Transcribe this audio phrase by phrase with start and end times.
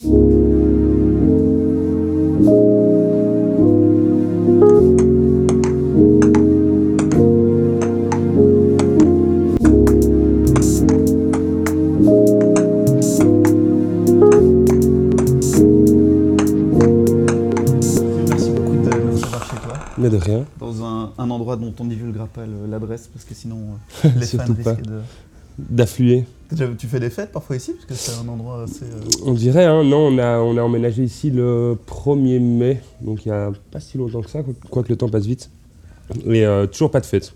[0.00, 0.10] Mais
[20.10, 20.44] de rien.
[20.60, 23.58] dans un, un endroit dont on ne divulguera pas l'adresse, parce que sinon
[24.04, 25.00] euh, les fans de...
[25.58, 26.24] D'affluer.
[26.78, 28.84] Tu fais des fêtes parfois ici, parce que c'est un endroit assez...
[28.84, 33.34] euh, On dirait, hein, non, on a, emménagé ici le 1er mai, donc il n'y
[33.34, 34.40] a pas si longtemps que ça,
[34.70, 35.50] quoique le temps passe vite.
[36.26, 37.34] Et euh, toujours pas de fête.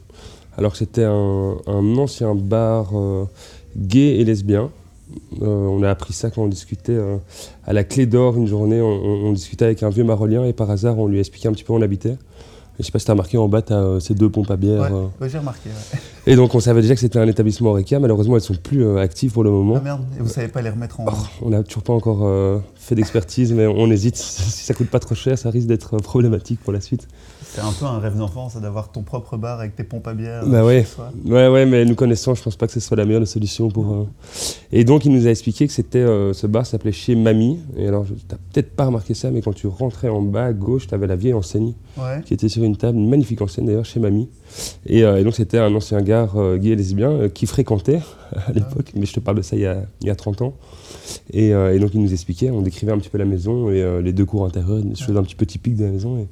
[0.56, 3.24] Alors c'était un, ancien bar euh,
[3.76, 4.70] gay et lesbien.
[5.40, 6.98] On a appris ça quand on discutait
[7.66, 8.80] à la Clé d'Or une journée.
[8.80, 11.52] On, on- discutait avec un vieux marolien et par hasard, on lui a expliqué un
[11.52, 12.16] petit peu où on habitait.
[12.78, 14.80] Je sais pas si t'as remarqué en bas, t'as euh, ces deux pompes à bière.
[14.80, 15.06] Ouais, euh.
[15.20, 15.68] ouais, j'ai remarqué.
[15.68, 16.00] ouais.
[16.26, 17.98] Et donc on savait déjà que c'était un établissement Oreca.
[17.98, 19.74] Malheureusement, elles sont plus euh, actives pour le moment.
[19.76, 21.06] Ah merde, et vous savez pas les remettre en...
[21.08, 24.16] Oh, on n'a toujours pas encore euh, fait d'expertise, mais on hésite.
[24.52, 27.08] Si ça coûte pas trop cher, ça risque d'être problématique pour la suite.
[27.54, 30.14] C'est un peu un rêve d'enfant, ça d'avoir ton propre bar avec tes pompes à
[30.14, 30.46] bière.
[30.46, 30.86] Bah euh, ouais.
[31.26, 33.68] Ouais, ouais, mais nous connaissant, je pense pas que ce soit la meilleure des solutions
[33.68, 33.92] pour.
[33.92, 34.04] euh.
[34.72, 37.58] Et donc, il nous a expliqué que c'était euh, ce bar s'appelait chez Mamie.
[37.76, 40.52] Et alors, je- t'as peut-être pas remarqué ça, mais quand tu rentrais en bas à
[40.54, 42.22] gauche, t'avais la vieille enseigne Ouais.
[42.24, 44.30] qui était sur une table, une magnifique enseigne d'ailleurs chez Mamie.
[44.86, 48.00] Et, euh, et donc, c'était un ancien gars gay et lesbien qui fréquentait
[48.46, 50.40] à l'époque, mais je te parle de ça il y a, il y a 30
[50.40, 50.54] ans.
[51.34, 54.12] Et, et donc, il nous expliquait, on décrivait un petit peu la maison et les
[54.14, 56.16] deux cours intérieurs, des choses un petit peu typiques de la maison.
[56.18, 56.26] Et,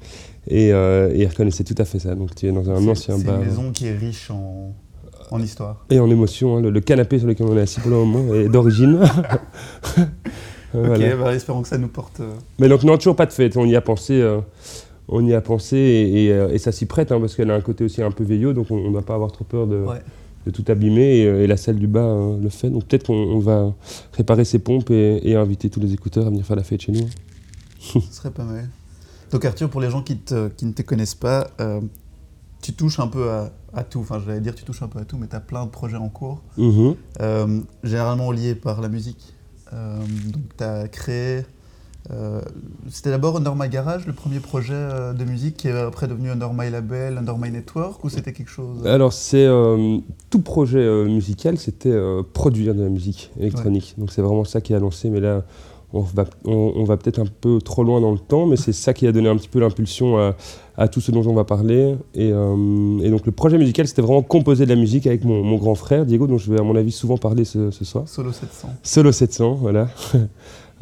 [0.48, 2.14] et, euh, et il reconnaissait tout à fait ça.
[2.14, 3.40] Donc, tu es dans un C'est- ancien C'est bar.
[3.40, 4.74] une maison qui est riche en,
[5.30, 5.84] en histoire.
[5.90, 8.34] Et en émotion, hein, le, le canapé sur lequel on est assis pour le moment
[8.34, 9.00] est d'origine.
[10.72, 11.16] Ok, voilà.
[11.16, 12.20] bah, espérons que ça nous porte...
[12.20, 13.56] euh, Mais donc non, toujours pas de fête.
[13.56, 14.38] On y a pensé, euh,
[15.08, 17.56] on y a pensé et, et, euh, et ça s'y prête hein, parce qu'elle a
[17.56, 19.78] un côté aussi un peu vieillot, donc on ne doit pas avoir trop peur de,
[19.78, 19.96] Ouais.
[20.46, 21.22] de tout abîmer.
[21.22, 22.70] Et, la salle du bas euh, le fait.
[22.70, 23.72] Donc peut-être qu'on on va
[24.12, 26.92] réparer ses pompes et, et inviter tous les écouteurs à venir faire la fête chez
[26.92, 27.08] nous.
[27.80, 28.68] Ce serait pas mal.
[29.32, 31.80] Donc Arthur, pour les gens qui, te- qui ne te connaissent pas, euh,
[32.62, 34.00] tu touches un peu à, à tout.
[34.00, 35.96] Enfin, j'allais dire tu touches un peu à tout, mais tu as plein de projets
[35.96, 36.94] en cours, Mhm.
[37.20, 39.34] euh, généralement liés par la musique.
[39.72, 39.98] Euh,
[40.32, 41.44] donc tu as créé...
[42.88, 44.72] C'était d'abord Under My Garage, le premier projet
[45.16, 48.48] de musique, qui est après devenu Under My Label, Under My Network, ou c'était quelque
[48.50, 49.46] chose Alors c'est
[50.28, 51.96] tout projet musical, c'était
[52.32, 53.94] produire de la musique électronique.
[53.96, 55.08] Donc c'est vraiment ça qui a lancé.
[55.08, 55.44] Mais là,
[55.92, 58.72] on va, on, on va peut-être un peu trop loin dans le temps, mais c'est
[58.72, 60.36] ça qui a donné un petit peu l'impulsion à,
[60.76, 61.96] à tout ce dont on va parler.
[62.14, 65.42] Et, euh, et donc le projet musical, c'était vraiment composer de la musique avec mon,
[65.42, 68.08] mon grand frère Diego, dont je vais à mon avis souvent parler ce, ce soir.
[68.08, 68.68] Solo 700.
[68.82, 69.88] Solo 700, voilà.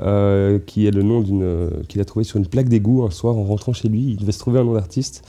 [0.01, 3.37] Euh, qui est le nom d'une qu'il a trouvé sur une plaque d'égout un soir
[3.37, 4.11] en rentrant chez lui.
[4.11, 5.25] Il devait se trouver un nom d'artiste.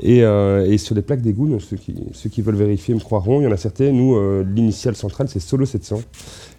[0.00, 3.42] Et, euh, et sur les plaques d'égout, ceux qui, ceux qui veulent vérifier me croiront,
[3.42, 3.94] il y en a certaines.
[3.94, 4.18] Nous,
[4.54, 6.00] l'initiale centrale, c'est Solo 700.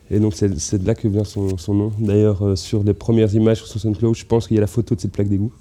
[0.09, 1.91] Et donc c'est de là que vient son, son nom.
[1.99, 4.95] D'ailleurs, euh, sur les premières images sur SoundCloud, je pense qu'il y a la photo
[4.95, 5.51] de cette plaque d'égout.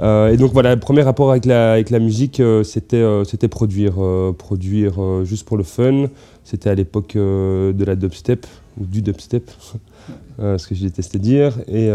[0.00, 3.94] Euh, et donc voilà, le premier rapport avec la, avec la musique, euh, c'était produire,
[4.36, 6.06] produire juste pour le fun.
[6.44, 8.46] C'était à l'époque de la dubstep,
[8.78, 9.50] ou du dubstep,
[10.38, 11.54] ce que je détestais dire.
[11.68, 11.90] Et,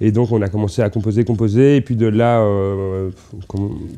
[0.00, 3.10] et donc on a commencé à composer, composer, et puis de là, euh,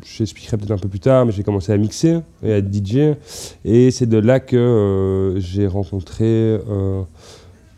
[0.05, 3.17] j'expliquerai peut-être un peu plus tard, mais j'ai commencé à mixer et à DJ.
[3.65, 7.03] Et c'est de là que euh, j'ai rencontré euh,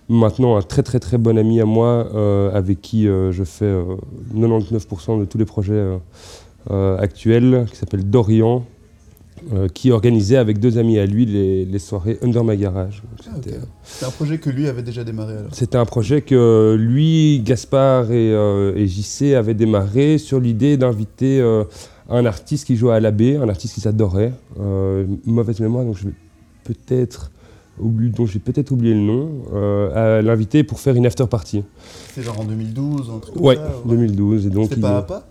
[0.08, 3.96] maintenant un très très très bon ami à moi, euh, avec qui je fais euh,
[4.34, 5.84] 99% de tous les projets
[6.70, 8.64] actuels, qui s'appelle Dorian.
[9.52, 13.02] Euh, qui organisait avec deux amis à lui les, les soirées Under My Garage.
[13.26, 15.54] Ah, c'était, C'est un projet que lui avait déjà démarré alors.
[15.54, 21.40] c'était un projet que lui, Gaspard et, euh, et JC avaient démarré sur l'idée d'inviter
[21.40, 21.64] euh,
[22.08, 24.32] un artiste qui jouait à l'abbé, un artiste qu'ils adoraient.
[24.60, 26.14] Euh, mauvaise mémoire, donc je vais
[26.64, 27.30] peut-être
[27.80, 31.64] dont j'ai peut-être oublié le nom, euh, à l'inviter pour faire une after party.
[32.14, 34.46] C'est genre en 2012, un truc comme Ouais, ça ou- 2012.
[34.46, 35.26] Et donc C'était pas à pas?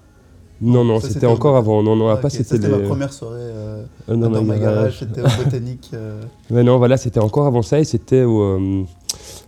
[0.64, 1.84] Non, non, c'était encore avant.
[1.84, 2.70] Non, non, Ah, c'était les...
[2.70, 5.92] ma première soirée euh, dans ma garage, c'était au Botanique.
[5.94, 8.42] euh, Mais non, voilà, c'était encore avant ça et c'était au.
[8.42, 8.84] euh,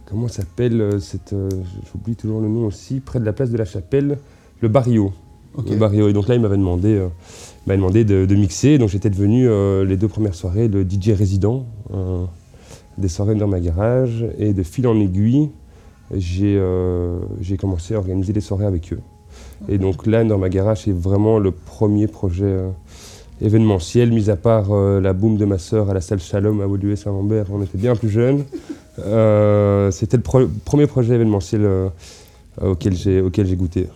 [0.05, 0.99] comment ça s'appelle
[1.91, 4.17] J'oublie toujours le nom aussi, près de la place de la Chapelle,
[4.61, 5.13] le Barrio.
[5.69, 6.09] Le Barrio.
[6.09, 7.01] Et donc là, il m'avait demandé,
[7.65, 8.77] il demandé de, de mixer.
[8.77, 9.47] Donc j'étais devenu
[9.85, 11.65] les deux premières soirées le DJ résident
[12.97, 14.25] des soirées dans ma garage.
[14.37, 15.49] Et de fil en aiguille,
[16.13, 16.61] j'ai
[17.39, 18.99] j'ai commencé à organiser des soirées avec eux.
[19.69, 22.69] Et donc là, dans ma garage, c'est vraiment le premier projet euh,
[23.41, 26.67] événementiel, mis à part euh, la boum de ma sœur à la salle Shalom à
[26.67, 28.43] Woluwe Saint-Lambert, on était bien plus jeunes.
[28.99, 31.67] Euh, C'était le pro- premier projet événementiel
[32.61, 33.87] auquel j'ai goûté.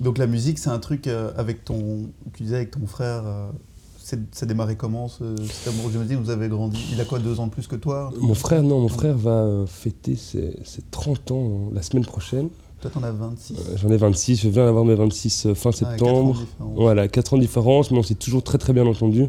[0.00, 3.24] Donc la musique, c'est un truc avec ton, tu disais avec ton frère,
[4.32, 6.78] ça démarré comment ce, cet amour J'imagine vous avez grandi.
[6.92, 8.10] Il a quoi, deux ans de plus que toi?
[8.20, 12.48] Mon frère, non, mon frère va fêter ses, ses 30 ans la semaine prochaine.
[12.82, 13.54] Toi, t'en as 26.
[13.54, 16.32] Euh, J'en ai 26, je viens d'avoir mes 26 euh, fin Ah, ans septembre.
[16.34, 16.72] différence.
[16.74, 19.28] Voilà, 4 ans de différence, mais on s'est toujours très très bien entendu.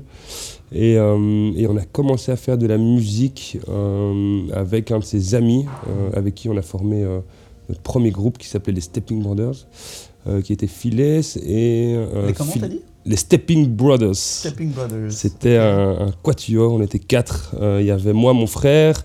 [0.71, 5.03] Et, euh, et on a commencé à faire de la musique euh, avec un de
[5.03, 7.05] ses amis, euh, avec qui on a formé
[7.69, 9.67] notre premier groupe qui s'appelait les Stepping Brothers,
[10.43, 11.95] qui était Philes et...
[12.25, 12.81] Mais comment t'as dit?
[13.05, 14.15] Les Stepping Brothers.
[14.15, 15.11] Stepping Brothers.
[15.11, 17.53] C'était un, un quatuor, on était quatre.
[17.79, 19.03] Il y avait moi, mon frère,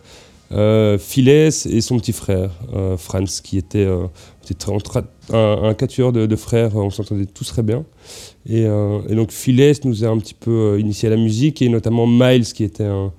[0.52, 4.06] euh, et son petit frère, euh, Franz, qui était, euh,
[4.48, 4.72] c'était
[5.32, 7.84] un, un quatuor de, de frères, on s'entendait tous très bien.
[8.46, 11.60] Et, euh, et donc Philes nous a un petit peu euh, initié à la musique,
[11.60, 13.12] et notamment Miles, qui était un,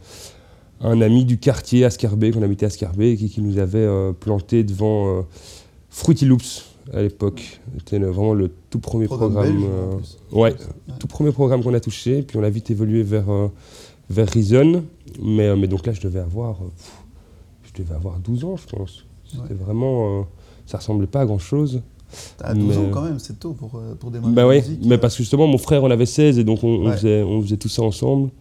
[0.82, 3.78] un ami du quartier à Scarbeck, qu'on habitait à Scarbeck, et qui, qui nous avait
[3.80, 5.22] euh, planté devant euh,
[5.90, 7.60] Fruity Loops à l'époque.
[7.78, 9.58] C'était vraiment le tout premier Programme programme.
[9.60, 9.70] belge,
[10.34, 10.56] euh, ouais,
[11.00, 13.48] tout premier programme qu'on a touché, puis on a vite évolué vers, euh,
[14.10, 14.84] vers Reason.
[15.22, 16.92] Mais, mais donc là, je devais avoir, pff,
[17.64, 19.06] je devais avoir 12 ans, je pense.
[19.26, 20.26] C'était vraiment,
[20.70, 21.82] ça ressemblait pas à grand chose.
[22.42, 24.80] À 12 ans quand même, c'est tôt pour, euh, pour démarrer Bah la musique.
[24.86, 27.42] mais parce que justement, mon frère en avait 16 et donc on, on faisait, on
[27.42, 28.32] faisait tout ça ensemble.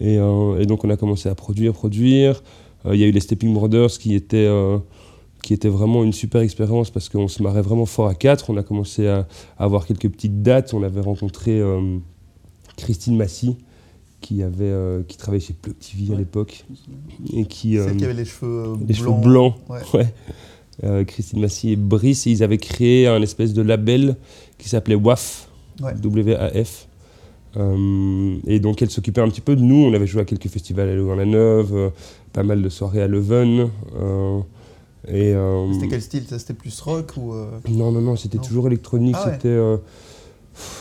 [0.00, 2.42] Et, euh, et donc on a commencé à produire, produire.
[2.86, 4.78] Euh, Il y a eu les Stepping Brothers qui étaient, euh,
[5.42, 8.48] qui étaient vraiment une super expérience parce qu'on se marrait vraiment fort à quatre.
[8.50, 9.26] On a commencé à,
[9.58, 10.72] à avoir quelques petites dates.
[10.72, 11.60] On avait rencontré
[12.76, 13.56] Christine Massy
[14.20, 16.18] qui, avait, euh, qui travaillait chez Plug TV à Ouais.
[16.18, 16.64] l'époque
[17.32, 19.22] et qui, Celle qui avait les cheveux euh, les cheveux blancs.
[19.22, 19.54] blancs.
[19.68, 19.98] Ouais.
[20.00, 20.14] Ouais.
[20.84, 24.16] Euh, Christine Massy et Brice, et ils avaient créé un espèce de label
[24.58, 25.48] qui s'appelait WAF.
[25.82, 25.94] Ouais.
[25.94, 26.86] W-A-F.
[27.56, 29.84] Euh, et donc elle s'occupait un petit peu de nous.
[29.84, 31.90] On avait joué à quelques festivals à Louvain-la-Neuve, euh,
[32.32, 33.68] pas mal de soirées à Leuven.
[34.00, 34.38] euh,
[35.08, 35.34] et,
[35.74, 36.22] C'était quel style?
[36.28, 37.34] C'était plus rock ou.
[37.70, 39.16] Non, non, non, c'était toujours électronique.
[39.18, 39.32] Ah.
[39.32, 39.58] C'était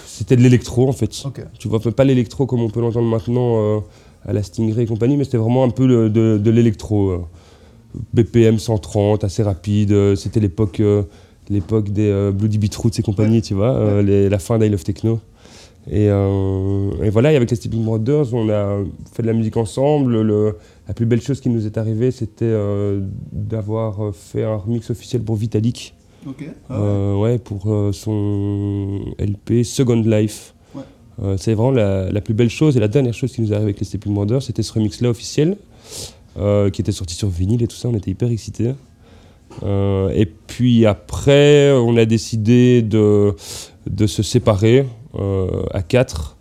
[0.05, 1.23] c'était de l'électro en fait.
[1.57, 3.81] Tu vois, pas l'électro comme on peut l'entendre maintenant
[4.25, 7.25] à la Stingray et compagnie, mais c'était vraiment un peu le- de, de l'électro.
[8.13, 9.91] BPM 130, assez rapide.
[9.91, 11.03] euh, C'était l'époque euh,
[11.49, 15.19] l'époque des euh, Bloody Beetroots et compagnie, tu vois, les- la fin d'I Love Techno.
[15.91, 18.77] Et, et voilà, et avec les Stepping Brothers, on a
[19.11, 20.21] fait de la musique ensemble.
[20.21, 20.57] Le-
[20.87, 22.53] la plus belle chose qui nous est arrivée, c'était
[23.31, 25.95] d'avoir fait un remix officiel pour Vitalik.
[26.27, 26.43] Ok.
[26.69, 30.53] Euh, ouais, pour euh, son LP Second Life.
[30.75, 30.81] Ouais.
[31.23, 33.63] Euh, c'est vraiment la, la plus belle chose et la dernière chose qui nous arrive
[33.63, 35.57] avec les Stepping Brothers, c'était ce remix-là officiel,
[36.71, 38.73] qui était sorti sur vinyle et tout ça, on était hyper excités.
[39.63, 43.35] Euh, et puis après, on a décidé de,
[43.89, 44.85] de se séparer
[45.17, 46.37] euh, à quatre.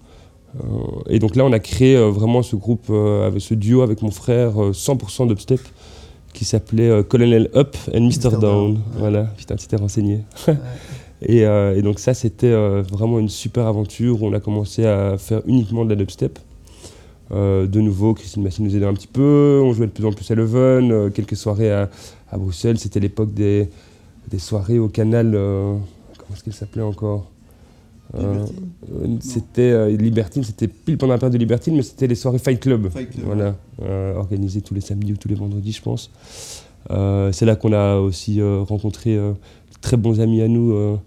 [0.57, 0.67] Euh,
[1.09, 4.03] et donc là, on a créé euh, vraiment ce groupe, euh, avec ce duo avec
[4.03, 5.61] mon frère, euh, 100% dubstep,
[6.33, 8.07] qui s'appelait euh, Colonel Up and Mr.
[8.07, 8.31] Mr.
[8.31, 8.41] Down.
[8.41, 8.81] Down, ouais.
[8.99, 10.21] Voilà, putain, tu t'es renseigné.
[10.47, 10.57] Ouais.
[11.21, 14.87] Et, euh, et donc ça, c'était euh, vraiment une super aventure où on a commencé
[14.87, 16.39] à faire uniquement de la dubstep.
[17.31, 20.13] Euh, de nouveau, Christine Massy nous aidait un petit peu, on jouait de plus en
[20.13, 21.91] plus à Leuven, euh, quelques soirées à,
[22.31, 23.69] à Bruxelles, c'était l'époque des,
[24.31, 25.75] des soirées au canal, euh,
[26.17, 27.31] comment est-ce qu'elle s'appelait encore
[29.21, 32.89] C'était Libertine, c'était pile pendant la période de Libertine, mais c'était les soirées Fight Club.
[32.89, 33.55] Fight Club, Voilà,
[34.17, 36.11] organisées tous les samedis ou tous les vendredis, je pense.
[36.89, 39.35] C'est là qu'on a aussi rencontré de
[39.83, 40.99] très bons amis à nous,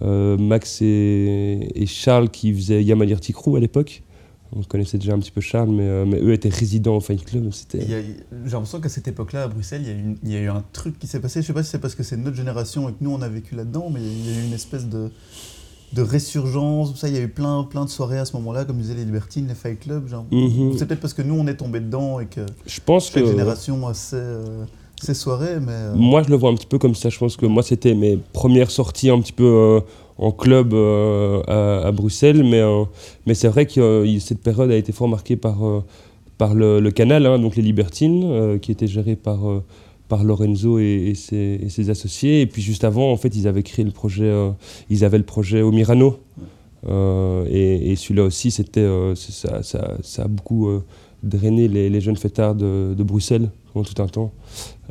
[0.00, 4.02] Max et, et Charles qui faisaient Yamalirti Crew à l'époque.
[4.58, 7.24] On connaissait déjà un petit peu Charles, mais, euh, mais eux étaient résidents au Fight
[7.24, 7.50] Club.
[7.52, 7.86] C'était...
[7.86, 8.14] J'ai
[8.52, 10.48] l'impression qu'à cette époque-là, à Bruxelles, il y, a eu une- il y a eu
[10.48, 11.42] un truc qui s'est passé.
[11.42, 13.28] Je sais pas si c'est parce que c'est notre génération et que nous, on a
[13.28, 15.10] vécu là-dedans, mais il y a eu une espèce de,
[15.92, 16.96] de résurgence.
[16.98, 19.04] Ça, il y a eu plein, plein de soirées à ce moment-là, comme disaient les
[19.04, 20.08] Libertines, les Fight Club.
[20.08, 20.24] Genre.
[20.30, 20.72] Mhm.
[20.78, 23.28] C'est peut-être parce que nous, on est tombé dedans et que Je pense que chaque
[23.28, 24.64] génération a ses, euh,
[25.02, 25.72] ses soirées, mais...
[25.72, 27.10] euh, moi je le vois un petit peu comme ça.
[27.10, 29.82] Je pense que moi c'était mes premières sorties un petit peu
[30.18, 32.84] en club euh, à, Bruxelles, mais, euh,
[33.26, 35.58] mais c'est vrai que euh, cette période a été fort marquée par,
[36.54, 42.42] le, canal, hein, donc les Libertines, qui était géré par, Lorenzo et, ses, associés.
[42.42, 44.32] Et puis juste avant, en fait, ils avaient créé le projet,
[44.90, 46.18] ils avaient le projet au Mirano.
[46.88, 48.62] Et celui-là aussi, ça,
[50.18, 50.70] a beaucoup
[51.22, 54.32] drainé les, jeunes fêtards de, de Bruxelles pendant tout un temps.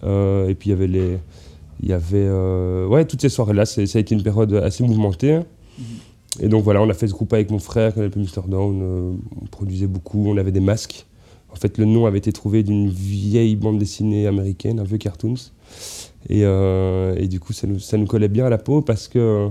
[0.04, 1.18] Et puis il y avait les,
[1.84, 5.40] il y avait, euh, ouais, toutes ces soirées-là, ça a été une période assez mouvementée.
[6.42, 8.48] Et donc voilà, on a fait ce groupe avec mon frère, qui s'appelait Mr.
[8.48, 8.80] Down.
[8.82, 11.06] euh, on produisait beaucoup, on avait des masques.
[11.52, 15.36] En fait, le nom avait été trouvé d'une vieille bande dessinée américaine, un vieux cartoons.
[16.28, 19.08] Et, euh, et du coup, ça nous, ça nous collait bien à la peau parce
[19.08, 19.48] que euh,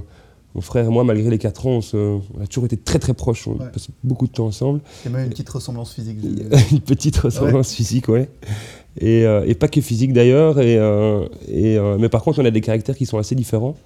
[0.55, 2.99] mon frère et moi, malgré les 4 ans, on, se- on a toujours été très
[2.99, 3.49] très proches.
[3.49, 3.71] On Ouais.
[3.73, 4.81] passait beaucoup de temps ensemble.
[5.07, 6.19] Il y a même une petite ressemblance physique.
[6.53, 8.29] a une petite ressemblance physique, ouais.
[9.01, 10.61] Et, euh, et pas que physique d'ailleurs.
[10.61, 13.77] Et, euh, et, euh, mais par contre, on a des caractères qui sont assez différents.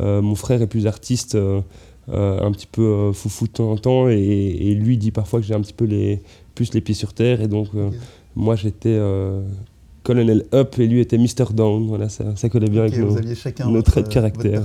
[0.00, 4.08] Mon frère est plus artiste, un petit peu foufou de temps en temps.
[4.08, 6.20] Et, lui dit parfois que j'ai un petit peu les,
[6.54, 7.40] plus les pieds sur terre.
[7.40, 7.68] Et donc,
[8.34, 8.98] moi, j'étais
[10.02, 11.52] Colonel Up et lui était Mr.
[11.52, 11.86] Down.
[11.86, 14.62] Voilà, ça, ça collait bien avec nos, traits de caractère.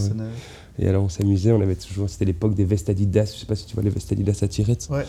[0.82, 3.56] Et alors on s'amusait, on avait toujours, c'était l'époque des vestes Adidas, je sais pas
[3.56, 4.88] si tu vois les vestes Adidas à tirettes.
[4.90, 5.04] Ouais.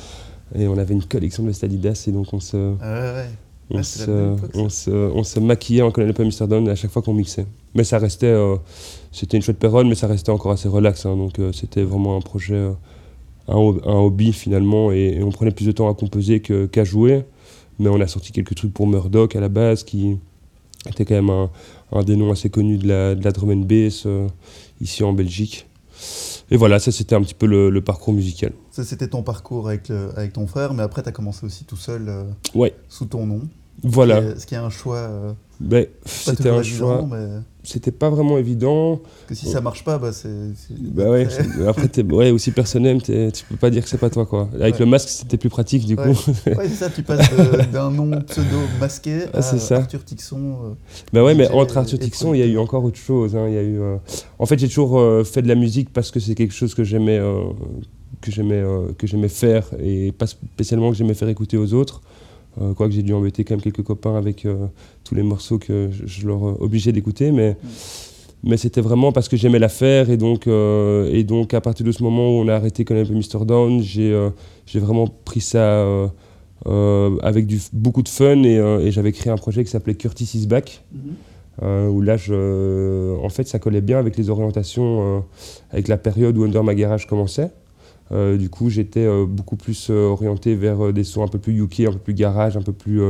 [0.56, 3.22] Et on avait une collection de vestes Adidas et donc on se, ah
[3.72, 4.10] On, se,
[4.54, 6.48] on, se, on, se, maquillait en Colonel Up Mr.
[6.48, 7.46] Down à chaque fois qu'on mixait.
[7.74, 8.56] Mais ça restait, euh,
[9.12, 11.06] c'était une chouette période, mais ça restait encore assez relax.
[11.06, 12.72] Hein, donc euh, c'était vraiment un projet, euh,
[13.46, 17.24] un, un, hobby finalement, et, on prenait plus de temps à composer qu'à jouer
[17.78, 20.18] mais on a sorti quelques trucs pour Murdoch à la base, qui
[20.86, 24.06] était quand même un, des noms assez connus de la, de la drum and bass
[24.82, 25.66] ici en Belgique.
[26.50, 28.52] Et voilà, ça c'était un petit peu le, parcours musical.
[28.70, 31.78] Ça c'était ton parcours avec, avec ton frère, mais après tu as commencé aussi tout
[31.78, 32.12] seul
[32.54, 32.74] ouais.
[32.90, 33.40] sous ton nom.
[33.82, 34.38] Voilà.
[34.38, 34.96] Ce qui est, un choix.
[34.96, 37.06] Euh, ben, c'était un choix.
[37.10, 37.40] Mais...
[37.62, 38.96] C'était pas vraiment évident.
[38.96, 40.30] Parce que si ça marche pas, bah c'est.
[40.70, 41.28] Bah ouais,
[41.68, 44.48] après, t'es ouais, aussi personnel, tu peux pas dire que c'est pas toi, quoi.
[44.54, 46.08] Avec le masque, c'était plus pratique, du coup.
[46.46, 47.28] ouais, c'est ça, tu passes
[47.72, 49.76] d'un nom pseudo masqué à ça.
[49.76, 50.38] Arthur Tixon.
[50.38, 50.74] Euh,
[51.12, 53.36] bah ouais, mais entre Arthur Tixon, il y a eu encore autre chose.
[53.36, 53.48] Hein.
[53.48, 53.96] Y a eu, euh,
[54.38, 56.84] En fait, j'ai toujours euh, fait de la musique parce que c'est quelque chose que
[56.84, 57.20] j'aimais
[58.22, 58.62] que j'aimais
[58.96, 62.00] que j'aimais faire et pas spécialement que j'aimais faire écouter aux autres.
[62.60, 64.66] Euh, quoique j'ai dû embêter quand même quelques copains avec euh,
[65.04, 67.56] tous les morceaux que je, leur euh, obligeais d'écouter, mais,
[68.42, 71.92] mais c'était vraiment parce que j'aimais la faire et donc, et donc à partir de
[71.92, 73.44] ce moment où on a arrêté quand même Mr.
[73.44, 74.30] Down, j'ai
[74.80, 75.86] vraiment pris ça
[77.22, 80.82] avec du, beaucoup de fun et, j'avais créé un projet qui s'appelait Curtis is Back.
[80.94, 81.88] Mm-hmm.
[81.88, 85.22] où là, je, en fait, ça collait bien avec les orientations,
[85.70, 87.50] avec la période où Under My Garage commençait.
[88.12, 91.62] Euh, du coup, j'étais euh, beaucoup plus euh, orienté vers des sons un peu plus
[91.62, 93.00] UK, un peu plus garage, un peu plus,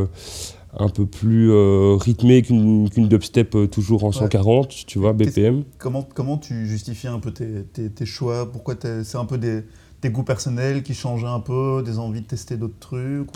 [0.78, 1.50] un peu plus
[1.96, 5.64] rythmé qu'une dubstep toujours en 140, tu vois, BPM.
[5.78, 8.50] Comment, comment tu justifies un peu tes, tes, choix?
[8.50, 9.62] Pourquoi c'est un peu des,
[10.02, 13.28] des, goûts personnels qui changeaient un peu, des envies de tester d'autres trucs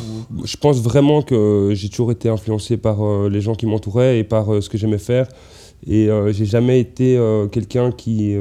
[0.45, 4.63] Je pense vraiment que j'ai toujours été influencé par les gens qui m'entouraient et par
[4.63, 5.29] ce que j'aimais faire.
[5.87, 7.19] Et j'ai jamais été
[7.51, 8.37] quelqu'un qui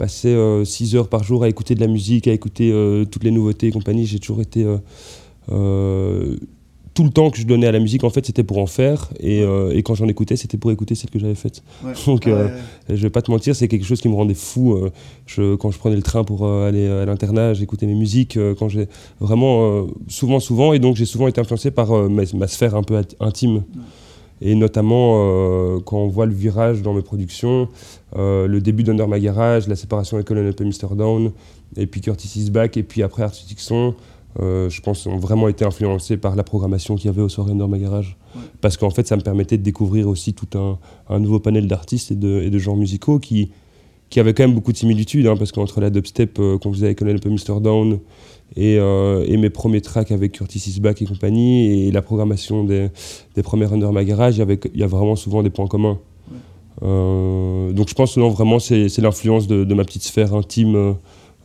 [0.00, 3.22] passer 6 euh, heures par jour à écouter de la musique, à écouter euh, toutes
[3.22, 4.06] les nouveautés et compagnie.
[4.06, 4.66] J'ai toujours été
[5.52, 6.36] euh,
[6.94, 9.10] tout le temps que je donnais à la musique, en fait, c'était pour en faire.
[9.20, 11.62] Et, et quand j'en écoutais, c'était pour écouter celle que j'avais faite.
[12.06, 12.26] Donc,
[12.88, 14.88] je vais pas te mentir, c'est quelque chose qui me rendait fou.
[15.26, 18.38] je, quand je prenais le train pour aller à l'internat, j'écoutais mes musiques.
[18.58, 18.88] quand j'ai
[19.20, 20.72] vraiment, souvent, souvent.
[20.72, 23.64] Et donc, j'ai souvent été influencé par ma, ma, sphère un peu intime.
[24.40, 27.68] Et notamment, euh, quand on voit le virage dans mes productions,
[28.16, 30.94] euh, le début d'Under My Garage, la séparation avec Colonel Mr.
[30.96, 31.32] Down,
[31.76, 33.94] et puis Curtis is Back, et puis après Arthur Dixon,
[34.40, 37.52] euh, je pense ont vraiment été influencés par la programmation qu'il y avait au soirée
[37.52, 38.16] Under My Garage.
[38.60, 40.78] Parce qu'en fait, ça me permettait de découvrir aussi tout un,
[41.08, 43.50] un nouveau panel d'artistes et de, et de genres musicaux qui,
[44.10, 47.02] qui avaient quand même beaucoup de similitudes, hein, parce qu'entre la dubstep qu'on faisait avec
[47.02, 47.60] Up et Mr.
[47.60, 48.00] Down,
[48.58, 52.90] euh, et, mes premiers tracks avec Curtis Isbach et compagnie, et la programmation des,
[53.34, 55.98] des premières Under My Garage, il y, a vraiment souvent des points communs.
[56.82, 60.96] Euh, donc je pense que non, vraiment, c'est l'influence de, ma petite sphère intime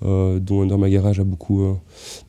[0.04, 1.78] euh, dont Under My Garage a beaucoup,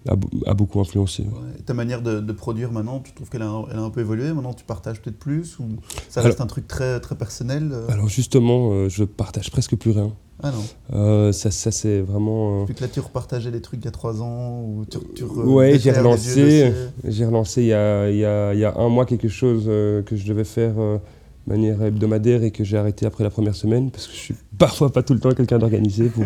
[0.06, 1.24] a, beaucoup influencé.
[1.64, 4.32] ta manière de, produire maintenant, tu trouves qu'elle a, elle a, un peu évolué?
[4.34, 5.68] Maintenant, tu partages peut-être plus Ou
[6.10, 10.12] ça reste un truc très, très personnel Alors justement, je partage presque plus rien.
[10.42, 10.64] Ah non.
[10.94, 12.66] Euh, ça, ça c'est vraiment.
[12.66, 15.24] Puis que là, tu repartageais les trucs il y a trois ans ou tu, tu
[15.24, 16.72] Ouais, j'ai relancé.
[17.04, 19.64] J'ai relancé il y, a, il, y a, il y, a, un mois quelque chose
[19.66, 20.98] euh, que je devais faire euh,
[21.46, 24.34] de manière hebdomadaire et que j'ai arrêté après la première semaine parce que je suis
[24.58, 26.24] parfois pas tout le temps quelqu'un d'organisé pour,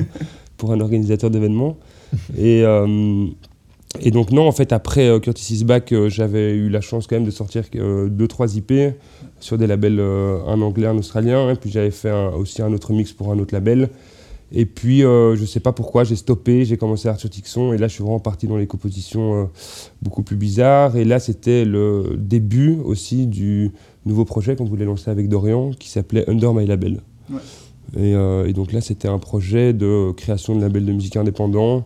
[0.57, 1.77] pour un organisateur d'événements.
[2.37, 2.65] et,
[3.99, 7.25] et donc, non, en fait, après Curtis is Back, j'avais eu la chance quand même
[7.25, 8.73] de sortir deux, trois IP
[9.41, 11.51] sur des labels, euh, un anglais, un australien.
[11.51, 13.89] Et puis j'avais fait aussi un autre mix pour un autre label.
[14.53, 17.79] Et puis, euh, je ne sais pas pourquoi, j'ai stoppé, j'ai commencé Arthur Tixon, et
[17.79, 19.45] là, je suis vraiment parti dans les compositions euh,
[20.03, 20.97] beaucoup plus bizarres.
[20.97, 23.71] Et là, c'était le début aussi du
[24.07, 27.01] nouveau projet qu'on voulait lancer avec Dorian, qui s'appelait Under My Label.
[27.97, 31.81] Et, et, donc là, c'était un projet de création de label de musique indépendant, euh,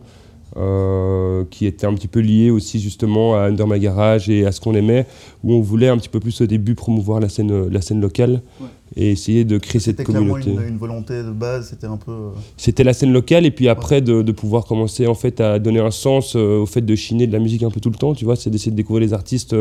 [1.50, 4.60] qui était un petit peu lié aussi justement à Under My Garage et à ce
[4.60, 5.06] qu'on aimait,
[5.42, 8.40] où on voulait un petit peu plus au début promouvoir la scène, la scène locale
[8.96, 10.50] et essayer de créer cette communauté.
[10.50, 12.12] C'était une, volonté de base, c'était un peu...
[12.12, 15.58] Euh, c'était la scène locale et puis après de, de, pouvoir commencer en fait à
[15.58, 17.96] donner un sens euh, au fait de chiner de la musique un peu tout le
[17.96, 19.54] temps, tu vois, c'est d'essayer de découvrir les artistes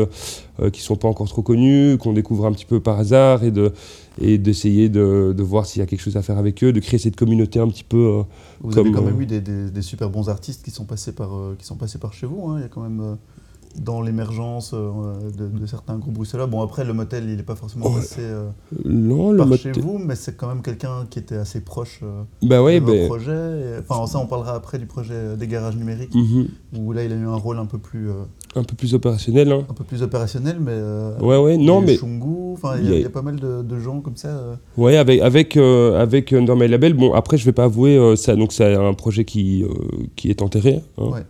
[0.72, 3.52] qui qui sont pas encore trop connus, qu'on découvre un petit peu par hasard et
[3.52, 3.72] de
[4.20, 6.80] et d'essayer de, de, voir s'il y a quelque chose à faire avec eux, de
[6.80, 8.24] créer cette communauté un petit peu
[8.64, 11.36] vous avez quand même euh, eu des, des, super bons artistes qui sont passés par,
[11.36, 12.48] euh, qui sont passés par chez vous.
[12.48, 12.56] Hein.
[12.58, 13.18] Il y a quand même.
[13.82, 16.46] Dans l'émergence euh, de, de certains groupes bruxellois.
[16.46, 17.96] Bon, après, le motel, il n'est pas forcément Ouais.
[17.96, 18.48] passé euh,
[18.84, 19.56] Non, le par mot.
[19.56, 22.84] chez vous, mais c'est quand même quelqu'un qui était assez proche euh, Bah ouais, de
[22.86, 23.06] vos ben.
[23.06, 23.32] projets.
[23.32, 26.46] Et- Enfin, ça, on parlera après du projet des garages numériques, mhm,
[26.78, 28.22] où là, il a eu un rôle un peu plus, euh,
[28.54, 29.50] Un peu plus opérationnel.
[29.50, 29.64] Hein.
[29.68, 30.70] un peu plus opérationnel, mais...
[30.72, 31.96] euh, Ouais, ouais, non, mais.
[31.96, 34.28] Shungu, il y, y a- y pas mal de, de gens comme ça.
[34.28, 38.36] euh, Ouais, avec, avec, avec Under My Label, bon, après, je vais pas avouer, ça,
[38.36, 39.64] donc c'est un projet qui,
[40.14, 40.80] qui est enterré.
[40.98, 41.08] hein.
[41.08, 41.20] Ouais.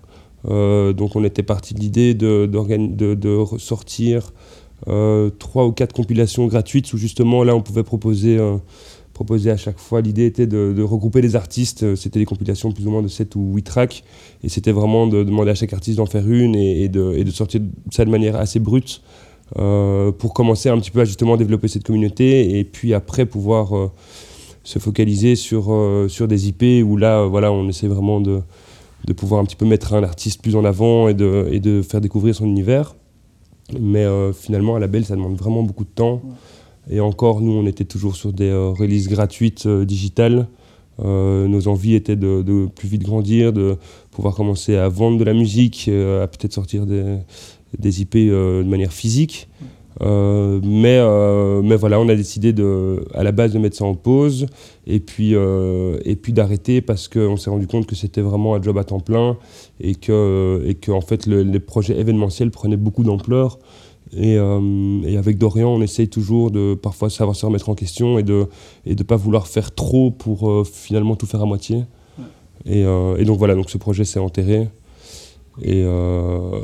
[0.48, 4.32] Euh, donc, on était parti de l'idée de, de, de ressortir
[4.88, 8.56] euh, trois ou quatre compilations gratuites où justement, là, on pouvait proposer, euh,
[9.12, 10.00] proposer à chaque fois.
[10.00, 11.94] L'idée était de, regrouper les artistes.
[11.94, 14.04] C'était des compilations plus ou moins de 7 ou 8 tracks.
[14.42, 17.60] Et c'était vraiment de demander à chaque artiste d'en faire une et, de, sortir
[17.90, 19.02] ça de manière assez brute.
[19.54, 23.90] pour commencer un petit peu à justement développer cette communauté et puis après pouvoir
[24.64, 25.70] se focaliser sur,
[26.08, 28.40] sur des IP où là voilà on essaie vraiment de,
[29.06, 31.82] de pouvoir un petit peu mettre un artiste plus en avant et de, et de
[31.82, 32.96] faire découvrir son univers.
[33.78, 36.22] Mais euh, finalement à la belle ça demande vraiment beaucoup de temps.
[36.90, 40.48] Et encore nous on était toujours sur des euh, releases gratuites euh, digitales.
[41.02, 43.76] Euh, nos envies étaient de, plus vite grandir de
[44.12, 47.16] pouvoir commencer à vendre de la musique à peut-être sortir des,
[47.76, 49.48] des IP de manière physique
[50.00, 53.84] euh, mais, euh, mais voilà, on a décidé de, à la base de mettre ça
[53.84, 54.46] en pause
[54.86, 58.62] et puis, euh, et puis d'arrêter parce qu'on s'est rendu compte que c'était vraiment un
[58.62, 59.36] job à temps plein
[59.80, 63.58] et que, et que en fait, le- les projets événementiels prenaient beaucoup d'ampleur.
[64.16, 68.22] Et, et avec Dorian, on essaye toujours de parfois savoir se remettre en question et
[68.22, 68.46] de
[68.86, 71.82] ne et de pas vouloir faire trop pour finalement tout faire à moitié.
[72.64, 74.68] Et, et donc voilà, donc ce projet s'est enterré.
[75.62, 75.84] Et,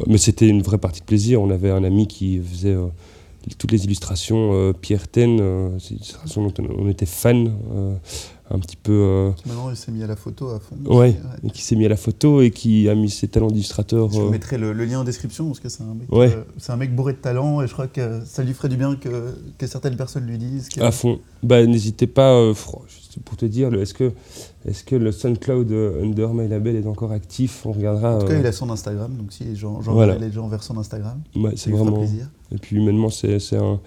[0.07, 1.43] mais c'était une vraie partie de plaisir.
[1.43, 2.77] On avait un ami qui faisait
[3.59, 7.95] toutes les illustrations, euh, Pierre Ten, euh, c'est une illustration dont on, était fan, euh,
[8.51, 10.77] un petit peu, euh, Maintenant, il s'est mis à la photo à fond.
[10.97, 14.11] ouais, et qui s'est mis à la photo et qui a mis ses talents d'illustrateur.
[14.11, 16.37] Je mettrai le, le lien en description parce que c'est un, mec, Ouais.
[16.59, 18.97] c'est un mec bourré de talent et je crois que ça lui ferait du bien
[18.97, 20.69] que, que certaines personnes lui disent.
[20.69, 21.21] que- à fond.
[21.43, 22.53] Bah, n'hésitez pas,
[23.13, 24.13] juste pour te dire, est-ce que,
[24.67, 27.67] est que le SoundCloud euh, Under My Label est encore actif?
[27.67, 28.17] On regardera.
[28.17, 30.17] En tout cas, euh, il a son Instagram, donc si j'en j'en Voilà.
[30.17, 31.99] les gens vers son Instagram, ouais, c'est vraiment.
[31.99, 32.29] plaisir.
[32.53, 33.81] Et puis humainement, c'est un,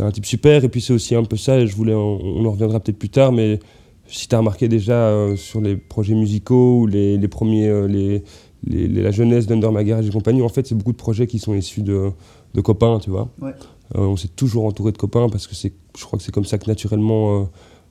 [0.00, 0.64] un type super.
[0.64, 3.08] Et puis c'est aussi un peu ça, et je voulais, on en reviendra peut-être plus
[3.10, 3.60] tard, mais
[4.08, 7.86] si tu as remarqué déjà euh, sur les projets musicaux ou les, les premiers, euh,
[7.88, 8.22] les,
[8.64, 11.26] les- les- la jeunesse d'Under My Garage et compagnie, en fait, c'est beaucoup de projets
[11.26, 12.10] qui sont issus de,
[12.54, 13.28] de copains, tu vois.
[13.40, 13.50] Ouais.
[13.96, 16.58] Euh, on s'est toujours entouré de copains parce que je crois que c'est comme ça
[16.58, 17.48] que naturellement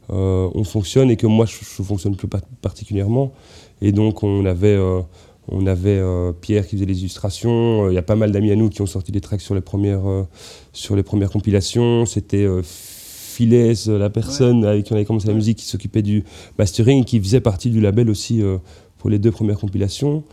[0.09, 3.33] on fonctionne et que moi je, je fonctionne plus pa- particulièrement.
[3.81, 5.01] Et donc on avait, euh,
[5.47, 7.85] on avait euh, Pierre qui faisait les illustrations.
[7.85, 9.55] Euh, Il y a pas mal d'amis à nous qui ont sorti des tracks sur
[9.55, 10.23] les premières, euh,
[10.73, 12.05] sur les premières compilations.
[12.05, 16.23] C'était euh, Philès, la personne avec qui on avait commencé la musique, qui s'occupait du
[16.57, 18.57] mastering, qui faisait partie du label aussi euh,
[18.97, 20.23] pour les deux premières compilations.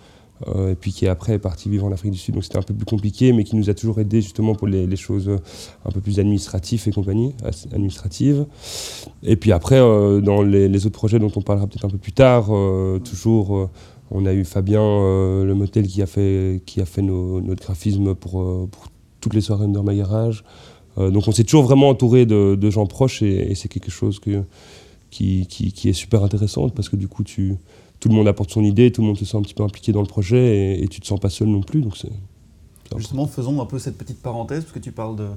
[0.48, 2.62] Euh, et puis qui après est parti vivre en Afrique du Sud, donc c'était un
[2.62, 5.38] peu plus compliqué, mais qui nous a toujours aidé justement pour les, choses euh,
[5.84, 7.34] un peu plus administratives et compagnie,
[7.72, 8.46] administratives.
[9.22, 12.12] Et puis après, euh, dans les, autres projets dont on parlera peut-être un peu plus
[12.12, 12.46] tard,
[13.04, 13.70] toujours,
[14.10, 18.32] on a eu Fabien, le motel, qui a fait, qui a fait notre graphisme pour,
[18.68, 18.88] pour
[19.20, 20.44] toutes les soirées Under My Garage.
[20.96, 25.88] Donc on s'est toujours vraiment entouré de, gens proches et, c'est quelque chose qui, qui
[25.88, 27.56] est super intéressant parce que du coup, tu,
[28.02, 29.92] tout le monde apporte son idée, tout le monde se sent un petit peu impliqué
[29.92, 31.80] dans le projet et, et tu te sens pas seul non plus.
[31.82, 32.10] Donc c'est,
[32.98, 35.28] Justement, faisons un peu cette petite parenthèse parce que tu parles de,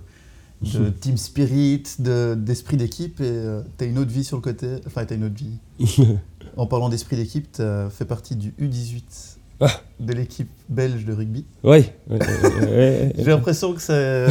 [0.74, 3.44] de team spirit, de- d'esprit d'équipe et
[3.78, 4.68] tu as une autre vie sur le côté.
[4.88, 5.98] Enfin, tu as une autre vie.
[6.58, 9.04] en parlant d'esprit d'équipe, tu fait partie du U18
[9.62, 9.70] Ah.
[10.02, 11.46] de l'équipe belge de rugby.
[11.64, 13.14] Ouais, ouais, ouais.
[13.18, 14.28] J'ai l'impression que c'est.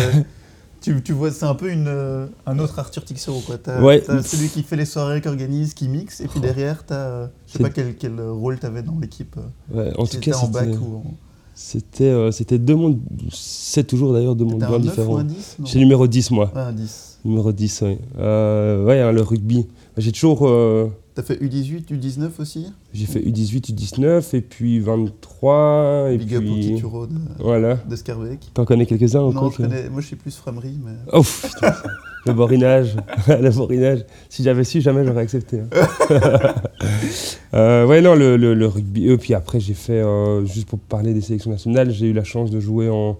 [0.85, 3.40] Tu, tu vois, c'est un peu une, euh, un autre Arthur Tixero.
[3.40, 3.57] Quoi.
[3.57, 4.03] T'as, Ouais.
[4.03, 7.27] t'as celui qui fait les soirées, qui organise, qui mixe, et puis derrière, t'as, euh,
[7.47, 9.35] je sais C'est- pas quel, quel rôle tu avais dans l'équipe.
[9.38, 11.05] euh, Ouais, en si tout cas, en bac c'était, ou en.
[11.55, 12.99] c'était, euh, c'était deux mondes,
[13.33, 15.16] c'est toujours d'ailleurs deux mondes bien un 9 ou différents.
[15.18, 16.53] un 10 non J'ai numéro 10 moi.
[16.77, 17.18] 10.
[17.25, 17.97] Numéro 10, oui.
[18.18, 19.66] Ouais, hein, le rugby.
[19.97, 20.42] J'ai toujours.
[21.16, 22.66] Euh, T'as fait U18, U19 aussi?
[22.92, 26.61] J'ai fait U18, U19, et puis 23, et Big up au puis.
[26.72, 27.77] petit Turo de, Voilà.
[27.88, 28.40] de Scarbeck.
[28.55, 30.92] T'en connais quelques-uns ou Non, je connais, moi je suis plus framerie, mais.
[31.12, 31.74] Oh, putain,
[32.27, 32.96] le borinage.
[33.29, 34.05] le borinage.
[34.29, 35.61] Si j'avais su, jamais j'aurais accepté.
[35.61, 35.68] hein.
[37.55, 39.09] Euh, ouais, non, le, le- le rugby.
[39.09, 42.24] Et puis après, j'ai fait, euh, juste pour parler des sélections nationales, j'ai eu la
[42.24, 43.16] chance de jouer en,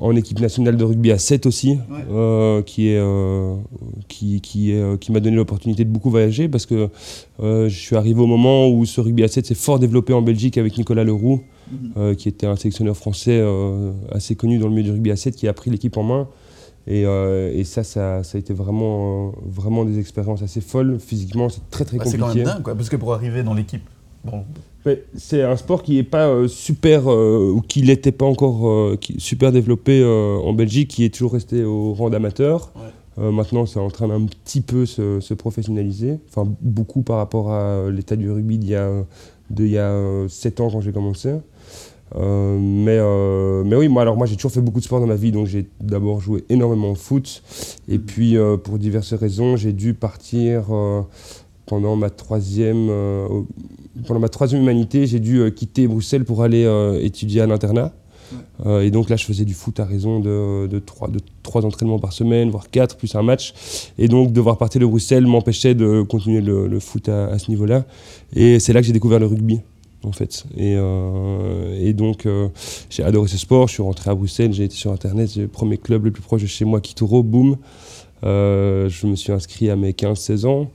[0.00, 2.04] en équipe nationale de rugby à 7 aussi, Ouais.
[2.10, 3.56] euh, qui est, euh,
[4.06, 6.88] qui, qui, est, euh, qui m'a donné l'opportunité de beaucoup voyager parce que
[7.40, 10.56] je suis arrivé au moment où ce rugby à 7 s'est fort développé en Belgique
[10.58, 12.14] avec Nicolas Leroux, Mhm.
[12.16, 13.44] qui était un sélectionneur français
[14.12, 16.28] assez connu dans le milieu du rugby à 7, qui a pris l'équipe en main.
[16.86, 20.98] Et, et ça, ça, ça a été vraiment, vraiment des expériences assez folles.
[20.98, 22.40] Physiquement, c'est très très Bah, c'est compliqué.
[22.40, 23.82] quand même dingue, quoi, parce que pour arriver dans l'équipe
[24.24, 24.44] Bon,
[25.16, 28.96] c'est un sport qui est pas euh, super euh, ou qui n'était pas encore euh,
[29.00, 32.72] qui- super développé en Belgique, qui est toujours resté au rang d'amateur.
[32.76, 33.30] Ouais.
[33.32, 37.90] Maintenant, c'est en train d'un petit peu se, se professionnaliser, enfin beaucoup par rapport à
[37.90, 38.90] l'état du rugby d'il y a
[39.58, 41.30] il y a 7 ans quand j'ai commencé.
[42.16, 45.06] Euh, mais, euh, mais oui, moi, alors moi j'ai toujours fait beaucoup de sport dans
[45.06, 47.42] ma vie, donc j'ai d'abord joué énormément au foot,
[47.88, 50.66] et puis euh, pour diverses raisons, j'ai dû partir
[51.66, 52.88] pendant ma troisième,
[54.06, 57.92] pendant ma troisième humanité, j'ai dû euh, quitter Bruxelles pour aller euh, étudier à l'internat.
[58.66, 61.64] Euh, et donc là, je faisais du foot à raison de, de, trois, de trois
[61.64, 63.54] entraînements par semaine, voire quatre, plus un match.
[63.98, 67.50] Et donc, devoir partir de Bruxelles m'empêchait de continuer le, le foot à, à ce
[67.50, 67.84] niveau-là.
[68.34, 69.60] Et c'est là que j'ai découvert le rugby,
[70.02, 70.44] en fait.
[70.56, 72.48] Et, euh, et donc, euh,
[72.90, 73.68] j'ai adoré ce sport.
[73.68, 76.42] Je suis rentré à Bruxelles, j'ai été sur Internet, le premier club le plus proche
[76.42, 77.56] de chez moi, Kituro, boum.
[78.22, 80.70] Je me suis inscrit à mes 15-16 ans.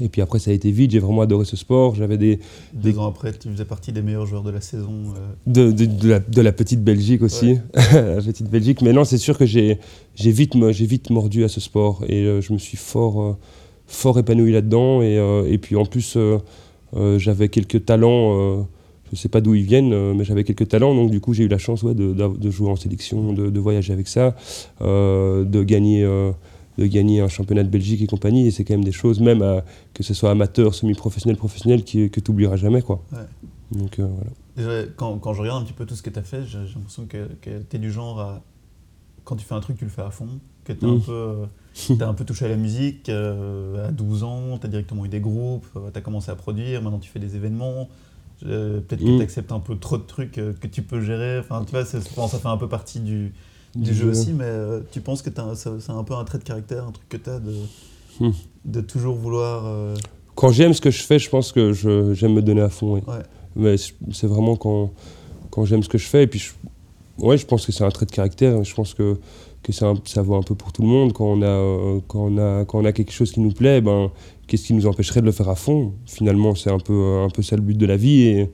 [0.00, 1.94] Et puis après, ça a été vite, j'ai vraiment adoré ce sport.
[1.94, 2.38] J'avais des,
[2.72, 5.14] deux ans après, tu faisais partie des meilleurs joueurs de la saison.
[5.16, 7.58] euh, de, de, de la, de la petite Belgique aussi.
[7.74, 8.82] la petite Belgique.
[8.82, 9.78] Mais non, c'est sûr que j'ai
[10.16, 13.36] vite, vite mordu à ce sport et euh, je me suis fort, euh,
[13.86, 15.02] fort épanoui là-dedans.
[15.02, 16.16] Et, et puis en plus,
[17.18, 18.66] j'avais quelques talents.
[19.06, 20.94] je ne sais pas d'où ils viennent, mais j'avais quelques talents.
[20.94, 23.92] Donc du coup, j'ai eu la chance ouais, de, jouer en sélection, de, de voyager
[23.92, 24.34] avec ça,
[24.80, 26.06] de gagner.
[26.78, 29.20] Euh, de gagner un championnat de Belgique et compagnie, et c'est quand même des choses,
[29.20, 32.82] même à- que ce soit amateur, semi-professionnel, professionnel, qui, que tu n'oublieras jamais.
[32.82, 33.02] Quoi.
[33.12, 33.18] Ouais.
[33.78, 34.06] Donc euh,
[34.56, 34.82] voilà.
[34.96, 37.06] Quand, quand je regarde un petit peu tout ce que tu as fait, j'ai l'impression
[37.06, 38.42] que, que tu es du genre à.
[39.24, 40.28] Quand tu fais un truc, tu le fais à fond.
[40.64, 41.46] Que tu un, peu, euh,
[41.98, 43.08] t'as un peu touché à la musique.
[43.08, 46.82] euh, à 12 ans, tu as directement eu des groupes, tu as commencé à produire,
[46.82, 47.88] maintenant tu fais des événements.
[48.44, 49.16] Euh, Peut-être que Mm.
[49.18, 51.38] tu acceptes un peu trop de trucs euh, que tu peux gérer.
[51.38, 53.32] Enfin, tu vois, c'est- je pense ça fait un peu partie du,
[53.74, 54.10] du Du jeu jeu.
[54.10, 56.90] aussi, mais euh, tu penses que ça- c'est un peu un trait de caractère, un
[56.92, 57.54] truc que tu as de,
[58.20, 58.30] Hmm.
[58.66, 59.64] de toujours vouloir.
[59.66, 59.94] euh,
[60.34, 62.94] Quand j'aime ce que je fais, je pense que je- j'aime me donner à fond.
[62.94, 63.00] oui.
[63.06, 63.22] Ouais.
[63.56, 63.76] Mais
[64.12, 64.90] c'est vraiment quand,
[65.50, 66.22] quand j'aime ce que je fais.
[66.24, 66.52] Et puis, je,
[67.24, 68.62] ouais, je pense que c'est un trait de caractère.
[68.64, 69.18] Je pense que,
[69.62, 71.12] que un- ça vaut un peu pour tout le monde.
[71.12, 73.80] Quand on, a, euh, quand, on a, quand on a quelque chose qui nous plaît,
[73.82, 74.10] ben,
[74.46, 75.92] qu'est-ce qui nous empêcherait de le faire à fond?
[76.06, 78.20] Finalement, c'est un peu, un peu ça le but de la vie.
[78.22, 78.50] Et,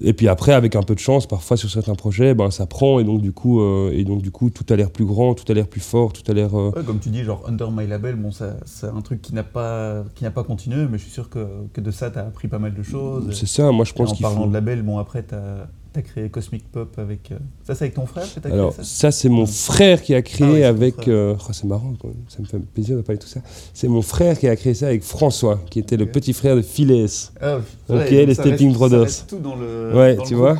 [0.00, 2.98] et puis après, avec un peu de chance, parfois sur certains projets, ben, ça prend.
[2.98, 5.50] Et donc, du coup, euh, et donc, du coup tout a l'air plus grand, tout
[5.50, 6.58] a l'air plus fort, tout a l'air.
[6.58, 9.42] euh, Ouais, comme tu dis, genre Under My Label, bon, c'est un truc qui n'a
[9.44, 12.48] pas, qui pas continué, mais je suis sûr que, que de ça, tu as appris
[12.48, 13.34] pas mal de choses.
[13.34, 14.48] c'est ça, moi je pense en parlant faut.
[14.48, 15.68] de label, bon, après, tu as,
[16.00, 17.30] créé Cosmic Pop avec.
[17.32, 19.44] euh, Ça, c'est avec ton frère que tu as Alors, créé ça ça, c'est mon
[19.44, 21.08] frère qui a créé Ah oui, c'est avec.
[21.08, 22.10] euh, oh, c'est marrant, quoi.
[22.28, 23.40] ça me fait plaisir de parler de tout ça.
[23.74, 26.62] C'est mon frère qui a créé ça avec François, qui était le petit frère de
[26.62, 27.32] Philès.
[27.42, 27.58] Ah,
[27.90, 29.00] Ok, les ça Stepping reste- ça Brothers.
[29.02, 29.92] reste tout dans le.
[29.94, 30.56] Ouais, dans tu vois.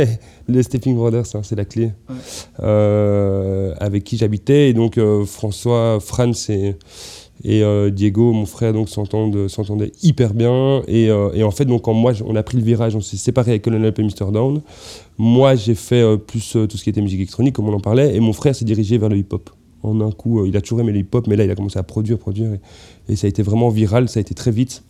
[0.48, 1.86] les Stepping Brothers, hein, c'est la clé.
[2.08, 2.14] Ouais.
[2.60, 4.68] Euh, avec qui j'habitais.
[4.70, 6.76] Et donc, euh, François, Franz et,
[7.48, 10.82] et euh, Diego, mon frère, donc s'entendaient hyper bien.
[10.88, 13.16] Et, euh, et en fait, donc, quand moi, on a pris le virage, on s'est
[13.16, 14.32] séparés avec Colonel et Mr.
[14.32, 14.60] Down.
[15.16, 18.16] Moi, j'ai fait euh, plus tout ce qui était musique électronique, comme on en parlait.
[18.16, 19.48] Et mon frère s'est dirigé vers le hip-hop.
[19.84, 21.84] En un coup, il a toujours aimé le hip-hop, mais là, il a commencé à
[21.84, 22.52] produire, produire.
[22.52, 24.82] Et, et ça a été vraiment viral, ça a été très vite.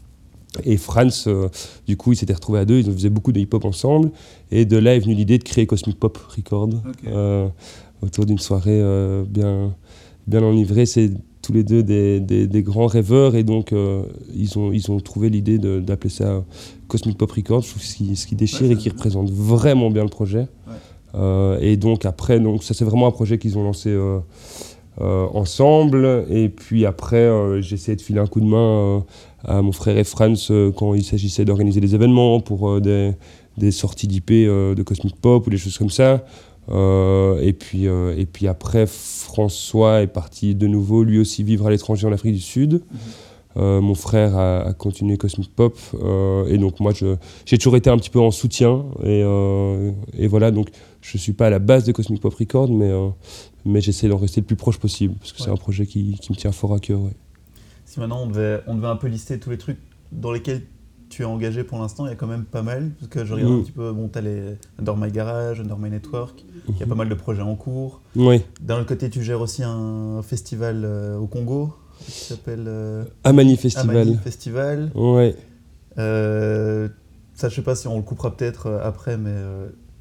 [0.64, 1.49] Et Franz, euh,
[1.87, 4.11] du coup, ils s'étaient retrouvés à deux, ils faisaient beaucoup de hip-hop ensemble.
[4.51, 6.71] Et de là est venue l'idée de créer Cosmic Pop Record
[7.07, 7.49] euh,
[8.03, 9.75] autour d'une soirée euh, bien,
[10.27, 10.87] bien enivrée.
[10.87, 11.11] C'est
[11.46, 14.02] tous les deux des, des- des grands rêveurs et donc euh,
[14.35, 16.44] ils, ont, ils ont trouvé l'idée d'appeler ça
[16.88, 19.90] Cosmic Pop Record, je trouve ce qui, ce qui déchire Ouais, et qui représente vraiment
[19.90, 20.40] bien le projet.
[20.66, 20.74] Ouais.
[21.14, 24.18] Euh, et donc après, donc, ça c'est vraiment un projet qu'ils ont lancé euh,
[24.98, 26.26] ensemble.
[26.30, 27.28] Et puis après,
[27.62, 29.04] j'ai essayé de filer un coup de main
[29.44, 33.12] à mon frère et Franz quand il s'agissait d'organiser des événements pour des,
[33.59, 36.24] des sorties d'IP de Cosmic Pop ou des choses comme ça.
[36.68, 41.66] Euh, et, puis, euh, et puis après, François est parti de nouveau, lui aussi, vivre
[41.66, 42.83] à l'étranger en Afrique du Sud.
[43.57, 45.79] Euh, mon frère a, a continué Cosmic Pop.
[46.48, 46.92] et donc, moi,
[47.44, 48.85] j'ai toujours été un petit peu en soutien.
[49.05, 49.20] Et,
[50.18, 50.68] et voilà, donc,
[51.00, 52.92] je ne suis pas à la base de Cosmic Pop Record, mais,
[53.64, 55.14] mais j'essaie d'en rester le plus proche possible.
[55.18, 57.00] Parce que c'est un projet qui, qui me tient fort à cœur.
[57.00, 57.14] ouais.
[57.85, 59.79] Si maintenant on devait, on devait un peu lister tous les trucs
[60.11, 60.62] dans lesquels
[61.09, 62.90] tu es engagé pour l'instant, il y a quand même pas mal.
[62.99, 63.57] Parce que je regarde Mm.
[63.59, 64.40] un petit peu, bon, tu as les
[64.81, 68.01] Under My Garage, Under My Network, il y a pas mal de projets en cours.
[68.16, 73.05] Oui, D'un autre côté, tu gères aussi un festival euh, au Congo qui s'appelle euh,
[73.25, 73.97] Amani Festival.
[73.97, 74.90] Amani Festival.
[74.95, 75.35] Ouais.
[75.99, 76.88] Euh,
[77.35, 79.35] ça, je sais pas si on le coupera peut-être euh, après, mais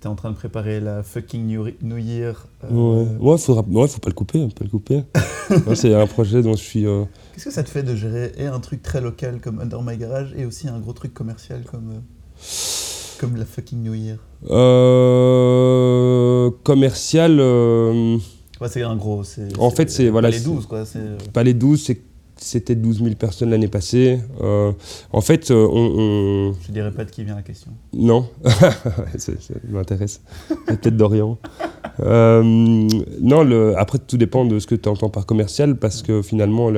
[0.01, 1.45] tu es en train de préparer la fucking
[1.81, 2.47] New, Year.
[2.69, 5.03] Ouais, ouais, faudra, ouais, faut pas le couper, faut pas le couper.
[5.67, 6.85] Ouais, c'est un projet dont je suis.
[7.35, 9.81] Euh, Qu'est-ce que ça te fait de gérer et un truc très local comme Under
[9.81, 11.99] My Garage et aussi un gros truc commercial comme, euh,
[13.19, 14.17] comme la fucking New Year?
[14.49, 17.37] Euh, commercial.
[17.39, 18.17] euh,
[18.61, 19.21] Ouais, c'est un gros.
[19.59, 20.83] En fait, c'est- voilà, Les c'est- 12, quoi.
[21.33, 22.01] Palais 12, c'est
[22.37, 24.19] c'était 12 000 personnes l'année passée.
[24.41, 24.71] Euh,
[25.11, 27.71] en fait, euh, on, Je dirais pas de qui vient la question?
[27.93, 28.27] Non,
[29.17, 29.31] ça,
[29.69, 30.21] m'intéresse.
[30.67, 31.37] Peut-être Dorian.
[32.01, 32.43] Euh,
[33.21, 33.77] non, le...
[33.77, 36.71] après, tout dépend de ce que tu entends par commercial, parce que finalement,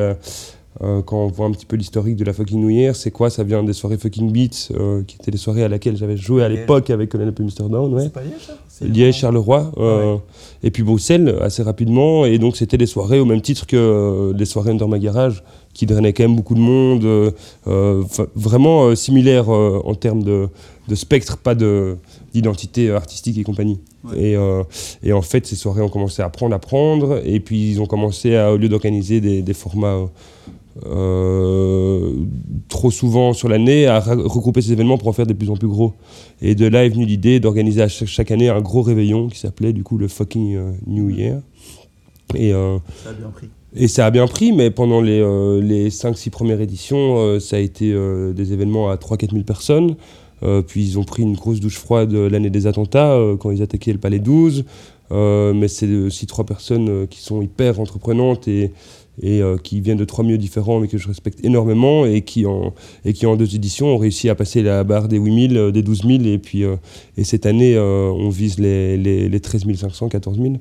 [0.79, 3.29] quand on voit un petit peu l'historique de la fucking New Year, c'est quoi?
[3.29, 6.49] Ça vient des soirées fucking Beats, qui étaient les soirées à laquelle j'avais joué à
[6.49, 7.69] l'époque avec Colonel Mr.
[7.69, 7.93] Down.
[7.93, 8.03] Ouais.
[8.03, 8.57] C'est pas Liège, ça?
[8.81, 10.17] Liège, Charleroi, ah
[10.63, 12.25] et puis Bruxelles, assez rapidement.
[12.25, 15.43] Et donc, c'était des soirées au même titre que les soirées Under My Garage
[15.77, 17.31] qui drainait quand même beaucoup de monde, euh,
[17.67, 20.49] euh, vraiment euh, similaire en termes de,
[20.95, 23.79] spectre, pas d'identité artistique et compagnie.
[24.15, 24.35] Et,
[25.03, 27.85] et, en fait, ces soirées ont commencé à prendre, à prendre, et puis ils ont
[27.85, 30.09] commencé, à, au lieu d'organiser des, formats
[32.67, 35.67] trop souvent sur l'année, à regrouper ces événements pour en faire de plus en plus
[35.67, 35.93] gros.
[36.41, 39.83] Et de là est venue l'idée d'organiser chaque, année un gros réveillon qui s'appelait du
[39.83, 41.39] coup le fucking New Year.
[42.35, 43.47] Et, ça a bien pris.
[43.75, 47.57] Et ça a bien pris, mais pendant les, euh, les 5-6 premières éditions, euh, ça
[47.57, 49.95] a été euh, des événements à 3-4 000 personnes.
[50.67, 53.99] puis ils ont pris une grosse douche froide l'année des attentats, quand ils attaquaient le
[53.99, 54.65] Palais 12.
[55.11, 58.71] mais c'est aussi trois personnes qui sont hyper entreprenantes et,
[59.21, 62.73] et qui viennent de trois milieux différents, mais que je respecte énormément, et qui, en,
[63.35, 66.63] deux éditions ont réussi à passer la barre des 8000, des 12 000, et puis
[67.17, 70.53] et cette année, on vise les, les, les 13 500, 14 000.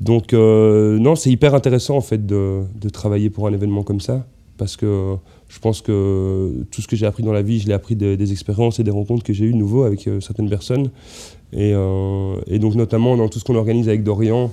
[0.00, 4.26] Donc euh, non, c'est hyper intéressant en fait de, travailler pour un événement comme ça,
[4.56, 5.16] parce que
[5.48, 8.32] je pense que tout ce que j'ai appris dans la vie, je l'ai appris des
[8.32, 10.90] expériences et des rencontres que j'ai eues nouveau avec euh, certaines personnes.
[11.54, 14.52] Euh, et, donc notamment dans tout ce qu'on organise avec Dorian,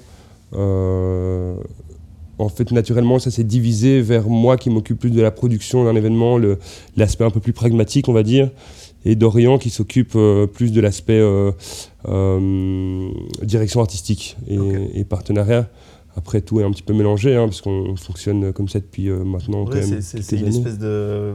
[2.38, 5.96] en fait naturellement ça s'est divisé vers moi qui m'occupe plus de la production d'un
[5.96, 6.40] événement,
[6.98, 8.50] l'aspect un peu plus pragmatique on va dire
[9.06, 11.52] et Dorian qui s'occupe euh, plus de l'aspect euh,
[12.08, 13.10] euh,
[13.44, 15.70] direction artistique et, partenariat.
[16.18, 19.66] Après, tout est un petit peu mélangé, hein, parce qu'on fonctionne comme ça depuis maintenant.
[20.02, 21.34] c'est une espèce de.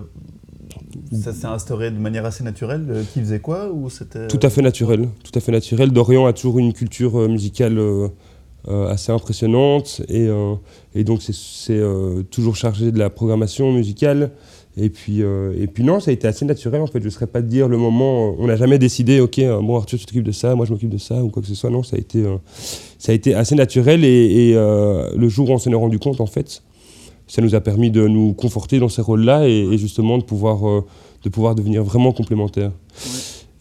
[1.13, 3.05] Ça s'est instauré de manière assez naturelle.
[3.13, 5.09] Qui faisait quoi ou c'était Tout à fait naturel.
[5.23, 5.91] Tout à fait naturel.
[5.91, 7.79] Dorian a toujours une culture musicale
[8.68, 10.29] assez impressionnante et,
[10.94, 11.81] et donc c'est
[12.31, 14.33] toujours chargé de la programmation musicale.
[14.77, 17.01] Et puis, euh, et puis non, ça a été assez naturel en fait.
[17.01, 18.35] Je ne saurais pas te dire le moment.
[18.38, 20.90] On n'a jamais décidé, ok, euh, bon Arthur, tu t'occupes de ça, moi je m'occupe
[20.90, 21.70] de ça ou quoi que ce soit.
[21.70, 22.37] Non, ça a été, euh,
[22.99, 26.27] ça a été assez naturel et, le jour où on s'en est rendu compte en
[26.27, 26.62] fait,
[27.27, 30.85] ça nous a permis de nous conforter dans ces rôles-là et, justement de pouvoir,
[31.23, 32.73] de pouvoir devenir vraiment complémentaires.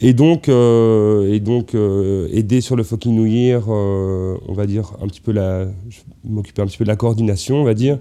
[0.01, 1.38] Et donc, euh,
[1.73, 5.67] euh, aider sur le fucking New Year, euh, on va dire un petit peu la,
[6.23, 7.99] m'occuper un petit peu de la coordination, on va dire.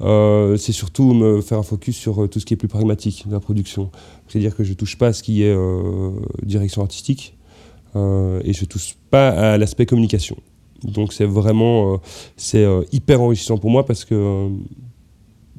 [0.00, 3.40] c'est surtout me faire un focus sur tout ce qui est plus pragmatique de la
[3.40, 3.90] production.
[4.26, 5.56] C'est-à-dire que je touche pas à ce qui est
[6.42, 7.36] direction artistique
[7.94, 10.36] et je touche pas à l'aspect communication.
[10.82, 12.00] Donc c'est vraiment,
[12.36, 14.50] c'est hyper enrichissant pour moi parce que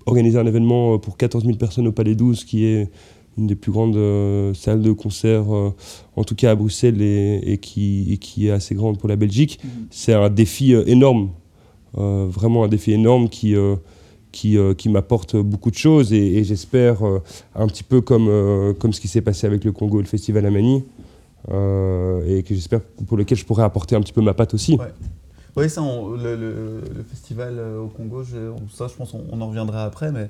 [0.05, 2.89] organiser un événement pour 14 000 personnes au Palais 12 qui est
[3.37, 5.73] une des plus grandes euh, salles de concert, euh,
[6.15, 9.59] en tout cas à Bruxelles, et, qui, qui, est assez grande pour la Belgique.
[9.63, 9.87] Mhm.
[9.91, 11.29] C'est un défi euh, énorme,
[11.93, 13.55] vraiment un défi énorme qui,
[14.31, 16.99] qui, qui m'apporte beaucoup de choses, et, j'espère,
[17.55, 20.45] un petit peu comme, comme ce qui s'est passé avec le Congo et le Festival
[20.45, 20.83] Amani,
[21.47, 24.77] et que j'espère pour lequel je pourrais apporter un petit peu ma patte aussi.
[25.55, 28.23] Oui, ça, le, le, festival au Congo,
[28.71, 30.29] ça, je pense on en reviendra après, mais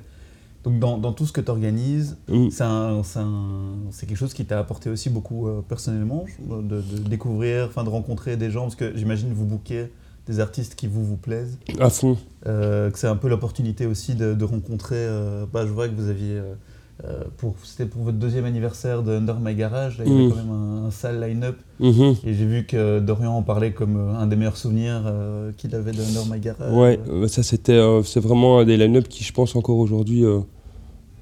[0.64, 2.48] donc dans, tout ce que tu organises, mm.
[2.50, 8.36] c'est quelque chose qui t'a apporté aussi beaucoup euh, personnellement, de, découvrir, enfin de rencontrer
[8.36, 9.92] des gens, parce que j'imagine vous bouquez
[10.26, 11.58] des artistes qui vous vous plaisent.
[11.78, 12.18] À fond.
[12.46, 16.08] Euh, que c'est un peu l'opportunité aussi de, rencontrer, euh, bah, je vois que vous
[16.08, 16.40] aviez,
[17.36, 20.30] pour, c'était pour votre deuxième anniversaire de Under My Garage, il y avait mm.
[20.30, 22.16] quand même un, sale line-up, mm-hmm.
[22.26, 25.02] et j'ai vu que Dorian en parlait comme un des meilleurs souvenirs
[25.56, 26.72] qu'il avait de Under My Garage.
[26.72, 26.98] Ouais,
[27.28, 30.24] ça c'était, c'est vraiment un des line-up qui je pense encore aujourd'hui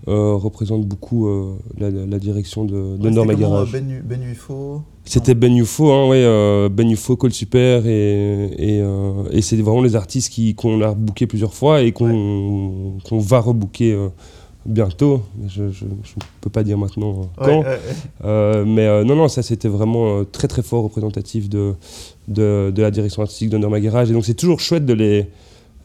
[0.08, 3.72] euh, représente beaucoup euh, la, direction de, de Norma Garage.
[3.72, 9.42] Ben, ben UFO C'était Ben UFO, hein, ouais, euh, Ben UFO, Cole Super, et, et,
[9.42, 14.10] c'est vraiment les artistes qu'on a bookés plusieurs fois et qu'on va rebooker
[14.66, 15.22] bientôt.
[15.48, 15.70] Je ne
[16.40, 17.64] peux pas dire maintenant quand.
[18.22, 21.74] mais non, non, ça c'était vraiment très très fort représentatif de,
[22.28, 24.10] de, de la direction artistique de Norma Garage.
[24.10, 25.26] Et donc c'est toujours chouette de les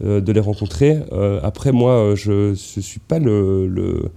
[0.04, 0.98] euh, de les rencontrer.
[1.12, 4.10] Euh, après, moi, euh, je ne suis pas le, le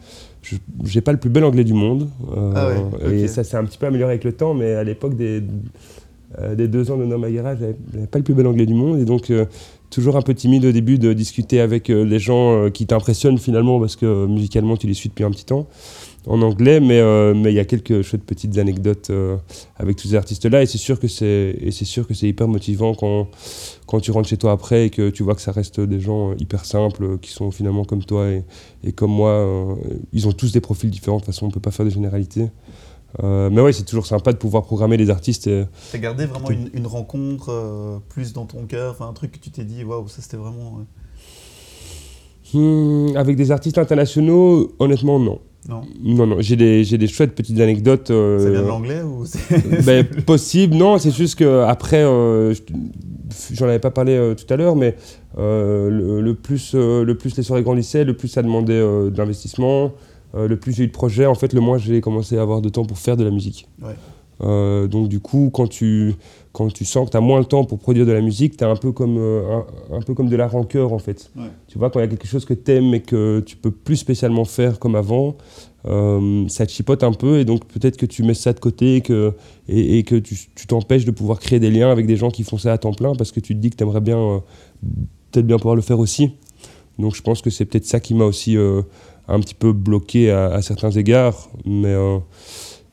[0.85, 2.09] j'ai pas le plus bel anglais du monde.
[2.55, 2.71] Ah
[3.11, 5.43] et ça s'est un petit peu amélioré avec le temps, mais à l'époque des,
[6.55, 8.99] des deux ans de Norma Garage, j'avais pas le plus bel anglais du monde.
[8.99, 9.31] Et donc,
[9.95, 13.97] toujours un peu timide au début de discuter avec les gens qui t'impressionnent finalement, parce
[13.97, 15.67] que musicalement, tu les suis depuis un petit temps.
[16.27, 19.37] en anglais, mais euh, mais il y a quelques chouettes petites anecdotes euh,
[19.77, 22.49] avec tous ces artistes-là, et c'est sûr que c'est et c'est sûr que c'est hyper
[22.49, 23.29] motivant quand
[23.87, 26.35] quand tu rentres chez toi après et que tu vois que ça reste des gens
[26.39, 28.29] hyper simples qui sont finalement comme toi
[28.83, 29.31] et, comme moi.
[29.31, 29.75] euh,
[30.13, 31.19] ils ont tous des profils différents.
[31.19, 32.49] De toute façon, on peut pas faire de généralité.
[33.23, 35.47] Euh, mais ouais, c'est toujours sympa de pouvoir programmer les artistes.
[35.47, 39.39] Et, T'as gardé vraiment une, une rencontre euh, plus dans ton cœur, un truc que
[39.39, 40.79] tu t'es dit, waouh, ça c'était vraiment.
[40.81, 40.85] euh,
[42.53, 45.41] Hmm, avec des artistes internationaux, honnêtement, non.
[45.69, 45.81] Non.
[46.05, 48.11] Non, non, j'ai des, des chouettes petites anecdotes.
[48.11, 49.25] euh, Ça vient de l'anglais ou
[49.87, 52.61] ben, possible, non, c'est juste que après, euh, je-
[53.55, 54.95] j'en avais pas parlé euh, tout à l'heure, mais
[55.39, 59.09] euh, le, le plus, euh, le plus les soirées grandissaient, le plus ça demandait euh,
[59.11, 59.93] d'investissement,
[60.35, 62.61] euh, le plus j'ai eu de projets, en fait, le moins j'ai commencé à avoir
[62.61, 63.69] de temps pour faire de la musique.
[63.83, 63.95] Ouais.
[64.43, 66.17] Euh, donc du coup, quand tu,
[66.53, 68.65] quand tu sens que tu as moins le temps pour produire de la musique, tu
[68.65, 69.61] un peu comme euh,
[69.93, 71.31] un, un peu comme de la rancœur en fait.
[71.37, 71.45] Ouais.
[71.69, 73.71] Tu vois, quand il y a quelque chose que tu aimes et que tu peux
[73.71, 75.37] plus spécialement faire comme avant,
[75.87, 78.97] euh, ça te chipote un peu et donc peut-être que tu mets ça de côté
[78.97, 79.35] et que,
[79.69, 82.59] et, et que tu t'empêches de pouvoir créer des liens avec des gens qui font
[82.59, 84.43] ça à temps plein parce que tu te dis que tu aimerais bien
[85.31, 86.33] peut-être bien pouvoir le faire aussi.
[86.99, 88.57] Donc je pense que c'est peut-être ça qui m'a aussi
[89.29, 92.19] un petit peu bloqué à, certains égards, mais, euh,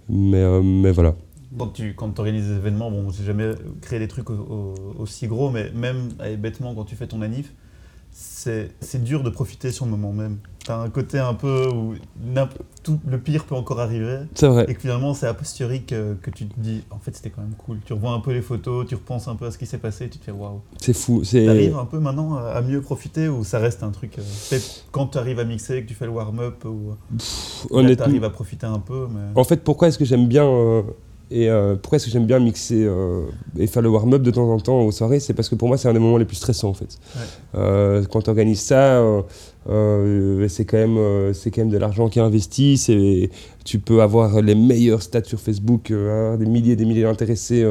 [0.09, 1.15] mais, euh, mais voilà.
[1.57, 5.27] Quand tu quand organises des événements, bon, j'ai jamais créé des trucs au- au- aussi
[5.27, 7.53] gros, mais même bêtement, quand tu fais ton anif,
[8.13, 10.37] c'est dur de profiter sur le moment même.
[10.65, 11.95] T'as un côté un peu où
[12.83, 14.65] tout, le pire peut encore arriver, C'est vrai.
[14.67, 17.41] et que finalement c'est a posteriori que, que tu te dis, en fait c'était quand
[17.41, 17.79] même cool.
[17.85, 20.05] Tu revois un peu les photos, tu repenses un peu à ce qui s'est passé,
[20.05, 20.61] et tu te fais waouh.
[20.79, 21.23] C'est fou.
[21.23, 24.19] T'arrives un peu maintenant à mieux profiter ou ça reste un truc.
[24.19, 27.25] euh, peut-être quand tu arrives à mixer, que tu fais le warm-up, ou tu
[27.71, 28.05] honnêtement.
[28.05, 29.39] arrives à profiter un peu, mais.
[29.39, 30.83] En fait, pourquoi est-ce que j'aime bien euh,
[31.31, 33.23] et euh, pourquoi est-ce que j'aime bien mixer euh,
[33.57, 35.77] et faire le warm-up de temps en temps aux soirées C'est parce que pour moi,
[35.77, 36.99] c'est un des moments les plus stressants en fait.
[37.15, 37.21] Ouais.
[37.55, 39.01] Euh, quand tu organises ça,
[39.69, 42.77] euh, c'est quand même c'est quand même de l'argent qui est investi.
[42.77, 43.29] C'est
[43.63, 47.65] tu peux avoir les meilleurs stats sur Facebook, hein, des milliers et des milliers d'intéressés.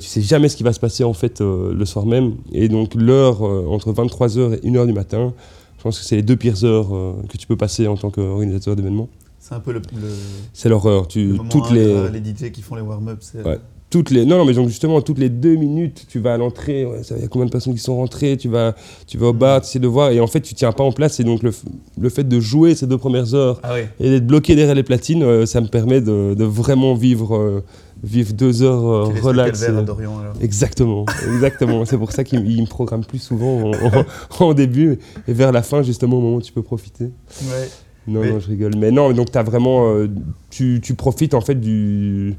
[0.00, 2.36] tu sais jamais ce qui va se passer en fait le soir même.
[2.52, 5.34] Et donc l'heure entre 23h et 1h du matin,
[5.76, 6.88] je pense que c'est les deux pires heures
[7.28, 9.10] que tu peux passer en tant qu'organisateur d'événements.
[9.48, 10.08] C'est un peu le, le,
[10.52, 11.08] C'est l'horreur.
[11.08, 13.18] Tu, toutes les, les DJ qui font les warm-up.
[13.22, 13.58] c'est- Ouais.
[13.90, 16.84] toutes les non, non mais donc justement toutes les deux minutes tu vas à l'entrée
[16.84, 18.74] ouais, il y a combien de personnes qui sont rentrées tu vas
[19.06, 20.92] tu vas au bar tu essaies de voir et en fait tu tiens pas en
[20.92, 21.52] place et donc le,
[21.98, 25.22] le fait de jouer ces deux premières heures Ah et d'être bloqué derrière les platines
[25.22, 27.64] euh, ça me permet de, de vraiment vivre euh,
[28.02, 30.34] vivre deux heures euh, relax à Dorian alors.
[30.42, 34.04] exactement exactement c'est pour ça qu'il il me programme plus souvent en, en-
[34.48, 37.68] en début et vers la fin justement au moment où tu peux profiter Ouais.
[38.08, 38.72] Non, Mais- non, je rigole.
[38.76, 40.08] Mais non, donc as vraiment, euh,
[40.50, 42.34] tu, tu profites en fait du,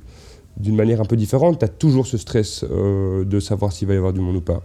[0.58, 1.60] d'une manière un peu différente.
[1.60, 4.42] Tu as toujours ce stress euh, de savoir s'il va y avoir du monde ou
[4.42, 4.62] pas.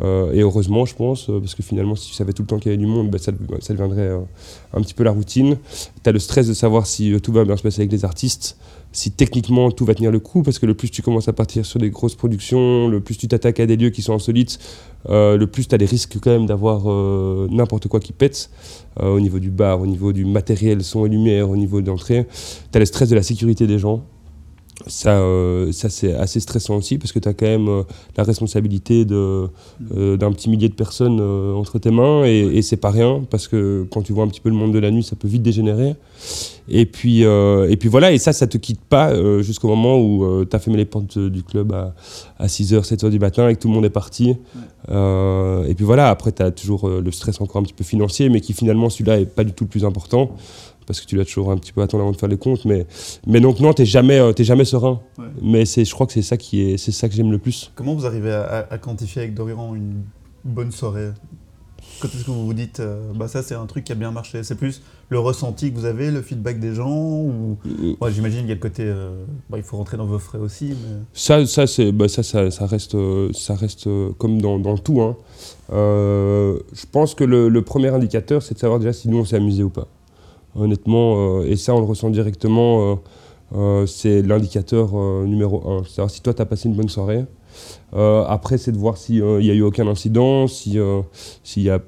[0.00, 2.70] Euh, et heureusement, je pense, parce que finalement, si tu savais tout le temps qu'il
[2.70, 4.10] y avait du monde, ben, ça, ça deviendrait
[4.72, 5.56] un petit peu la routine.
[6.02, 8.56] Tu as le stress de savoir si tout va bien se passer avec les artistes,
[8.92, 11.66] si techniquement tout va tenir le coup, parce que le plus tu commences à partir
[11.66, 14.58] sur des grosses productions, le plus tu t'attaques à des lieux qui sont insolites,
[15.08, 18.50] euh, le plus tu as des risques quand même d'avoir euh, n'importe quoi qui pète,
[19.00, 22.26] euh, au niveau du bar, au niveau du matériel, son et lumière, au niveau d'entrée.
[22.72, 24.04] Tu as le stress de la sécurité des gens.
[24.86, 27.82] Ça, euh, ça c'est assez stressant aussi parce que tu as quand même euh,
[28.16, 29.48] la responsabilité euh,
[30.16, 33.86] d'un petit millier de personnes entre tes mains et, et c'est pas rien parce que
[33.90, 35.96] quand tu vois un petit peu le monde de la nuit, ça peut vite dégénérer.
[36.68, 40.54] Et puis, et puis voilà, et ça, ça te quitte pas jusqu'au moment où tu
[40.54, 41.94] as fermé les portes du club à,
[42.38, 44.36] à 6h, 7h du matin et que tout le monde est parti.
[44.90, 48.40] Et puis voilà, après, tu as toujours le stress encore un petit peu financier, mais
[48.40, 50.32] qui finalement, celui-là, est pas du tout le plus important
[50.88, 52.64] parce que tu dois toujours un petit peu attendre avant de faire les comptes.
[52.64, 52.86] Mais,
[53.26, 55.00] mais donc, non, tu jamais, euh, t'es jamais serein.
[55.18, 55.26] Ouais.
[55.42, 57.70] Mais c'est, je crois que c'est ça, qui est, c'est ça que j'aime le plus.
[57.76, 60.02] Comment vous arrivez à, quantifier avec Dorian une
[60.44, 61.10] bonne soirée?
[62.00, 64.10] Quand est-ce que vous vous dites, euh, bah ça c'est un truc qui a bien
[64.10, 67.56] marché C'est plus le ressenti que vous avez, le feedback des gens ou...
[68.00, 70.38] Ouais, J'imagine qu'il y a le côté, euh, bah, il faut rentrer dans vos frais
[70.38, 70.98] aussi, mais...
[71.12, 74.76] Ça, ça, c'est, bah, ça, ça, ça reste, euh, ça reste euh, comme dans, dans
[74.76, 75.00] tout.
[75.00, 75.16] hein.
[75.72, 79.24] Euh, je pense que le, le premier indicateur, c'est de savoir déjà si nous on
[79.24, 79.88] s'est amusé ou pas.
[80.54, 82.94] Honnêtement, euh, et ça on le ressent directement, euh,
[83.54, 85.82] euh, c'est l'indicateur euh, numéro un.
[85.84, 87.24] C'est savoir si toi tu as passé une bonne soirée.
[87.94, 91.00] Euh, après, c'est de voir s'il n'y a eu aucun incident, si, euh,
[91.56, 91.80] y a,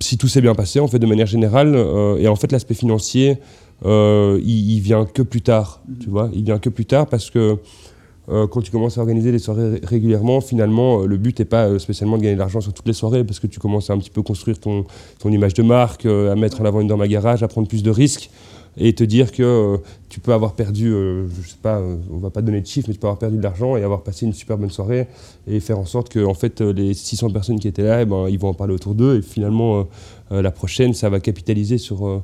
[0.00, 1.74] si tout s'est bien passé en fait de manière générale.
[1.74, 3.38] Euh, et en fait, l'aspect financier,
[3.84, 5.82] euh, il, il vient que plus tard.
[6.00, 7.56] Tu vois, il vient que plus tard parce que euh,
[8.50, 11.66] quand tu commences à organiser des soirées ré- régulièrement, finalement, euh, le but n'est pas
[11.66, 13.94] euh, spécialement de gagner de l'argent sur toutes les soirées, parce que tu commences à
[13.94, 14.84] un petit peu construire ton,
[15.24, 17.82] image de marque, euh, à mettre en avant une dans ma garage, à prendre plus
[17.82, 18.30] de risques,
[18.76, 19.76] et te dire que euh,
[20.08, 22.86] tu peux avoir perdu, euh, je sais pas, euh, on va pas donner de chiffres,
[22.88, 25.08] mais tu peux avoir perdu de l'argent et avoir passé une super bonne soirée,
[25.48, 28.04] et faire en sorte que en fait, euh, les 600 personnes qui étaient là, eh
[28.04, 29.82] ben, ils vont en parler autour d'eux, et finalement, euh,
[30.32, 32.22] euh, la prochaine, ça va capitaliser sur...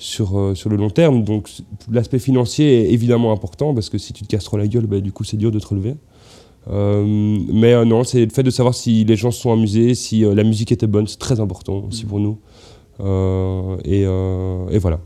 [0.00, 1.24] euh, sur, sur le long terme.
[1.24, 1.48] Donc
[1.90, 5.00] l'aspect financier est évidemment important parce que si tu te casses trop la gueule, bah,
[5.00, 5.94] du coup c'est dur de te relever.
[6.68, 10.44] mais non, c'est le fait de savoir si les gens se sont amusés, si la
[10.44, 12.08] musique était bonne, c'est très important aussi mmh.
[12.08, 12.38] pour nous.
[13.84, 15.00] Et, et, voilà.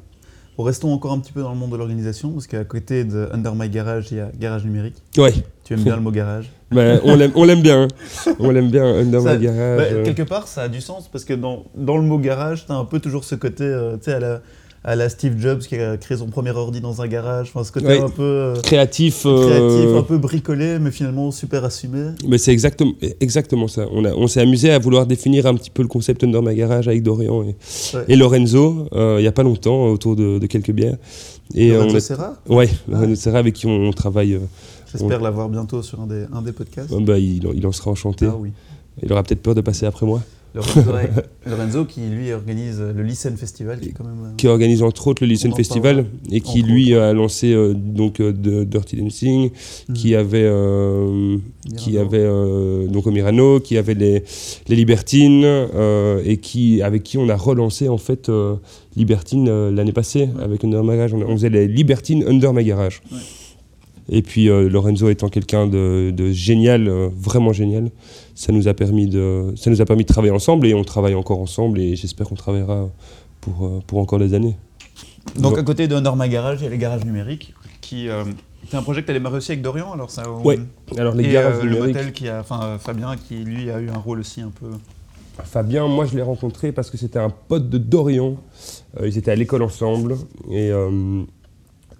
[0.58, 3.54] restons encore un petit peu dans le monde de l'organisation, parce qu'à côté de Under
[3.54, 4.96] My Garage, il y a Garage Numérique.
[5.16, 5.32] Ouais.
[5.64, 6.50] Tu aimes bien le mot garage?
[6.70, 7.82] Bah, On l'aime bien.
[7.82, 8.34] Hein.
[8.40, 9.92] On l'aime bien, Under My Garage.
[9.92, 12.72] Bah, quelque part, ça a du sens, parce que dans, dans le mot garage, tu
[12.72, 14.42] as un peu toujours ce côté, euh, tu sais, à la
[14.84, 17.50] à la Steve Jobs qui a créé son premier ordi dans un garage.
[17.54, 21.64] Enfin, ce côté un peu euh, créatif, euh, créatif, un peu bricolé, mais finalement super
[21.64, 22.10] assumé.
[22.28, 23.86] Mais c'est exactement, exactement ça.
[23.90, 26.86] On, on s'est amusé à vouloir définir un petit peu le concept Under My Garage
[26.86, 27.56] avec Dorian et,
[28.08, 30.98] et Lorenzo il n'y a pas longtemps autour de, quelques bières.
[31.54, 32.34] Et Lorenzo Serra?
[32.48, 34.38] Ouais, Lorenzo Serra avec qui on, travaille.
[34.92, 36.94] J'espère l'avoir bientôt sur un des, un des podcasts.
[37.02, 38.26] bah, il, il, en sera enchanté.
[38.26, 38.50] Ah, oui.
[39.02, 40.20] Il aura peut-être peur de passer après moi.
[41.46, 45.24] Lorenzo, qui lui organise le Lycen Festival, qui, quand même, euh, qui organise entre autres
[45.24, 48.32] le Lycen Festival et qui lui a lancé euh, donc euh,
[48.64, 49.50] Dirty Dancing,
[49.88, 49.94] mhm.
[49.94, 50.50] qui avait
[51.76, 52.26] qui avait
[52.88, 54.22] donc au Mirano, qui avait les,
[54.68, 55.44] les Libertines
[56.24, 58.30] et qui avec qui on a relancé en fait
[58.96, 61.14] Libertine l'année passée avec Under My Garage.
[61.14, 63.02] On, faisait les Libertines Under My Garage.
[64.10, 67.90] Et puis Lorenzo étant quelqu'un de, de, génial, vraiment génial,
[68.34, 71.14] ça nous a permis de, ça nous a permis de travailler ensemble et on travaille
[71.14, 72.90] encore ensemble et j'espère qu'on travaillera
[73.44, 74.56] pour, euh, pour encore des années.
[75.36, 78.24] Donc, à côté de Norma Garage, il y a les garages numériques qui euh,
[78.70, 80.58] c'est un projet que tu as démarré aussi avec Dorian alors ça Oui,
[80.96, 81.80] alors les garages euh, numériques.
[81.80, 84.70] Le motel qui a, enfin Fabien qui lui a eu un rôle aussi un peu.
[85.42, 88.36] Fabien, moi je l'ai rencontré parce que c'était un pote de Dorian.
[89.02, 90.16] ils étaient à l'école ensemble
[90.50, 90.70] et,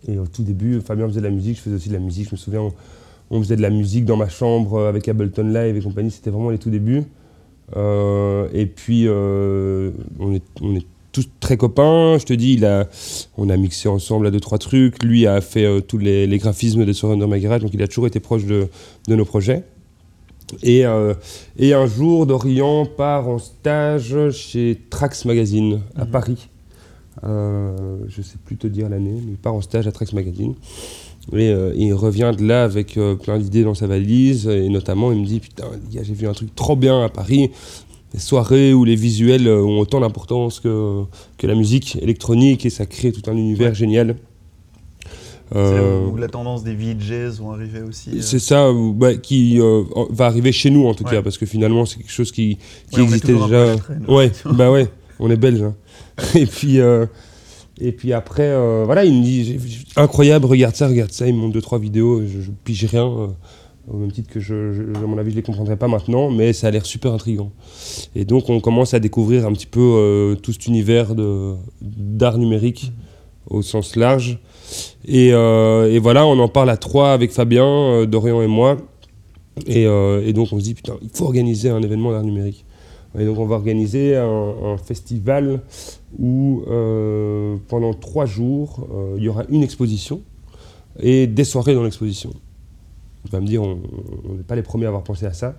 [0.09, 2.29] et au tout début, Fabien faisait de la musique, je faisais aussi de la musique.
[2.29, 2.71] Je me souviens,
[3.31, 6.51] on faisait de la musique dans ma chambre avec Ableton Live et compagnie, c'était vraiment
[6.51, 7.05] les tout débuts.
[7.77, 12.19] Euh, et puis, euh, on, est, on, est, tous très copains.
[12.19, 12.89] Je te dis, il a,
[13.39, 15.03] on a mixé ensemble à deux, trois trucs.
[15.03, 18.07] Lui a fait euh, tous les, graphismes des soirées My Garage, donc il a toujours
[18.07, 18.69] été proche de,
[19.09, 19.65] de nos projets.
[20.63, 20.85] Et,
[21.59, 26.11] et, un jour, Dorian part en stage chez Trax Magazine à mhm.
[26.11, 26.49] Paris.
[27.23, 30.55] Je ne sais plus te dire l'année, mais il part en stage à Trax Magazine.
[31.33, 34.47] Et euh, il revient de là avec euh, plein d'idées dans sa valise.
[34.47, 37.51] Et notamment, il me dit Putain, j'ai vu un truc trop bien à Paris.
[38.13, 41.03] Les soirées où les visuels euh, ont autant d'importance que,
[41.39, 44.17] que la musique électronique et ça crée tout un univers génial.
[45.55, 48.23] Euh, où la tendance des VJs vont arriver aussi.
[48.23, 49.61] C'est ça, bah, qui
[50.11, 52.59] va arriver chez nous en tout cas, parce que finalement c'est quelque chose qui,
[52.91, 53.77] qui existait déjà.
[54.09, 54.89] Ouais, bah ouais,
[55.19, 55.63] on est belge.
[55.63, 55.75] Hein.
[56.35, 56.81] et puis.
[57.81, 59.59] Et puis après, euh, voilà, il me dit
[59.97, 61.27] incroyable, regarde ça, regarde ça.
[61.27, 63.07] Il me montre deux trois vidéos, je, je pige rien.
[63.07, 63.27] Euh,
[63.87, 64.55] au même titre que, je,
[64.95, 67.53] à mon avis, je les comprendrai pas maintenant, mais ça a l'air super intriguant.
[68.15, 71.15] Et donc, on commence à découvrir un petit peu euh, tout cet univers
[71.83, 72.93] d'art numérique
[73.47, 74.39] au sens large.
[75.05, 78.79] Et, et, voilà, on en parle à trois avec Fabien, Dorian et moi.
[79.67, 82.65] Et, et, donc, on se dit, putain, il faut organiser un événement d'art numérique.
[83.19, 85.61] Et donc, on va organiser un, festival
[86.19, 90.21] où euh, pendant trois jours, euh, il y aura une exposition
[91.01, 92.31] et des soirées dans l'exposition.
[93.25, 93.79] Tu vas me dire, on
[94.37, 95.55] n'est pas les premiers à avoir pensé à ça.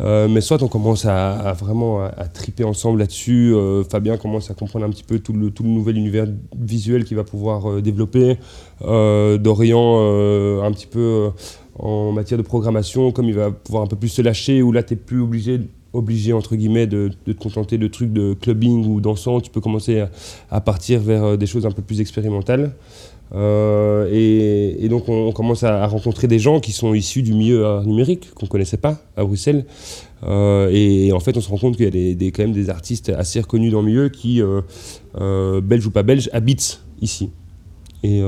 [0.00, 3.54] Euh, mais soit on commence à, vraiment à, triper ensemble là-dessus.
[3.88, 6.26] Fabien commence à comprendre un petit peu tout le, tout le nouvel univers
[6.58, 8.36] visuel qu'il va pouvoir développer.
[8.82, 11.30] Dorian, un petit peu
[11.78, 14.82] en matière de programmation, comme il va pouvoir un peu plus se lâcher, où là,
[14.82, 15.60] tu n'es plus obligé
[15.92, 20.04] obligé entre guillemets de, te contenter de trucs de clubbing ou dansant, tu peux commencer
[20.50, 22.72] à, partir vers euh, des choses un peu plus expérimentales.
[23.34, 28.32] Euh, et, donc on, commence à, rencontrer des gens qui sont issus du milieu numérique
[28.34, 29.66] qu'on connaissait pas à Bruxelles.
[30.24, 32.70] Euh, et, en fait on se rend compte qu'il y a des, quand même des
[32.70, 34.40] artistes assez reconnus dans le milieu qui,
[35.14, 37.30] belges ou pas belges, habitent ici.
[38.02, 38.22] Et,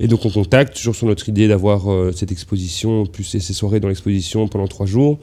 [0.00, 1.82] et donc on contacte toujours sur notre idée d'avoir
[2.14, 5.18] cette exposition, plus ces soirées dans l'exposition pendant trois jours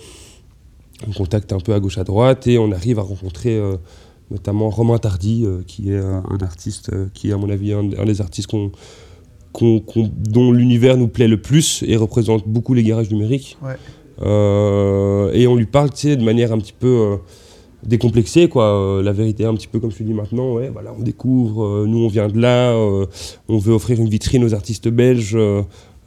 [1.08, 3.78] on contacte un peu à gauche à droite et on arrive à rencontrer euh,
[4.32, 7.84] notamment Romain Tardy, euh, qui est un, artiste, euh, qui est à mon avis un,
[7.84, 8.50] des artistes
[9.54, 13.58] dont l'univers nous plaît le plus et représente beaucoup les garages numériques.
[14.22, 17.18] et on lui parle de manière un petit peu
[17.84, 19.02] décomplexée, quoi.
[19.02, 22.00] la vérité, un petit peu comme je te dis maintenant, ouais, voilà, on découvre, nous
[22.00, 22.76] on vient de là,
[23.48, 25.38] on veut offrir une vitrine aux artistes belges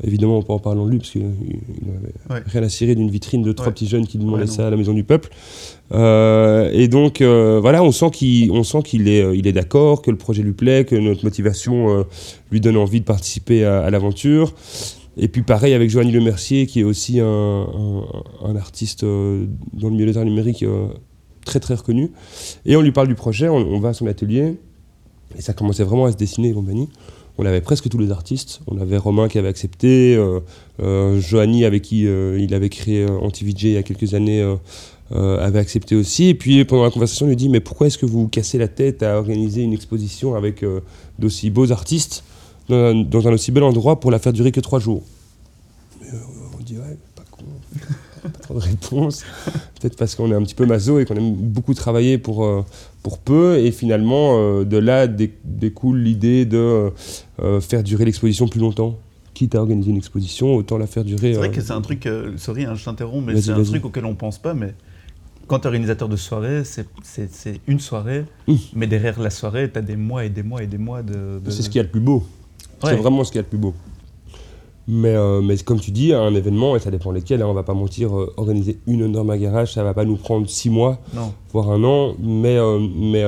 [0.05, 3.43] Évidemment, on peut en parler de lui, parce qu'il n'avait rien à cirer d'une vitrine
[3.43, 5.31] de trois petits jeunes qui demandaient ça à la Maison du Peuple.
[5.93, 10.17] Euh, et donc, euh, voilà, on sent qu'il est, euh, il est d'accord, que le
[10.17, 12.05] projet lui plaît, que notre motivation
[12.51, 14.55] lui donne envie de participer à, l'aventure.
[15.17, 17.27] Et puis pareil avec Joanny Lemercier, qui est aussi un,
[18.45, 20.65] un, artiste dans le milieu des arts numériques
[21.45, 22.11] très très reconnu.
[22.65, 24.57] Et on lui parle du projet, on, on va à son atelier.
[25.37, 26.89] Et ça commençait vraiment à se dessiner et compagnie.
[27.39, 28.61] On avait presque tous les artistes.
[28.67, 30.41] On avait Romain qui avait accepté, euh,
[30.81, 34.43] euh Johanny avec qui euh, il avait créé euh, Anti-VJ il y a quelques années
[35.11, 36.29] avait accepté aussi.
[36.29, 38.69] Et puis pendant la conversation, il lui dit Mais pourquoi est-ce que vous cassez la
[38.69, 40.65] tête à organiser une exposition avec
[41.19, 42.25] d'aussi beaux artistes
[42.69, 45.03] dans, un aussi bel endroit pour la faire durer que trois jours
[46.03, 47.45] On dit Ouais, pas con.
[48.23, 49.25] pas trop de réponse.
[49.81, 52.65] Peut-être parce qu'on est un petit peu maso et qu'on aime beaucoup travailler pour, euh,
[53.03, 53.59] pour peu.
[53.59, 56.93] Et finalement, euh, de là découle l'idée de
[57.41, 58.99] euh, faire durer l'exposition plus longtemps.
[59.35, 61.33] Quitte à organiser une exposition, autant la faire durer.
[61.33, 64.05] C'est vrai que c'est un truc, sorry, hein, je t'interromps, mais c'est un truc auquel
[64.05, 64.53] on pense pas.
[64.53, 64.75] Mais
[65.47, 68.55] quand tu es organisateur de soirée, c'est une soirée, mmh.
[68.75, 71.41] mais derrière la soirée, tu as des mois et des mois et des mois de.
[71.49, 72.25] C'est ce qu'il y a de plus beau.
[72.85, 73.75] C'est vraiment ce qu'il y a de plus beau.
[74.89, 77.63] Mais, euh, mais, comme tu dis, un événement, et ça dépend lesquels, hein, on va
[77.63, 80.99] pas mentir, euh, organiser une norme garage, ça va pas nous prendre six mois,
[81.53, 83.25] voire un an, mais, euh, mais,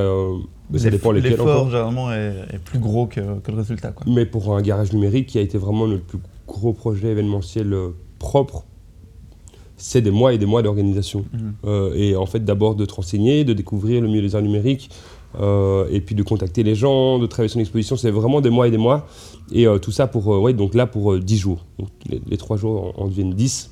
[0.71, 1.33] mais ça dépend lesquels.
[1.33, 3.93] L'effort, généralement, est, plus gros que, que le résultat.
[3.93, 4.05] Quoi.
[4.13, 7.75] Mais pour un garage numérique qui a été vraiment le plus gros projet événementiel
[8.19, 8.65] propre,
[9.77, 11.25] c'est des mois et des mois d'organisation.
[11.33, 11.93] Mhm.
[11.95, 14.91] et en fait, d'abord de te renseigner, de découvrir le milieu des arts numériques,
[15.41, 18.69] et puis de contacter les gens, de travailler sur une exposition, c'est vraiment des mois
[18.69, 19.07] et des mois.
[19.53, 21.65] Et euh, tout ça pour, euh, ouais, donc là pour 10 euh, jours.
[21.79, 23.71] Donc les, 3 jours en, deviennent 10.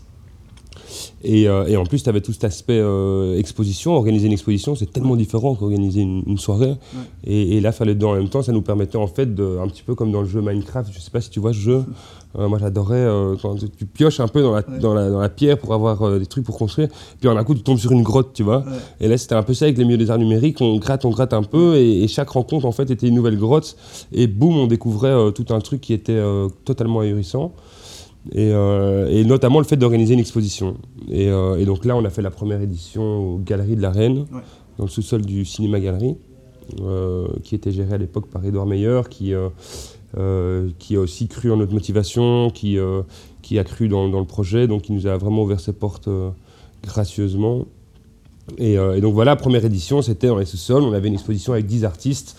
[1.25, 2.83] Et, et, en plus, tu avais tout cet aspect
[3.39, 3.95] exposition.
[3.95, 6.75] Organiser une exposition, c'est tellement différent qu'organiser une, soirée.
[7.25, 8.43] Et, là, fallait dedans en même temps.
[8.43, 10.93] Ça nous permettait, en fait, de, un petit peu comme dans le jeu Minecraft.
[10.93, 11.85] Je sais pas si tu vois ce jeu.
[12.35, 13.07] Moi, j'adorais
[13.41, 16.27] quand tu pioches un peu dans la, dans la, dans la pierre pour avoir des
[16.27, 16.89] trucs pour construire.
[17.21, 18.65] Puis en un coup, tu tombes sur une grotte, tu vois.
[19.01, 20.61] Et là, c'était un peu ça avec les milieux des arts numériques.
[20.61, 21.77] On gratte, on gratte un peu.
[21.77, 23.77] Et, chaque rencontre, en fait, était une nouvelle grotte.
[24.13, 26.23] Et boum, on découvrait tout un truc qui était
[26.65, 27.53] totalement ahurissant.
[28.37, 30.77] Euh, et, notamment le fait d'organiser une exposition.
[31.11, 34.27] Euh, et, donc là, on a fait la première édition aux Galeries de la Reine,
[34.79, 36.17] dans le sous-sol du Cinéma Galerie,
[36.81, 39.35] euh, qui était géré à l'époque par Edouard Meyer, qui,
[40.79, 42.79] qui a aussi cru en notre motivation, qui,
[43.41, 46.09] qui a cru dans, le projet, donc qui nous a vraiment ouvert ses portes
[46.83, 47.67] gracieusement.
[48.59, 51.85] Et, donc voilà, première édition, c'était dans les sous-sols, on avait une exposition avec 10
[51.85, 52.37] artistes,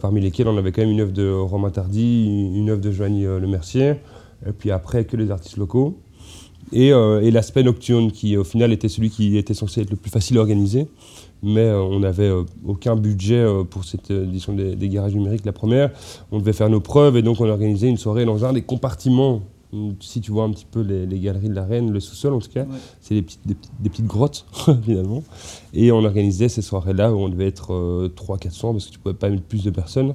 [0.00, 3.24] parmi lesquels on avait quand même une œuvre de Romain Tardy, une œuvre de Joanny
[3.24, 3.94] Le Mercier
[4.46, 5.98] et puis après que les artistes locaux.
[6.70, 9.96] Et, euh, et l'aspect nocturne qui au final était celui qui était censé être le
[9.96, 10.86] plus facile à organiser.
[11.42, 15.52] Mais euh, on n'avait euh, aucun budget pour cette édition des, des, garages numériques, la
[15.52, 15.90] première.
[16.32, 19.40] On devait faire nos preuves et donc on organisait une soirée dans un des compartiments.
[20.00, 22.38] Si tu vois un petit peu les, les galeries de la Reine, le sous-sol en
[22.38, 22.64] tout cas,
[23.02, 24.46] c'est des petites, des, des petites, grottes
[24.82, 25.22] finalement.
[25.74, 29.28] Et on organisait ces soirées-là où on devait être 300-400 parce que tu pouvais pas
[29.28, 30.14] mettre plus de personnes.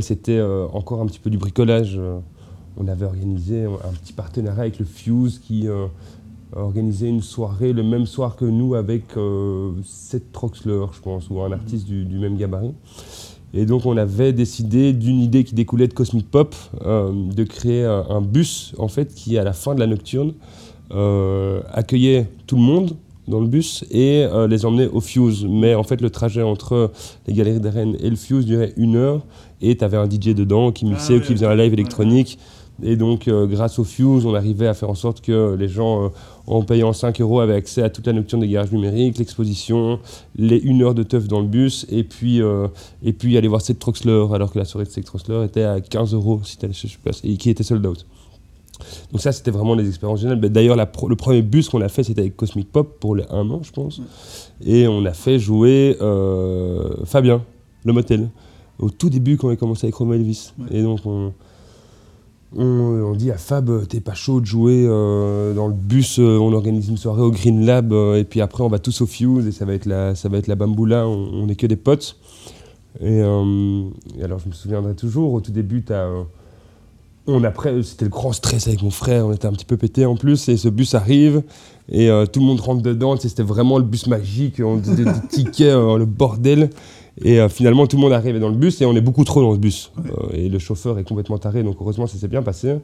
[0.00, 0.40] C'était
[0.72, 2.00] encore un petit peu du bricolage
[2.78, 5.86] on avait organisé un petit partenariat avec le Fuse qui euh,
[6.54, 11.40] organisait une soirée le même soir que nous avec euh, Seth Troxler, je pense, ou
[11.40, 12.74] un artiste du, même gabarit.
[13.54, 17.84] Et donc on avait décidé d'une idée qui découlait de Cosmic Pop, euh, de créer
[17.84, 20.34] un, bus en fait qui à la fin de la nocturne
[21.72, 22.96] accueillait tout le monde
[23.26, 25.46] dans le bus et les emmenait au Fuse.
[25.48, 26.92] Mais en fait le trajet entre
[27.26, 29.22] les Galeries Rennes et le Fuse durait une heure
[29.60, 32.38] et tu avais un DJ dedans qui mixait ou qui faisait un live électronique.
[32.82, 36.04] Et donc, euh, grâce au Fuse, on arrivait à faire en sorte que les gens,
[36.04, 36.08] euh,
[36.46, 39.98] en payant 5 euros, avaient accès à toute la nocturne des garages numériques, l'exposition,
[40.36, 42.68] les 1 heure de teuf dans le bus, et puis, euh,
[43.02, 45.80] et puis aller voir Seth Troxler, alors que la soirée de Seth Troxler était à
[45.80, 46.56] 15 euros, si
[47.24, 48.06] et qui était sold out.
[49.10, 50.40] Donc ça, c'était vraiment des expériences géniales.
[50.40, 53.60] D'ailleurs, le premier bus qu'on a fait, c'était avec Cosmic Pop pour les 1 an,
[53.64, 54.00] je pense.
[54.64, 55.96] Et on a fait jouer
[57.04, 57.42] Fabien,
[57.84, 58.28] le motel,
[58.78, 60.52] au tout début quand on a commencé avec Romo Elvis.
[60.70, 61.32] Et donc, on
[62.56, 66.52] on, dit à Fab, t'es pas chaud de jouer euh, dans le bus, euh, on
[66.52, 69.46] organise une soirée au Green Lab, euh, et puis après on va tous au Fuse,
[69.46, 72.16] et ça va être la, ça va être la bamboula, on, est que des potes.
[73.00, 75.84] Et, alors je me souviendrai toujours, au tout début,
[77.26, 77.42] on
[77.82, 80.48] c'était le grand stress avec mon frère, on était un petit peu pété en plus,
[80.48, 81.42] et ce bus arrive,
[81.90, 85.74] et tout le monde rentre dedans, c'était vraiment le bus magique, on des, des tickets,
[85.74, 86.70] le bordel.
[87.22, 89.42] Et euh, finalement, tout le monde arrive dans le bus et on est beaucoup trop
[89.42, 89.92] dans ce bus.
[89.98, 92.76] Euh, et le chauffeur est complètement taré, donc heureusement, ça s'est bien passé.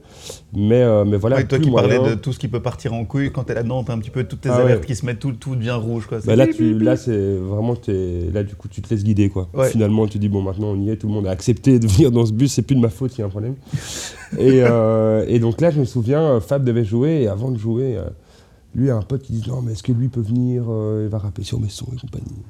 [0.52, 1.42] Mais, euh, mais voilà.
[1.44, 3.92] toi qui parlais de tout ce qui peut partir en couille, quand t'es là-dedans, t'as
[3.92, 6.06] un petit peu toutes tes ah alertes qui se mettent, tout, tout devient rouge.
[6.06, 6.18] Quoi.
[6.24, 9.28] Bah là, tu, là, c'est vraiment, es, là, du coup, tu te laisses guider.
[9.28, 9.48] Quoi.
[9.70, 12.10] Finalement, tu dis, bon, maintenant, on y est, tout le monde a accepté de venir
[12.10, 13.54] dans ce bus, c'est plus de ma faute, il y a un problème.
[14.38, 14.62] et,
[15.28, 17.98] et, donc là, je me souviens, Fab devait jouer, et avant de jouer,
[18.74, 20.64] lui a un pote qui dit, non, mais est-ce que lui peut venir,
[21.02, 22.42] il va rapper sur mes sons et compagnie.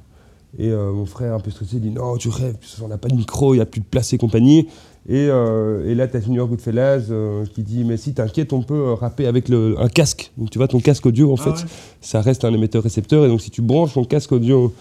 [0.58, 3.16] Et euh, mon frère, un peu stressé, dit Non, tu rêves, on n'a pas de
[3.16, 4.68] micro, il n'y a plus de place et compagnie.
[5.06, 8.62] Et, euh, et là, tu as Junior Goodfellas euh, qui dit Mais si t'inquiète, on
[8.62, 10.32] peut rapper avec le, un casque.
[10.38, 11.66] Donc tu vois, ton casque audio, en ah fait,
[12.00, 13.24] ça reste un émetteur-récepteur.
[13.24, 14.72] Et donc si tu branches ton casque audio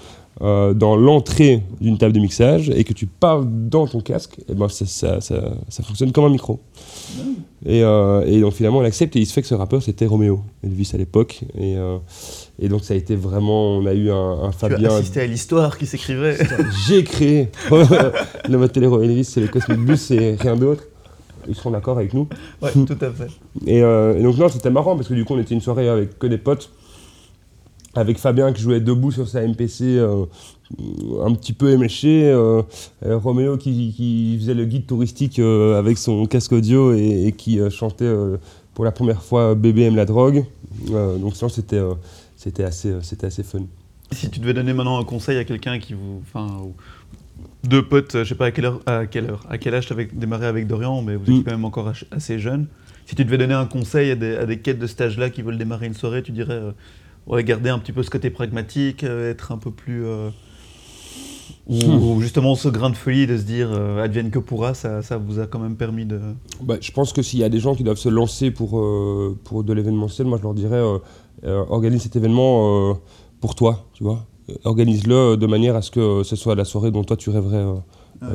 [0.41, 4.55] euh, dans l'entrée d'une table de mixage et que tu parles dans ton casque, et
[4.55, 6.59] ben ça, ça, ça, ça fonctionne comme un micro.
[7.67, 10.07] Et, euh, et, donc finalement on accepte et il se fait que ce rappeur c'était
[10.07, 11.97] Roméo Elvis à l'époque et, euh,
[12.59, 15.21] et, donc ça a été vraiment on a eu un, un Fabien tu as assisté
[15.21, 16.37] à l'histoire qui s'écrivait.
[16.87, 20.83] J'ai créé le mode Elvis c'est les Cosmic Bus et rien d'autre.
[21.47, 22.27] Ils seront d'accord avec nous.
[22.61, 23.29] Ouais tout à fait.
[23.65, 26.19] Et, et donc non c'était marrant parce que du coup on était une soirée avec
[26.19, 26.69] que des potes.
[27.95, 30.25] Avec Fabien qui jouait debout sur sa MPC euh,
[31.23, 32.61] un petit peu éméché, euh,
[33.05, 37.31] euh, Roméo qui, qui, faisait le guide touristique euh, avec son casque audio et, et
[37.31, 38.11] qui euh, chantait
[38.73, 40.45] pour la première fois Bébé aime la drogue.
[40.89, 41.81] donc ça c'était
[42.43, 43.65] c'était assez, c'était assez fun.
[44.11, 46.21] Si tu devais donner maintenant un conseil à quelqu'un qui vous...
[46.21, 46.47] Enfin,
[47.63, 49.93] deux potes, je sais pas à quelle heure, à quelle heure, à quel âge tu
[49.93, 51.43] avais démarré avec Dorian, mais vous êtes mm.
[51.43, 52.67] quand même encore assez jeune.
[53.05, 55.41] Si tu devais donner un conseil à des, à des quêtes de stage là qui
[55.41, 56.61] veulent démarrer une soirée, tu dirais
[57.27, 60.05] ouais, garder un petit peu ce côté pragmatique, euh, être un peu plus.
[60.05, 60.29] Euh,
[61.67, 62.03] ou, hmm.
[62.03, 65.17] ou, justement ce grain de folie de se dire euh, advienne que pourra, ça, ça,
[65.17, 66.19] vous a quand même permis de.
[66.61, 69.37] Bah, je pense que s'il y a des gens qui doivent se lancer pour, euh,
[69.45, 70.99] pour de l'événementiel, moi je leur dirais euh, euh,
[71.45, 72.95] organise cet événement
[73.41, 74.25] pour toi, tu vois.
[74.63, 77.63] Organise-le de manière à ce que ce soit la soirée dont toi tu rêverais,
[78.21, 78.27] ah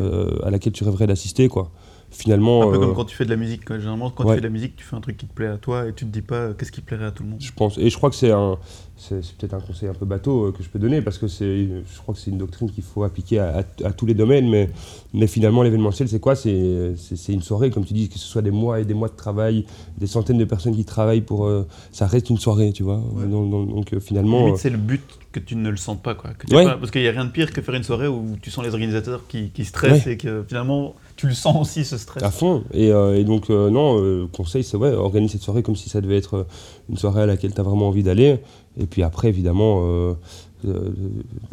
[0.42, 1.70] à laquelle tu rêverais d'assister, quoi
[2.10, 2.68] finalement.
[2.68, 3.64] Un peu comme quand tu fais de la musique.
[3.64, 3.78] Quoi.
[3.78, 4.30] Généralement, quand ouais.
[4.30, 5.92] tu fais de la musique, tu fais un truc qui te plaît à toi et
[5.92, 7.40] tu te dis pas qu'est-ce qui plairait à tout le monde.
[7.40, 7.78] Je pense.
[7.78, 8.58] Et je crois que c'est un.
[9.00, 11.68] C'est peut-être un conseil un peu bateau euh, que je peux donner parce que c'est,
[11.68, 14.50] je crois que c'est une doctrine qu'il faut appliquer à, à, à, tous les domaines.
[14.50, 14.70] Mais,
[15.14, 16.34] mais finalement, l'événementiel, c'est quoi?
[16.34, 16.96] C'est,
[17.28, 19.66] une soirée, comme tu dis, que ce soit des mois et des mois de travail,
[19.98, 21.46] des centaines de personnes qui travaillent pour.
[21.46, 23.00] Euh, ça reste une soirée, tu vois?
[23.12, 23.26] Ouais.
[23.26, 24.56] Donc, donc, donc, euh, finalement.
[24.56, 26.16] C'est le but que tu ne le sentes pas.
[26.16, 26.30] Quoi.
[26.30, 26.64] Que ouais.
[26.64, 28.64] pas parce qu'il n'y a rien de pire que faire une soirée où tu sens
[28.64, 32.22] les organisateurs qui, qui stressent et que finalement tu le sens aussi ce stress.
[32.22, 32.62] À fond.
[32.72, 36.00] Et, euh, donc, euh, non, euh, conseil, c'est ouais, organise cette soirée comme si ça
[36.00, 36.46] devait être
[36.88, 38.38] une soirée à laquelle tu as vraiment envie d'aller.
[38.78, 39.82] Et puis après, évidemment,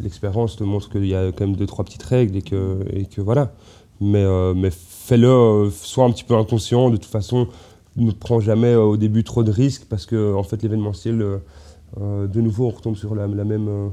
[0.00, 3.06] l'expérience te montre qu'il y a quand même deux, trois petites règles et que, et
[3.06, 3.52] que voilà.
[4.00, 6.90] Mais, mais fais-le, sois un petit peu inconscient.
[6.90, 7.48] De toute façon,
[7.96, 11.40] ne prends jamais au début trop de risques parce que, en fait, l'événementiel,
[11.98, 13.90] de nouveau, on retombe sur la même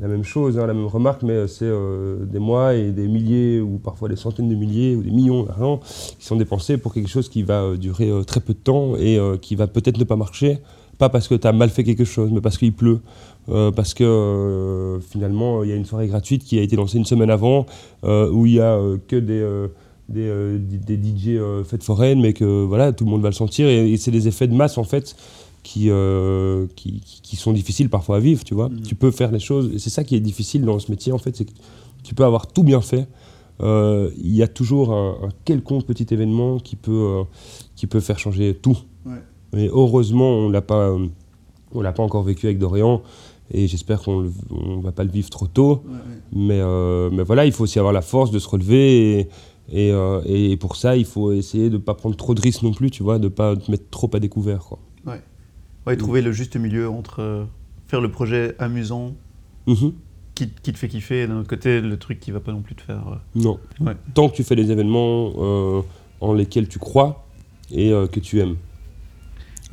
[0.00, 3.60] la même chose, hein, la même remarque, mais c'est euh, des mois et des milliers
[3.60, 5.80] ou parfois des centaines de milliers ou des millions d'argent
[6.18, 8.96] qui sont dépensés pour quelque chose qui va euh, durer euh, très peu de temps
[8.96, 10.58] et euh, qui va peut-être ne pas marcher,
[10.98, 13.00] pas parce que tu as mal fait quelque chose, mais parce qu'il pleut,
[13.48, 16.98] euh, parce que euh, finalement il y a une soirée gratuite qui a été lancée
[16.98, 17.66] une semaine avant
[18.02, 19.68] où il y a que des
[20.08, 23.34] des, euh, des, DJ euh, fêtes foraines, mais que voilà, tout le monde va le
[23.34, 23.66] sentir.
[23.66, 25.16] Et, et c'est des effets de masse, en fait,
[25.64, 28.68] qui, euh, qui, qui, sont difficiles parfois à vivre, tu vois.
[28.68, 28.82] Mmh.
[28.82, 31.34] Tu peux faire les choses, c'est ça qui est difficile dans ce métier, en fait,
[31.34, 31.54] c'est que
[32.04, 33.08] tu peux avoir tout bien fait.
[33.62, 37.24] Euh, il y a toujours un, un, quelconque petit événement qui peut, euh,
[37.76, 38.76] qui peut faire changer tout.
[39.06, 39.22] Ouais.
[39.56, 40.94] Et heureusement, on l'a pas,
[41.72, 43.02] on l'a pas encore vécu avec Dorian,
[43.50, 45.82] et j'espère qu'on ne va pas le vivre trop tôt.
[45.86, 46.60] Ouais, ouais.
[46.60, 49.28] Mais, mais voilà, il faut aussi avoir la force de se relever.
[49.72, 52.62] Et, et, et, pour ça, il faut essayer de ne pas prendre trop de risques
[52.62, 54.64] non plus, tu vois, de ne pas te mettre trop à découvert.
[54.64, 54.78] Quoi.
[55.86, 55.92] Ouais.
[55.92, 57.44] Ouais, trouver le juste milieu entre euh,
[57.88, 59.14] faire le projet amusant,
[59.66, 59.92] mm -hmm.
[60.34, 62.62] qui, qui, te fait kiffer, et d'un autre côté, le truc qui va pas non
[62.62, 63.04] plus te faire.
[63.08, 63.16] Euh...
[63.34, 63.58] Non.
[63.80, 63.96] Ouais.
[64.14, 65.82] Tant que tu fais des événements euh,
[66.20, 67.26] en lesquels tu crois
[67.70, 68.56] et que tu aimes.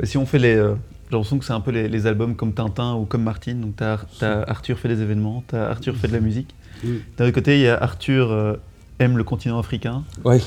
[0.03, 0.55] si on fait les.
[0.55, 3.59] J'ai l'impression que c'est un peu les, les, albums comme Tintin ou comme Martine.
[3.59, 6.55] Donc, tu as, as, Arthur fait des événements, tu as Arthur fait de la musique.
[6.85, 6.87] Mm.
[7.17, 8.57] D'un autre côté, il y a Arthur
[9.01, 10.03] aime le continent africain.
[10.23, 10.39] Ouais.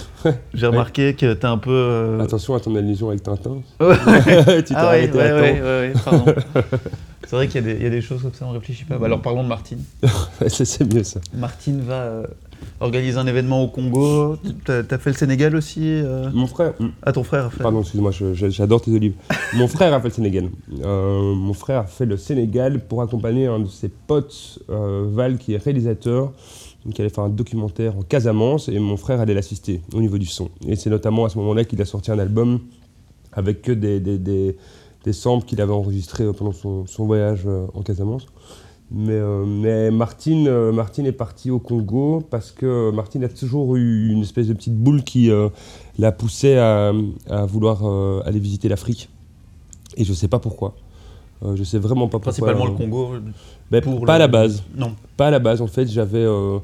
[0.55, 1.15] J'ai remarqué ouais.
[1.15, 1.71] que t'es un peu.
[1.71, 2.21] Euh...
[2.21, 3.57] Attention à ton allusion avec Tintin.
[3.79, 5.93] tu t'es ah arrêté ouais, à ouais.
[7.27, 8.99] C'est vrai qu'il y, y, a des choses comme ça, on réfléchit pas.
[8.99, 9.83] Bah, alors parlons de Martine.
[10.47, 11.21] c'est mieux ça.
[11.33, 12.27] Martine va euh,
[12.81, 14.37] organiser un événement au Congo.
[14.65, 16.29] T'as as fait le Sénégal aussi euh...
[16.35, 16.75] Mon frère.
[17.03, 17.63] Ah, ton frère a fait.
[17.63, 19.15] Pardon, excuse-moi, j'adore tes olives.
[19.55, 20.51] mon frère a fait le Sénégal.
[20.85, 25.55] Euh, mon frère a fait le Sénégal pour accompagner un de ses potes, Val, qui
[25.55, 26.33] est réalisateur
[26.93, 30.27] qui allait faire un documentaire en Casamance et mon frère allait l'assister au niveau du
[30.27, 30.51] son.
[30.67, 32.61] Et c'est notamment à ce moment-là qu'il a sorti un album
[33.33, 34.57] avec que des, des, des,
[35.05, 38.27] des samples qu'il avait enregistrés pendant son, son, voyage euh, en Casamance.
[38.91, 43.77] Mais, euh, mais Martine, euh, Martine est partie au Congo parce que Martine a toujours
[43.77, 45.49] eu une espèce de petite boule qui euh,
[45.99, 46.93] l'a poussée à,
[47.29, 49.09] à vouloir euh, aller visiter l'Afrique.
[49.97, 50.75] Et je ne sais pas pourquoi.
[51.45, 52.33] Euh, je sais vraiment pas pourquoi.
[52.33, 53.15] Principalement le Congo
[53.71, 54.11] ben, Pas le...
[54.11, 54.63] à la base.
[54.77, 54.95] Non.
[55.17, 55.61] Pas à la base.
[55.61, 56.25] En fait, j'avais.
[56.25, 56.59] Euh,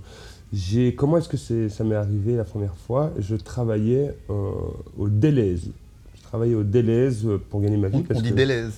[0.52, 3.12] j'ai comment est-ce que c'est, ça m'est arrivé la première fois?
[3.18, 4.50] Je travaillais euh,
[4.98, 5.70] au Deleuze.
[6.16, 7.98] Je travaillais au Deleuze pour gagner ma vie.
[7.98, 8.72] On, parce on dit Deleuze.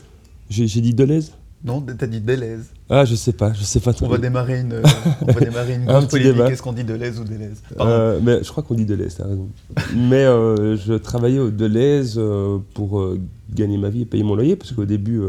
[0.50, 1.32] J'ai, j'ai dit Deleuze
[1.64, 2.66] non, t'as dit Deleuze.
[2.90, 3.92] Ah, je sais pas, je sais pas.
[4.00, 4.82] On va démarrer une,
[5.22, 6.40] on va démarrer une grande polémique.
[6.40, 9.48] Est-ce qu'on dit Deleuze ou Deleuze euh, Mais je crois qu'on dit Deleuze, t'as raison.
[9.94, 13.14] mais euh, je travaillais au Deleuze euh, pour
[13.54, 15.22] gagner ma vie et payer mon loyer, parce qu'au début,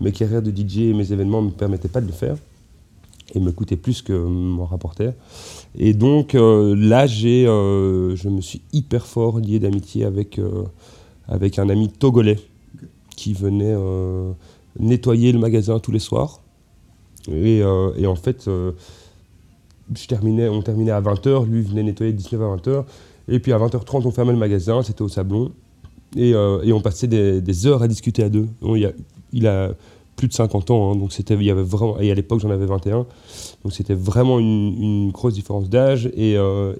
[0.00, 2.36] mes carrières de DJ et mes événements ne me permettaient pas de le faire.
[3.34, 5.14] et me coûtait plus que m'en rapportait.
[5.76, 10.40] Et donc là, j'ai, je me suis hyper fort lié d'amitié avec,
[11.26, 12.38] avec un ami togolais
[13.16, 13.76] qui venait
[14.80, 16.40] nettoyer le magasin tous les soirs.
[17.30, 18.48] Et, en fait,
[19.94, 22.84] je terminais, on terminait à 20h, lui venait nettoyer de 19h à 20h.
[23.28, 25.52] Et puis à 20h30, on fermait le magasin, c'était au Sablon.
[26.16, 28.48] Et, euh, on passait des, heures à discuter à deux.
[29.32, 29.70] Il, a,
[30.16, 32.50] plus de 50 ans, hein, donc c'était, il y avait vraiment, et à l'époque j'en
[32.50, 33.06] avais 21,
[33.62, 36.10] donc c'était vraiment une, grosse différence d'âge.
[36.16, 36.74] Et, euh,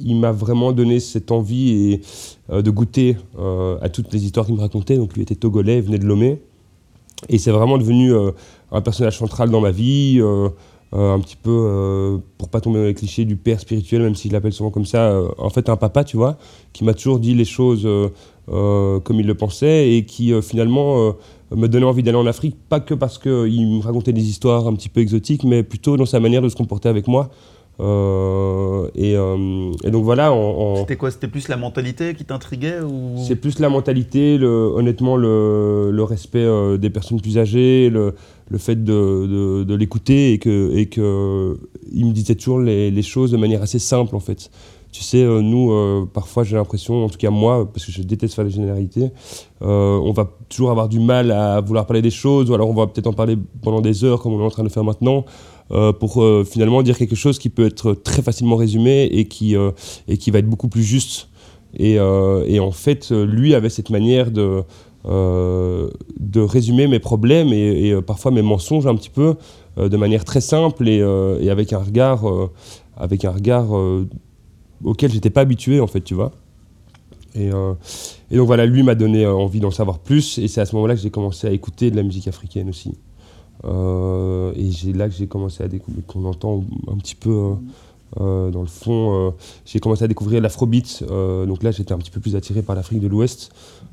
[0.00, 2.00] il, m'a vraiment donné cette envie et,
[2.50, 3.16] euh, de goûter
[3.82, 4.96] à toutes les histoires qu'il me racontait.
[4.96, 6.40] Donc lui était togolais, venait de Lomé.
[7.28, 8.12] Et c'est vraiment devenu
[8.70, 10.22] un personnage central dans ma vie.
[10.94, 14.14] Euh, un petit peu, euh, pour pas tomber dans les clichés du père spirituel, même
[14.14, 16.38] s'il l'appelle souvent comme ça, euh, en fait un papa, tu vois,
[16.72, 17.86] qui m'a toujours dit les choses
[18.46, 21.12] comme il le pensait et qui finalement
[21.50, 23.30] me donnait envie d'aller en Afrique, pas que parce qu'il
[23.66, 26.56] me racontait des histoires un petit peu exotiques, mais plutôt dans sa manière de se
[26.56, 27.28] comporter avec moi.
[27.80, 30.34] Euh, et, euh, et, donc voilà.
[30.78, 33.16] C'était quoi C'était plus la mentalité qui t'intriguait ou...
[33.26, 38.14] C'est plus la mentalité, le, honnêtement, le, le respect euh, des personnes plus âgées, le,
[38.48, 41.58] le fait de, de, de l'écouter et que, et que
[41.92, 44.50] il me disait toujours les, les, choses de manière assez simple en fait.
[44.90, 48.44] Tu sais, nous, parfois j'ai l'impression, en tout cas moi, parce que je déteste faire
[48.44, 49.10] les généralités,
[49.60, 52.86] on va toujours avoir du mal à vouloir parler des choses, ou alors on va
[52.86, 55.26] peut-être en parler pendant des heures comme on est en train de faire maintenant.
[55.70, 59.54] Euh, pour euh, finalement dire quelque chose qui peut être très facilement résumé et qui,
[59.54, 59.70] euh,
[60.06, 61.28] et qui va être beaucoup plus juste.
[61.78, 64.62] Et, en fait, lui avait cette manière de,
[65.04, 69.34] de résumer mes problèmes et, parfois mes mensonges un petit peu
[69.76, 70.96] de manière très simple et,
[71.40, 72.24] et avec un regard,
[72.96, 73.68] avec un regard
[74.82, 76.32] auquel j'étais pas habitué en fait, tu vois.
[77.34, 77.50] Et,
[78.30, 80.94] et, donc voilà, lui m'a donné envie d'en savoir plus, et c'est à ce moment-là
[80.94, 82.94] que j'ai commencé à écouter de la musique africaine aussi.
[83.64, 87.54] Euh, et c'est là que j'ai commencé à découvrir, qu'on entend un petit peu euh,
[88.20, 89.34] euh, dans le fond,
[89.66, 91.04] j'ai commencé à découvrir l'afrobeat.
[91.08, 93.52] donc là, j'étais un petit peu plus attiré par l'Afrique de l'Ouest,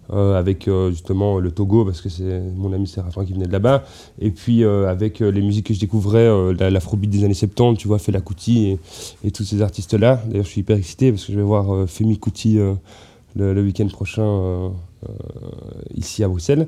[0.10, 3.84] avec justement le Togo, parce que c'est mon ami Séraphin qui venait de là-bas.
[4.20, 8.22] Et puis avec les musiques que je découvrais, l'afrobeat des années 70, tu vois, Fela
[8.22, 8.78] Kuti
[9.24, 10.22] et, tous ces artistes-là.
[10.28, 12.58] D'ailleurs, je suis hyper excité parce que je vais voir Femi Kuti
[13.36, 14.70] le, week-end prochain euh,
[15.96, 16.68] ici à Bruxelles.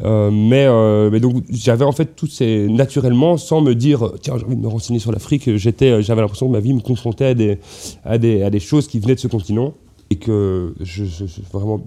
[0.00, 4.36] Euh, mais, euh, mais, donc j'avais en fait tout ces naturellement, sans me dire tiens
[4.38, 7.26] j'ai envie de me renseigner sur l'Afrique, j'étais, j'avais l'impression que ma vie me confrontait
[7.26, 7.58] à des,
[8.04, 9.74] à des, à des choses qui venaient de ce continent
[10.10, 11.84] et que je, suis vraiment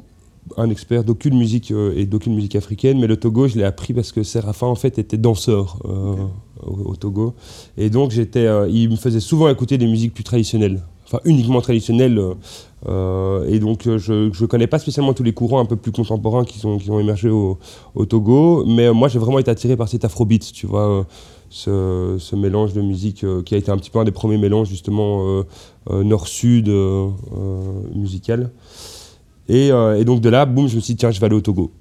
[0.57, 4.11] un expert d'aucune musique et d'aucune musique africaine, mais le Togo, je l'ai appris parce
[4.11, 5.79] que Séraphin, en fait, était danseur
[6.63, 7.33] au, Togo.
[7.77, 12.19] Et donc, j'étais, il me faisait souvent écouter des musiques plus traditionnelles, enfin uniquement traditionnelles,
[12.87, 15.91] euh, et donc, euh, je ne connais pas spécialement tous les courants un peu plus
[15.91, 17.57] contemporains qui, sont, qui ont émergé au,
[18.07, 21.05] Togo, mais moi, j'ai vraiment été attiré par cet afrobeat, tu vois,
[21.49, 24.67] ce, ce, mélange de musique qui a été un petit peu un des premiers mélanges,
[24.67, 25.43] justement,
[25.89, 26.69] nord-sud
[27.95, 28.51] musical.
[29.47, 31.41] Et, et, donc, de là, boum, je me suis dit, tiens, je vais aller au
[31.41, 31.71] Togo.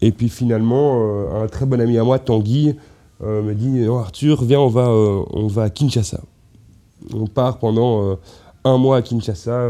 [0.00, 2.74] Et puis, finalement, un très bon ami à moi, Tanguy,
[3.20, 6.20] me dit, non, Arthur, viens, on va, on va à Kinshasa.
[7.12, 8.18] On part pendant
[8.64, 9.68] un mois à Kinshasa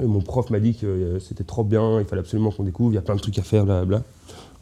[0.00, 2.94] mon prof m'a dit que euh, c'était trop bien, il fallait absolument qu'on découvre, il
[2.94, 4.02] y a plein de trucs à faire, blablabla.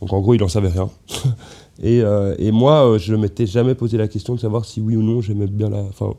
[0.00, 0.88] Donc en gros, il n'en savait rien.
[1.82, 4.80] et, euh, et, moi, euh, je ne m'étais jamais posé la question de savoir si
[4.80, 5.78] oui ou non j'aimais bien la.
[5.78, 6.14] Enfin,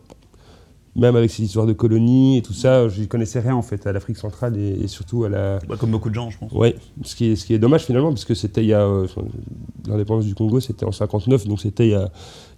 [0.94, 3.88] même avec ces histoires de colonies et tout ça, je n'y connaissais rien en fait
[3.88, 5.60] à l'Afrique centrale et, surtout à la.
[5.80, 6.52] Comme beaucoup de gens, je pense.
[6.54, 8.88] Oui, ce qui est, ce qui est dommage finalement, parce que c'était il y a.
[9.88, 12.12] L'indépendance du Congo, c'était en 59, donc c'était il y a,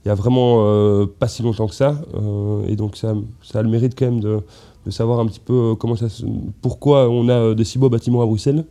[0.04, 2.02] il y a vraiment pas si longtemps que ça.
[2.68, 3.14] et donc ça,
[3.54, 4.42] a le mérite quand même
[4.86, 8.26] de savoir un petit peu euh, pourquoi on a euh, de si beaux bâtiments à
[8.26, 8.66] Bruxelles.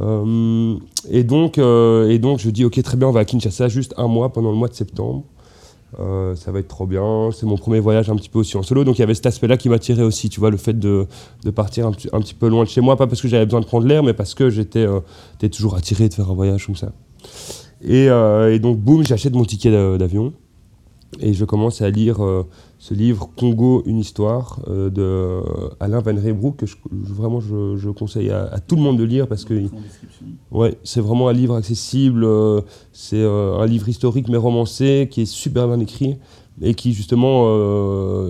[0.00, 0.76] Euh,
[1.10, 4.08] et, donc, et donc, je dis, ok, très bien, on va à Kinshasa juste un
[4.08, 5.22] mois pendant le mois de septembre.
[5.96, 7.30] ça va être trop bien.
[7.32, 8.82] C'est mon premier voyage un petit peu aussi en solo.
[8.82, 11.06] Donc il y avait cet aspect-là qui m'attirait aussi, tu vois, le fait de,
[11.44, 13.60] de partir un, un, petit peu loin de chez moi, pas parce que j'avais besoin
[13.60, 14.86] de prendre l'air, mais parce que j'étais
[15.52, 16.90] toujours attiré de faire un voyage comme ça.
[17.84, 20.32] Et, et donc, boum, j'achète mon ticket d'avion
[21.20, 22.18] et je commence à lire
[22.84, 25.42] ce livre Congo, une histoire euh, de
[25.80, 29.46] Alain Van Reybrouck que je, vraiment je, conseille à, tout le monde de lire parce
[29.46, 29.54] que
[30.50, 32.60] ouais, c'est vraiment un livre accessible, euh,
[32.92, 36.18] c'est euh, un livre historique mais romancé qui est super bien écrit
[36.60, 37.46] et qui justement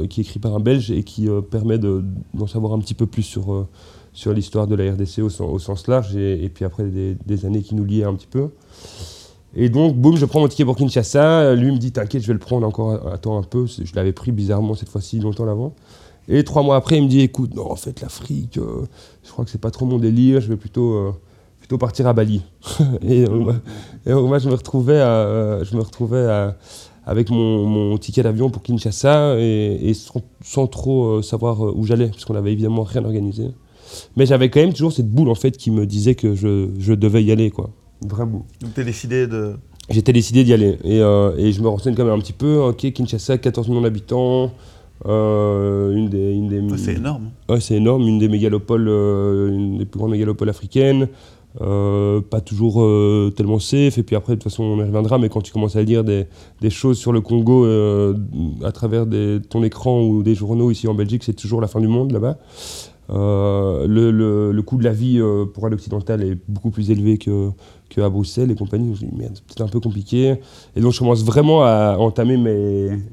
[0.07, 3.25] qui est écrit par un Belge et qui permet d'en savoir un petit peu plus
[3.25, 3.67] sur,
[4.13, 7.45] sur l'histoire de la RDC au, au sens large et, et puis après des, des,
[7.45, 8.51] années qui nous liaient un petit peu.
[9.57, 11.55] Et donc, boum, je prends mon ticket pour Kinshasa.
[11.55, 13.67] Lui me dit, t'inquiète, je vais le prendre encore, attends un peu.
[13.67, 15.75] Je l'avais pris bizarrement cette fois-ci, longtemps avant.
[16.29, 18.87] Et trois mois après, il me dit, écoute, non, en fait, l'Afrique, euh,
[19.23, 21.13] je crois que c'est pas trop mon délire, je vais plutôt, euh,
[21.59, 22.43] plutôt partir à Bali.
[23.03, 26.27] et, moi, je me retrouvais je me retrouvais
[27.07, 29.93] avec mon, ticket d'avion pour Kinshasa et,
[30.43, 33.51] sans, trop savoir où j'allais, parce qu'on n'avait évidemment rien organisé.
[34.17, 36.95] Mais j'avais quand même toujours cette boule en fait qui me disait que je, je
[36.95, 37.71] devais y aller, quoi.
[38.05, 38.47] Vraiment.
[38.61, 39.55] Donc tu es décidé de.
[39.91, 40.79] J'étais décidé d'y aller.
[40.85, 42.57] Et, et, je me renseigne quand même un petit peu.
[42.59, 44.51] Ok, Kinshasa, 14 millions d'habitants.
[45.07, 47.31] Euh, une des, une des c'est énorme.
[47.49, 48.07] Ouais, c'est énorme.
[48.07, 51.09] Une des mégalopoles, euh, une des plus grandes mégalopoles africaines.
[51.61, 52.75] Euh, pas toujours
[53.35, 53.99] tellement safe.
[53.99, 55.19] Et puis après, de toute façon, on y reviendra.
[55.19, 56.27] Mais quand tu commences à lire des,
[56.61, 57.67] des choses sur le Congo
[58.65, 61.81] à travers des, ton écran ou des journaux ici en Belgique, c'est toujours la fin
[61.81, 62.39] du monde là-bas.
[63.11, 64.11] Euh, le,
[64.53, 67.51] le, coût de la vie euh, pour l'occidental est beaucoup plus élevé que,
[67.89, 68.95] que à Bruxelles et compagnie.
[68.95, 70.37] Je me dis, merde, c'est un peu compliqué.
[70.76, 72.37] Et donc, je commence vraiment à entamer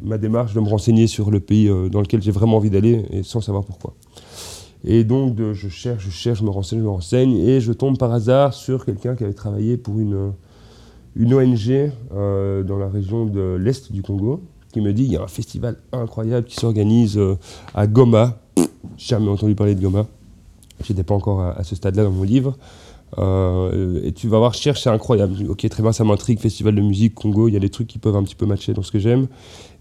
[0.04, 3.06] ma démarche de me renseigner sur le pays euh, dans lequel j'ai vraiment envie d'aller
[3.12, 3.94] et sans savoir pourquoi.
[4.84, 7.98] Et donc, je cherche, je cherche, je me renseigne, je me renseigne et je tombe
[7.98, 10.34] par hasard sur quelqu'un qui avait travaillé pour une,
[11.16, 14.42] ONG dans la région de l'Est du Congo
[14.74, 17.20] qui me dit il y a un festival incroyable qui s'organise
[17.76, 18.40] à Goma,
[18.98, 20.08] jamais entendu parler de Goma.
[20.84, 22.58] J'étais pas encore à, ce stade-là dans mon livre.
[23.18, 25.36] Euh, et tu vas voir, cherche, c'est incroyable.
[25.50, 26.40] Ok, très bien, ça m'intrigue.
[26.40, 28.74] Festival de musique, Congo, il y a des trucs qui peuvent un petit peu matcher
[28.74, 29.28] dans ce que j'aime.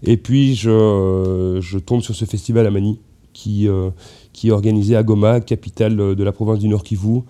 [0.03, 2.99] Et puis, je, je, tombe sur ce festival à Mani,
[3.33, 3.89] qui, euh,
[4.33, 7.21] qui est organisé à Goma, capitale de la province du Nord Kivu,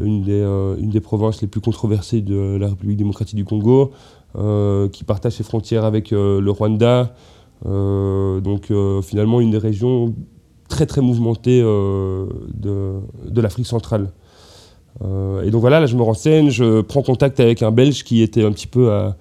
[0.00, 3.92] une des, euh, une des provinces les plus controversées de la République démocratique du Congo,
[4.92, 7.14] qui partage ses frontières avec le Rwanda.
[7.64, 10.14] donc, finalement, une des régions
[10.70, 14.10] très très mouvementé euh, de, de l'Afrique centrale.
[15.02, 18.22] Euh, et donc voilà, là je me renseigne, je prends contact avec un Belge qui
[18.22, 19.16] était un petit peu à,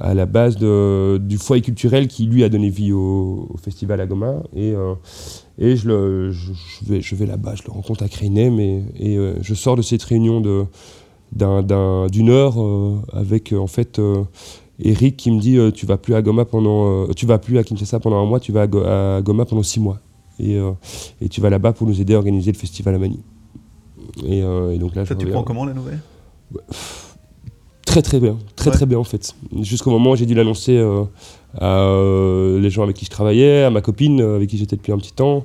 [0.00, 4.42] la base du foyer culturel qui lui a donné vie au, festival à Goma.
[4.56, 4.94] Et, euh,
[5.58, 10.40] je, vais, là-bas, je le rencontre à Kreinem et, et je sors de cette réunion
[10.40, 12.56] d'une heure
[13.12, 14.00] avec en fait
[14.80, 18.00] Eric qui me dit tu vas plus à Goma pendant tu vas plus à Kinshasa
[18.00, 20.00] pendant un mois tu vas à, Goma pendant six mois
[20.38, 20.72] et, euh,
[21.20, 23.20] et tu vas là-bas pour nous aider à organiser le festival à Mani.
[24.26, 26.00] Et, euh, donc là, Ça, tu prends comment la nouvelle?
[27.86, 29.34] Très très bien, très très bien en fait.
[29.60, 31.04] Jusqu'au moment où j'ai dû l'annoncer euh,
[31.58, 34.98] à les gens avec qui je travaillais, à ma copine avec qui j'étais depuis un
[34.98, 35.44] petit temps,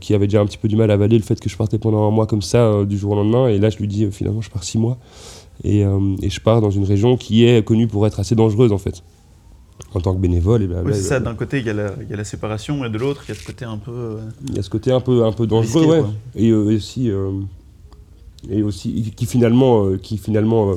[0.00, 1.78] qui avait déjà un petit peu du mal à avaler le fait que je partais
[1.78, 3.48] pendant un mois comme ça du jour au lendemain.
[3.48, 4.98] Et là, je lui dis finalement, je pars six mois.
[5.62, 8.78] Et, et, je pars dans une région qui est connue pour être assez dangereuse en
[8.78, 9.04] fait
[9.94, 10.62] en tant que bénévole.
[10.62, 12.24] Et ben, oui, c'est ça, d'un côté il y, a la, il y, a la
[12.24, 13.92] séparation et de l'autre il y a ce côté un peu.
[13.92, 14.18] Euh,
[14.48, 16.02] il y a ce côté un peu, un peu dangereux, ouais.
[16.34, 17.30] Et euh, aussi, euh,
[18.50, 20.74] et aussi qui finalement, qui finalement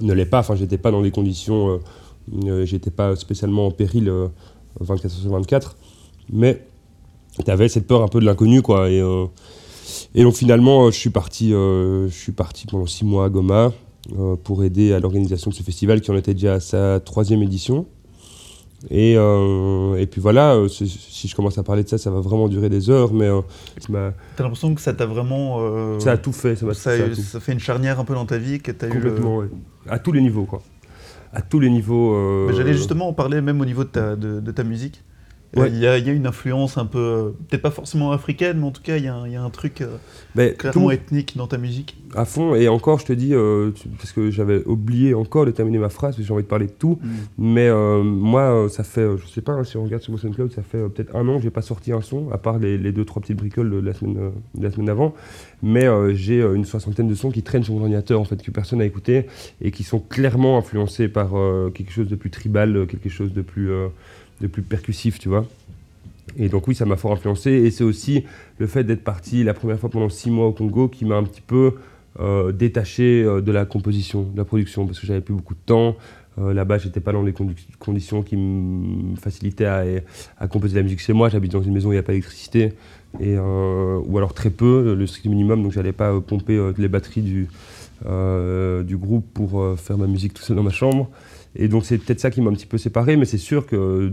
[0.00, 0.40] ne l'est pas.
[0.40, 1.80] Enfin, j'étais pas dans des conditions,
[2.64, 4.12] j'étais pas spécialement en péril
[4.80, 5.76] 24 sur 24,
[6.32, 6.66] mais
[7.44, 8.90] tu avais cette peur un peu de l'inconnu, quoi.
[8.90, 9.02] Et,
[10.14, 13.72] et donc finalement, je suis parti, je suis parti pendant six mois à Goma.
[14.44, 17.86] pour aider à l'organisation de ce festival qui en était déjà à sa troisième édition.
[18.90, 22.20] Et, euh, et puis voilà, euh, si je commence à parler de ça, ça va
[22.20, 23.28] vraiment durer des heures, mais...
[23.28, 23.40] Euh,
[24.36, 25.98] T'as l'impression que ça t'a vraiment...
[26.00, 26.56] ça a tout fait.
[26.56, 29.38] Ça, ça, ça, fait une charnière un peu dans ta vie que t'as eu Complètement,
[29.38, 29.46] oui.
[29.88, 30.62] À tous les niveaux, quoi.
[31.32, 32.50] À tous les niveaux...
[32.52, 35.02] J'allais justement en parler même au niveau de ta, de, de ta musique.
[35.54, 38.80] Il y, a une influence un peu, euh, peut-être pas forcément africaine, mais en tout
[38.80, 41.98] cas, il y, a un truc euh, clairement ethnique dans ta musique.
[42.14, 45.78] À fond, et encore, je te dis, euh, parce que j'avais oublié encore de terminer
[45.78, 47.08] ma phrase, j'ai envie de parler de tout, mm.
[47.36, 47.70] mais
[48.02, 50.78] moi, ça fait, je sais pas, hein, si on regarde sur mon SoundCloud, ça fait
[50.88, 53.36] peut-être un an que j'ai pas sorti un son, à part les, deux, trois petites
[53.36, 55.14] bricoles de la semaine, de la semaine avant,
[55.62, 58.78] mais j'ai une soixantaine de sons qui traînent sur mon ordinateur, en fait, que personne
[58.78, 59.26] n'a écouté,
[59.60, 61.32] et qui sont clairement influencés par
[61.74, 63.70] quelque chose de plus tribal, quelque chose de plus
[64.42, 65.46] de plus percussif, tu vois.
[66.36, 67.50] Et donc oui, ça m'a fort influencé.
[67.50, 68.24] Et c'est aussi
[68.58, 71.24] le fait d'être parti la première fois pendant six mois au Congo qui m'a un
[71.24, 71.74] petit peu
[72.20, 75.60] euh, détaché euh, de la composition, de la production, parce que j'avais plus beaucoup de
[75.64, 75.96] temps.
[76.38, 77.34] Euh, là-bas, j'étais pas dans les
[77.78, 81.28] conditions qui me facilitaient à, composer la musique chez moi.
[81.28, 82.72] J'habite dans une maison où il n'y a pas d'électricité,
[83.20, 85.62] et ou alors très peu, le strict minimum.
[85.62, 87.48] Donc j'allais pas pomper les batteries du,
[88.02, 91.10] du groupe pour faire ma musique tout seul dans ma chambre.
[91.54, 94.10] Et donc c'est peut-être ça qui m'a un petit peu séparé, mais c'est sûr que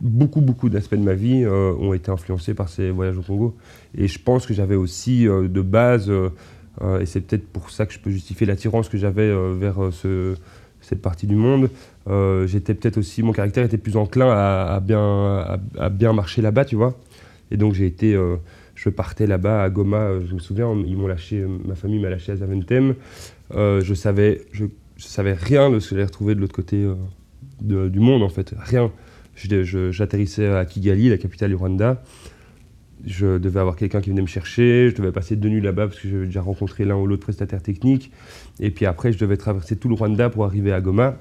[0.00, 3.56] beaucoup, beaucoup d'aspects de ma vie euh, ont été influencés par ces voyages au Congo.
[3.96, 6.30] Et je pense que j'avais aussi euh, de base, euh,
[7.00, 10.34] et c'est peut-être pour ça que je peux justifier l'attirance que j'avais vers ce,
[10.80, 11.68] cette partie du monde,
[12.46, 16.76] j'étais peut-être aussi, mon caractère était plus enclin à, bien, à, bien marcher là-bas, tu
[16.76, 16.96] vois.
[17.50, 18.18] Et donc j'ai été,
[18.76, 22.32] je partais là-bas à Goma, je me souviens, ils m'ont lâché, ma famille m'a lâché
[22.32, 22.94] à Zaventem.
[23.52, 24.64] je savais, je
[24.96, 26.88] savais rien de ce que j'allais retrouver de l'autre côté
[27.60, 28.90] du monde, en fait, rien
[29.92, 32.02] j'atterrissais à Kigali, la capitale du Rwanda.
[33.06, 35.98] Je devais avoir quelqu'un qui venait me chercher, je devais passer deux nuits là-bas parce
[35.98, 38.10] que j'avais déjà rencontré l'un ou l'autre prestataire technique.
[38.58, 41.16] Et puis après, je devais traverser tout le Rwanda pour arriver à Goma.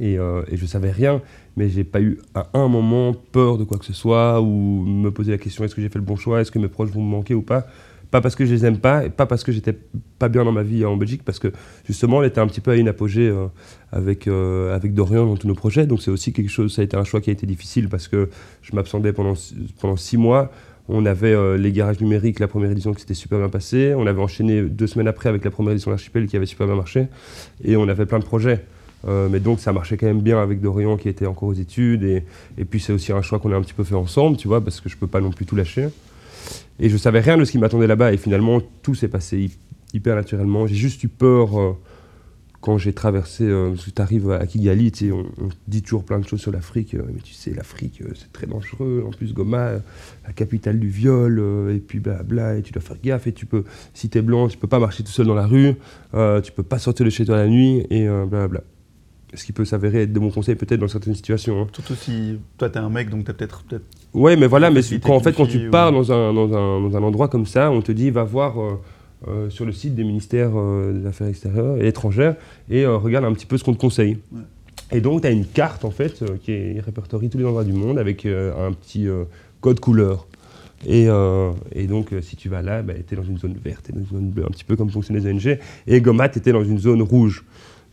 [0.00, 1.20] Et, euh, et je savais rien,
[1.56, 5.10] mais j'ai pas eu à un moment peur de quoi que ce soit ou me
[5.10, 7.02] poser la question est-ce que j'ai fait le bon choix, est-ce que mes proches vont
[7.02, 7.66] me manquer ou pas?
[8.10, 9.76] Pas parce que je les aime pas, et pas parce que j'étais
[10.18, 11.48] pas bien dans ma vie en Belgique, parce que
[11.86, 13.46] justement, elle était un petit peu à une apogée euh,
[13.90, 15.86] avec, euh, avec Dorian dans tous nos projets.
[15.86, 18.08] Donc c'est aussi quelque chose, ça a été un choix qui a été difficile parce
[18.08, 18.30] que
[18.62, 19.34] je m'absentais pendant,
[19.80, 20.50] pendant six mois.
[20.88, 23.92] On avait euh, les garages numériques, la première édition qui s'était super bien passée.
[23.96, 26.76] On avait enchaîné deux semaines après avec la première édition d'Archipel qui avait super bien
[26.76, 27.08] marché.
[27.64, 28.64] Et on avait plein de projets.
[29.30, 32.02] Mais donc ça marchait quand même bien avec Dorian qui était encore aux études.
[32.02, 32.24] Et,
[32.58, 34.60] et puis c'est aussi un choix qu'on a un petit peu fait ensemble, tu vois,
[34.60, 35.88] parce que je peux pas non plus tout lâcher.
[36.78, 38.12] Et je savais rien de ce qui m'attendait là-bas.
[38.12, 39.58] Et finalement, tout s'est passé hy-
[39.94, 40.66] hyper naturellement.
[40.66, 41.72] J'ai juste eu peur euh,
[42.60, 43.44] quand j'ai traversé.
[43.44, 45.24] Euh, tu arrives à Kigali, tu on,
[45.68, 46.94] dit toujours plein de choses sur l'Afrique.
[46.94, 49.04] euh, mais tu sais, l'Afrique, c'est très dangereux.
[49.06, 49.72] En plus, Goma,
[50.26, 51.42] la capitale du viol.
[51.74, 52.56] et puis blabla.
[52.56, 53.26] Et tu dois faire gaffe.
[53.26, 53.64] Et tu peux,
[53.94, 55.74] si t'es blanc, tu peux pas marcher tout seul dans la rue.
[56.42, 57.86] tu peux pas sortir de chez toi la nuit.
[57.90, 58.62] Et blablabla.
[59.34, 61.62] Ce qui peut s'avérer être de bons conseils peut-être dans certaines situations.
[61.62, 61.66] hein.
[61.72, 63.64] Surtout si toi t'es un mec, donc t'as peut-être.
[63.64, 66.52] peut-être- Ouais, mais voilà, mais quand, en fait, quand tu pars ou- dans, un, dans,
[66.56, 68.80] un, dans un endroit comme ça, on te dit va voir euh,
[69.28, 72.36] euh, sur le site des ministères euh, des Affaires extérieures et étrangères
[72.70, 74.18] et regarde un petit peu ce qu'on te conseille.
[74.32, 74.40] Ouais.
[74.92, 77.72] Et donc, tu as une carte, en fait, qui est- répertorie tous les endroits du
[77.72, 79.08] monde avec un petit
[79.60, 80.26] code couleur.
[80.86, 83.86] Et, euh, et donc, euh, si tu vas là, tu es dans une zone verte,
[83.86, 85.58] tu dans une zone bleue, un petit peu comme fonctionnent les ONG.
[85.86, 87.44] Et Gomat était dans une zone rouge.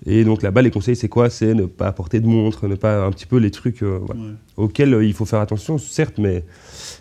[0.05, 1.29] Et donc là-bas, les conseils, c'est quoi?
[1.29, 4.21] C'est ne pas apporter de montre, ne pas un petit peu les trucs euh, voilà,
[4.21, 4.27] Ouais.
[4.57, 6.43] auxquels euh, il faut faire attention, certes, mais,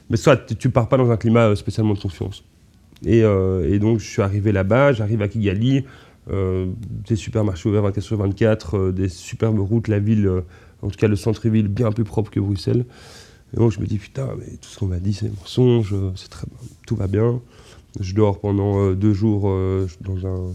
[0.09, 2.45] mais soit tu- pars pas dans un climat euh, spécialement de confiance.
[3.05, 5.85] Et, euh, et donc, je suis arrivé là-bas, j'arrive à Kigali,
[6.31, 6.67] euh,
[7.09, 10.31] des supermarchés ouverts 24 sur 24, euh, des superbes routes, la ville,
[10.83, 12.85] en tout cas le centre-ville, bien plus propre que Bruxelles.
[13.53, 15.27] Et donc, je me dis, putain, mais tout ce qu'on m'a dit, c'est
[15.59, 16.47] euh, c'est très,
[16.87, 17.41] tout va bien.
[17.99, 19.43] Je dors pendant deux jours
[20.01, 20.53] dans un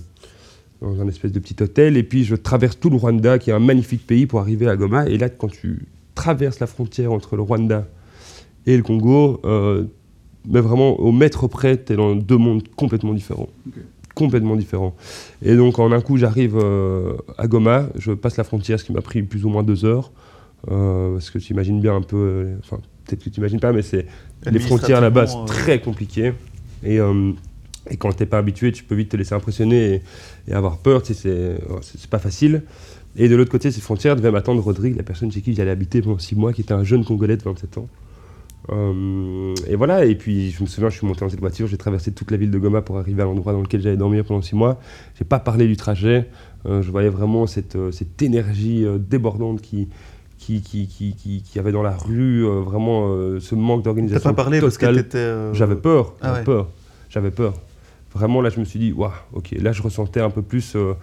[0.82, 3.54] dans un espèce de petit hôtel, et puis je traverse tout le Rwanda, qui est
[3.54, 5.08] un magnifique pays, pour arriver à Goma.
[5.08, 7.88] Et là, quand tu traverses la frontière entre le Rwanda
[8.66, 9.86] et le Congo, euh,
[10.48, 13.50] mais vraiment au mètre près, tu es dans deux mondes complètement différents.
[14.16, 14.96] Complètement différents.
[15.42, 18.94] Et donc, en un coup, j'arrive euh, à Goma, je passe la frontière, ce qui
[18.94, 20.12] m'a pris plus ou moins deux heures,
[20.72, 23.82] euh, parce que tu imagines bien un peu, enfin, peut-être que tu imagines pas, mais
[23.82, 24.06] c'est
[24.46, 26.34] les frontières là-bas, c'est très compliqué.
[26.84, 27.00] Et,
[27.90, 30.02] et quand t'es pas habitué, tu peux vite te laisser impressionner et,
[30.50, 31.02] et avoir peur.
[31.04, 32.64] Tu sais, c'est, pas facile.
[33.16, 35.72] Et de l'autre côté de ces frontières devait m'attendre Rodrigue, la personne chez qui j'allais
[35.72, 37.88] habiter pendant six mois, qui était un jeune Congolais de 27 ans.
[38.70, 41.78] Euh, et voilà, et puis je me souviens, je suis monté dans cette voiture, j'ai
[41.78, 44.42] traversé toute la ville de Goma pour arriver à l'endroit dans lequel j'allais dormir pendant
[44.42, 44.80] six mois.
[45.18, 46.28] J'ai pas parlé du trajet,
[46.66, 49.88] euh, je voyais vraiment cette, euh, cette énergie débordante qui,
[50.38, 53.86] qui, qui, qui, qui, qui avait dans la rue, euh, vraiment euh, ce manque T'as
[53.86, 54.30] d'organisation.
[54.34, 55.04] pas parlé parce que totale.
[55.04, 55.18] t'étais.
[55.20, 56.44] euh, J'avais peur, Ah j'avais ouais.
[56.44, 56.68] peur,
[57.10, 57.54] j'avais peur.
[58.18, 60.94] Vraiment, là, je me suis dit, waouh, ok, là, je ressentais un peu plus euh,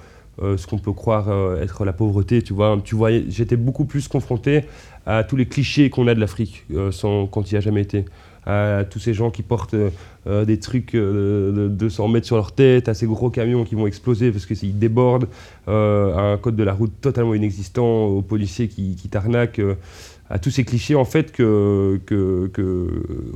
[0.43, 2.77] euh, ce qu'on peut croire euh, être la pauvreté, tu vois.
[2.85, 4.65] Tu voyais, j'étais beaucoup plus confronté
[5.07, 8.05] à tous les clichés qu'on a de l'Afrique, sans, quand il n'y a jamais été.
[8.47, 9.77] À tous ces gens qui portent
[10.27, 14.33] des trucs de 200 mètres sur leur tête, à ces gros camions qui vont exploser
[14.33, 15.29] parce qu'ils débordent,
[15.67, 15.71] à
[16.33, 19.61] un code de la route totalement inexistant, aux policiers qui, t'arnaquent,
[20.31, 22.89] à tous ces clichés en fait que, que, que-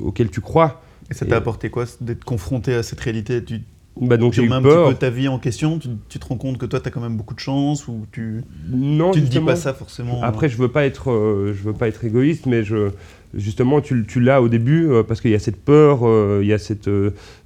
[0.03, 0.81] auxquels tu crois.
[1.11, 3.43] Et ça t'a apporté quoi d'être confronté à cette réalité?
[3.45, 3.63] Tu,
[4.01, 4.89] Bah donc tu j'ai eu remets un peur.
[4.89, 7.01] petit peu ta vie en question tu, tu te rends compte que toi t'as quand
[7.01, 10.57] même beaucoup de chance ou tu, Non, tu te dis pas ça forcément Après, je
[10.57, 12.91] veux pas être, euh, je veux pas être égoïste, mais je,
[13.35, 16.49] justement, tu, tu l'as au début euh, parce qu'il y a cette peur, euh, il
[16.49, 16.89] y a cette,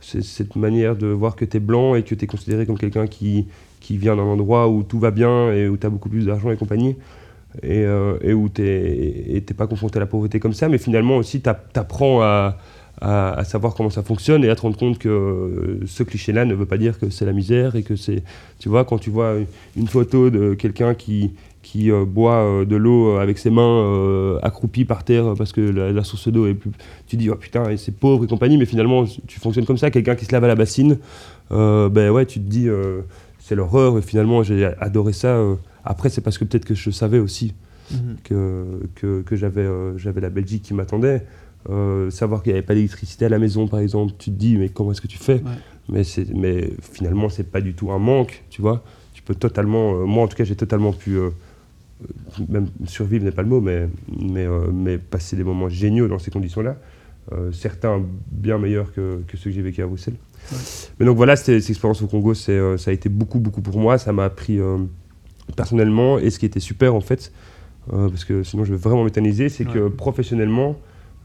[0.01, 3.07] cette manière de voir que tu es blanc et que tu es considéré comme quelqu'un
[3.07, 3.47] qui,
[3.81, 6.51] qui vient d'un endroit où tout va bien et où tu as beaucoup plus d'argent
[6.51, 6.97] et compagnie.
[7.63, 7.83] Et,
[8.23, 11.51] et où tu n'es pas confronté à la pauvreté comme ça, mais finalement aussi tu
[11.75, 12.57] apprends à,
[13.03, 16.45] à, à savoir comment ça fonctionne et à te rendre compte que euh, ce cliché-là
[16.45, 18.23] ne veut pas dire que c'est la misère et que c'est,
[18.59, 19.35] tu vois, quand tu vois
[19.77, 21.33] une photo de quelqu'un qui,
[21.63, 25.61] qui euh, boit euh, de l'eau avec ses mains euh, accroupies par terre parce que
[25.61, 26.71] la, la source d'eau est plus.
[27.09, 29.91] Tu dis, oh putain, c'est pauvre et compagnie, mais finalement, tu fonctionnes comme ça.
[29.91, 30.99] Quelqu'un qui se lave à la bassine,
[31.51, 32.69] ben ouais, tu te dis,
[33.39, 35.39] c'est l'horreur, et finalement, j'ai adoré ça.
[35.85, 37.53] Après, c'est parce que peut-être que je savais aussi
[37.91, 38.17] Mhm.
[38.25, 41.27] que, que, que j'avais j'avais la Belgique qui m'attendait.
[41.71, 44.57] Euh, savoir qu'il n'y avait pas d'électricité à la maison, par exemple, tu te dis,
[44.57, 45.35] mais comment est-ce que tu fais?
[45.35, 45.51] Ouais.
[45.89, 48.83] mais, c'est- mais finalement, c'est pas du tout un manque, tu vois.
[49.15, 51.31] Tu peux totalement, euh, moi en tout cas, j'ai totalement pu, euh,
[52.49, 53.89] même survivre n'est pas le mot, mais,
[54.21, 56.77] mais, mais passer des moments géniaux dans ces conditions-là.
[57.53, 58.03] Certains
[58.33, 60.17] bien meilleurs que, que ceux que j'ai vécu à Bruxelles.
[60.51, 60.59] Ouais.
[60.99, 63.97] Mais donc voilà, cette expérience au Congo, c'est, ça a été beaucoup, beaucoup pour moi.
[63.97, 64.59] Ça m'a appris
[65.57, 66.19] personnellement.
[66.19, 67.33] Et ce qui était super, en fait,
[67.89, 70.77] parce que sinon je vais vraiment m'éterniser, c'est que professionnellement,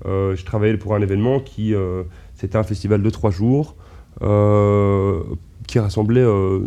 [0.06, 2.04] je travaillais pour un événement qui, euh,
[2.36, 3.76] c'était un festival de trois jours,
[4.22, 5.22] euh,
[5.68, 6.60] qui rassemblait euh,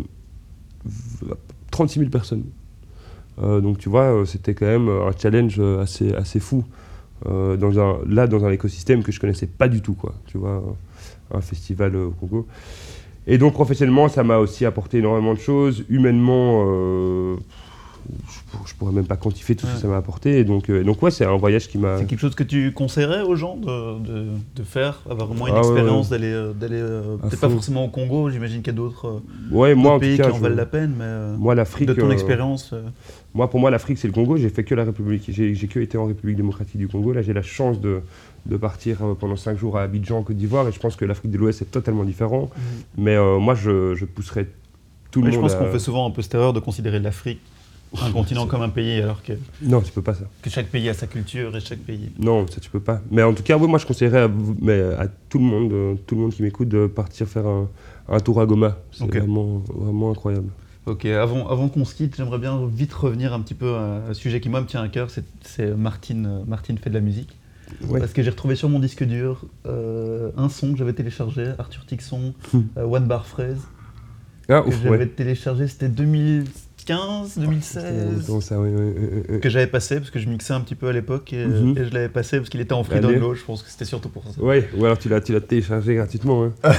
[0.85, 1.33] v-
[1.71, 2.43] 36 000 personnes.
[3.41, 6.63] donc tu vois, c'était quand même un challenge assez, assez fou.
[7.25, 10.13] dans un, là, dans un écosystème que je connaissais pas du tout, quoi.
[10.27, 10.63] Tu vois,
[11.33, 12.45] un festival au Congo.
[13.27, 15.85] Et donc professionnellement, ça m'a aussi apporté énormément de choses.
[15.89, 16.65] Humainement,
[18.65, 20.39] je, pourrais même pas quantifier tout ce que ça m'a apporté.
[20.39, 21.97] Et donc, euh, donc ouais, c'est un voyage qui m'a.
[21.97, 25.49] C'est quelque chose que tu conseillerais aux gens de, de, de faire, avoir au moins
[25.49, 28.29] une ah expérience d'aller, euh, d'aller euh, peut-être pas forcément au Congo.
[28.29, 29.21] J'imagine qu'il y a d'autres,
[29.51, 31.87] ouais, moi, pays qui en valent la peine, mais moi l'Afrique.
[31.87, 32.73] De ton expérience.
[33.33, 34.35] Moi, pour moi, l'Afrique, c'est le Congo.
[34.35, 35.23] J'ai fait que la République.
[35.29, 37.13] J'ai, j'ai que été en République démocratique du Congo.
[37.13, 38.01] Là, j'ai la chance de,
[38.45, 40.67] de partir pendant 5 jours à Abidjan, en Côte d'Ivoire.
[40.67, 42.49] Et je pense que l'Afrique de l'Ouest est totalement différent.
[42.55, 43.03] Mhm.
[43.03, 44.47] Mais moi, je, je pousserais
[45.11, 45.35] tout le monde.
[45.35, 47.39] Je pense qu'on fait souvent un peu cette erreur de considérer l'Afrique
[48.01, 49.33] un continent comme un pays alors que.
[49.61, 50.25] Non, tu peux pas ça.
[50.41, 52.11] Que chaque pays a sa culture et chaque pays.
[52.19, 53.01] Non, ça tu peux pas.
[53.11, 54.29] Mais en tout cas, oui, moi je conseillerais à,
[54.61, 57.69] mais à tout le monde, euh, tout le monde qui m'écoute, de partir faire un,
[58.07, 58.77] un tour à Goma.
[58.91, 60.49] C'est vraiment, vraiment incroyable.
[60.87, 64.13] Ok, avant, avant qu'on se quitte, j'aimerais bien vite revenir un petit peu à un
[64.13, 65.09] sujet qui moi me tient à cœur,
[65.41, 67.37] c'est Martine, euh, Martine fait de la musique.
[67.89, 71.85] Parce que j'ai retrouvé sur mon disque dur euh, un son que j'avais téléchargé, Arthur
[71.85, 72.61] Tixon, hmm.
[72.77, 73.61] One Bar Fraise.
[74.49, 76.45] Ah, que j'avais téléchargé, c'était 2000.
[76.87, 78.31] 2015, 2016.
[79.41, 81.75] Que j'avais passé parce que je mixais un petit peu à l'époque et, mhm.
[81.77, 83.35] je l'avais passé parce qu'il était en free download.
[83.35, 84.31] Je pense que c'était surtout pour ça.
[84.39, 86.45] Oui, ou alors tu l'as téléchargé gratuitement.
[86.45, 86.51] Hein.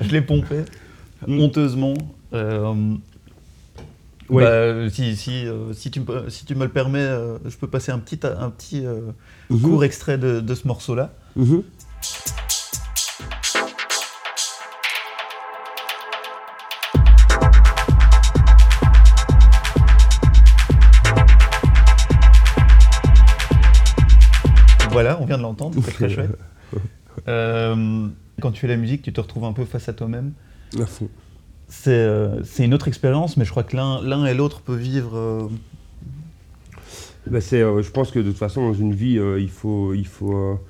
[0.00, 0.56] je l'ai pompé
[1.26, 1.40] mm.
[1.40, 1.94] honteusement.
[2.32, 2.74] Euh,
[4.30, 7.92] bah, si, si, euh, si, tu, si tu me le permets, euh, je peux passer
[7.92, 8.84] un petit, un petit
[9.50, 9.60] mhm.
[9.60, 11.12] court extrait de, de ce morceau-là.
[11.36, 11.62] Mhm.
[24.92, 26.38] Voilà, on vient de l'entendre, c'est très chouette.
[27.28, 28.08] Euh,
[28.40, 30.32] quand tu fais la musique, tu te retrouves un peu face à toi-même.
[31.86, 35.16] Euh, c'est une autre expérience, mais je crois que l'un et l'autre peuvent vivre.
[35.16, 35.48] Euh,
[37.26, 40.60] bah, je pense que de toute façon, dans une vie, il faut, il faut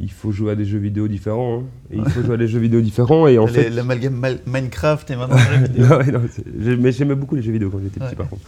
[0.00, 1.60] il faut jouer à des jeux vidéo différents.
[1.60, 1.64] Hein.
[1.92, 3.28] il faut jouer à des jeux vidéo différents.
[3.28, 3.70] Et en fait...
[3.70, 5.86] L'amalgame Minecraft et maintenant jeux vidéo.
[6.80, 8.42] mais j'aimais beaucoup les jeux vidéo quand j'étais petit, par contre.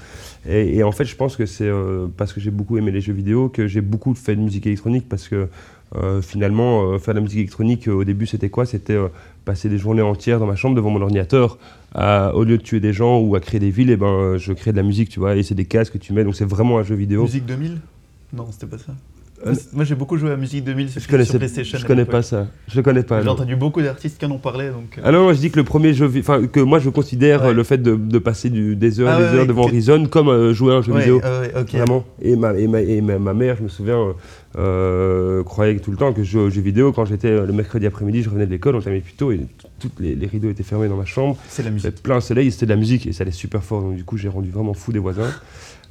[0.48, 3.12] Et, en fait, je pense que c'est euh, parce que j'ai beaucoup aimé les jeux
[3.12, 5.48] vidéo que j'ai beaucoup fait de musique électronique parce que
[5.94, 8.66] euh, finalement, euh, faire de la musique électronique, au début, c'était quoi?
[8.66, 8.98] C'était
[9.44, 11.58] passer des journées entières dans ma chambre devant mon ordinateur.
[11.94, 14.52] au lieu de tuer des gens ou à créer des villes, et eh ben, je
[14.52, 15.36] crée de la musique, tu vois.
[15.36, 17.22] Et c'est des casques que tu mets, donc c'est vraiment un jeu vidéo.
[17.22, 17.78] Musique 2000
[18.32, 18.94] Non, c'était pas ça.
[19.44, 21.78] Euh, moi, j'ai beaucoup joué à la musique 2000 je connais, sur PlayStation.
[21.78, 22.46] Je connais pas ça.
[22.68, 23.22] Je connais pas.
[23.22, 24.70] J'ai entendu beaucoup d'artistes qui en ont parlé.
[24.70, 24.96] Donc...
[24.96, 25.02] Euh.
[25.04, 27.82] Ah non, je dis que le premier jeu, enfin que moi je considère le fait
[27.82, 30.76] de, passer du, des heures et ah des heures devant Horizon comme euh, jouer à
[30.76, 31.20] un jeu vidéo.
[31.20, 32.04] Vraiment.
[32.22, 34.14] Et ma, et ma, et ma, mère, je me souviens,
[35.44, 36.92] croyait tout le temps que je jouais aux jeux vidéo.
[36.92, 39.40] Quand j'étais le mercredi après-midi, je revenais de l'école, on terminait plus tôt et
[39.78, 41.36] tous les, rideaux étaient fermés dans ma chambre.
[41.48, 42.02] C'est la musique.
[42.02, 43.82] Plein soleil, c'était de la musique et ça allait super fort.
[43.82, 45.30] Donc du coup, j'ai rendu vraiment fou des voisins.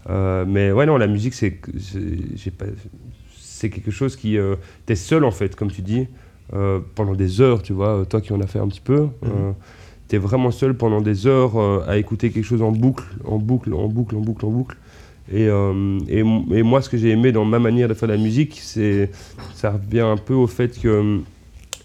[0.09, 1.59] mais ouais, non, la musique, c'est.
[2.35, 2.65] J'ai pas
[3.55, 4.37] c'est quelque chose qui.
[4.37, 6.07] Euh, t'es seul, en fait, comme tu dis,
[6.53, 9.07] euh, pendant des heures, tu vois, toi qui en as fait un petit peu.
[9.21, 9.53] mhm.
[10.09, 13.87] t'es vraiment seul pendant des heures à écouter quelque chose en boucle, en boucle, en
[13.87, 14.77] boucle, en boucle, en boucle.
[15.31, 18.19] Et, et, et, moi, ce que j'ai aimé dans ma manière de faire de la
[18.19, 19.09] musique, c'est
[19.55, 21.21] ça revient un peu au fait que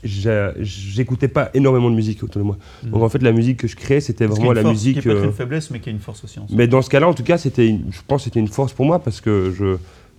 [0.03, 2.59] j'écoutais pas énormément de musique autour de moi.
[2.83, 2.91] Mhm.
[2.91, 5.01] Donc en fait, la musique que je créais, c'était vraiment la musique.
[5.01, 6.41] Qui est une faiblesse, mais qui a une force aussi.
[6.51, 8.85] mais dans ce cas-là, en tout cas, c'était, je pense, que c'était une force pour
[8.85, 9.77] moi parce que je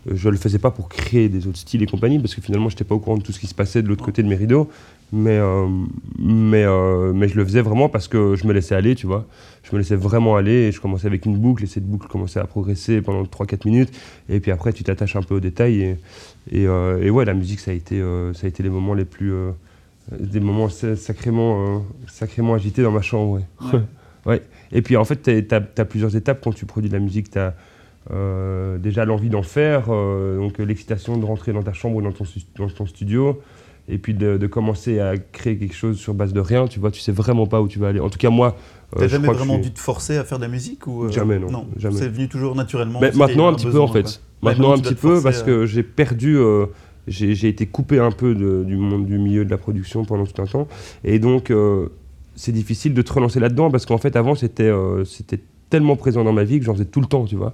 [0.10, 2.76] je le faisais pas pour créer des autres styles et compagnie, parce que finalement, je
[2.76, 4.36] n'étais pas au courant de tout ce qui se passait de l'autre côté de mes
[4.36, 4.70] rideaux.
[5.14, 5.68] Mais, euh,
[6.18, 9.28] mais, euh, mais je le faisais vraiment parce que je me laissais aller, tu vois.
[9.64, 12.40] Je me laissais vraiment aller et je commençais avec une boucle et cette boucle commençait
[12.40, 13.92] à progresser pendant 3-4 minutes.
[14.30, 15.82] Et puis après, tu t'attaches un peu aux détails.
[15.82, 15.98] Et,
[16.52, 18.02] et, euh, et, ouais, la musique, ça a été,
[18.34, 19.34] ça a été les moments les plus.
[20.18, 23.42] des moments sacrément, sacrément agités dans ma chambre,
[23.74, 23.80] ouais.
[24.26, 24.42] ouais.
[24.72, 27.30] Et puis en fait, tu as, plusieurs étapes quand tu produis de la musique.
[27.30, 27.54] Tu as
[28.10, 32.12] euh, déjà l'envie d'en faire, euh, donc l'excitation de rentrer dans ta chambre ou dans
[32.12, 32.26] ton,
[32.58, 33.40] dans ton studio,
[33.88, 37.00] et puis de, commencer à créer quelque chose sur base de rien, tu vois, tu
[37.00, 38.00] sais vraiment pas où tu vas aller.
[38.00, 38.56] En tout cas, moi.
[38.96, 41.52] Euh, T'as jamais vraiment dû te forcer à faire de la musique ou Jamais, non.
[41.52, 43.00] non C'est venu toujours naturellement.
[43.00, 44.22] Mais maintenant, un petit peu, en fait.
[44.42, 46.40] Maintenant, un petit peu, parce que j'ai perdu.
[47.08, 50.48] j'ai été coupé un peu du monde du milieu de la production pendant tout un
[50.48, 50.68] temps.
[51.04, 51.54] Et donc,
[52.36, 54.72] c'est difficile de te relancer là-dedans, parce qu'en fait, avant, c'était
[55.06, 55.40] c'était
[55.72, 57.54] tellement présent dans ma vie que j'en faisais tout le temps, tu vois.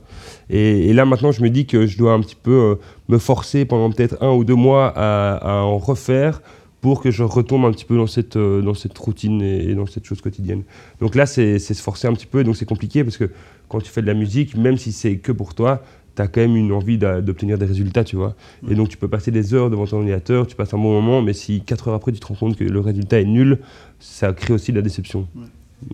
[0.49, 2.75] Et, là, maintenant, je me dis que je dois un petit peu euh,
[3.07, 6.41] me forcer pendant peut-être un ou deux mois à, en refaire
[6.81, 9.85] pour que je retombe un petit peu dans cette, euh, dans cette routine et, dans
[9.85, 10.63] cette chose quotidienne.
[10.99, 13.29] Donc là, c'est se forcer un petit peu, et donc c'est compliqué parce que
[13.69, 15.83] quand tu fais de la musique, même si c'est que pour toi,
[16.15, 18.35] tu as quand même une envie d'obtenir des résultats, tu vois.
[18.67, 21.21] Et donc tu peux passer des heures devant ton ordinateur, tu passes un bon moment,
[21.21, 23.59] mais si quatre heures après tu te rends compte que le résultat est nul,
[23.99, 25.27] ça crée aussi de la déception.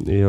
[0.07, 0.23] Et,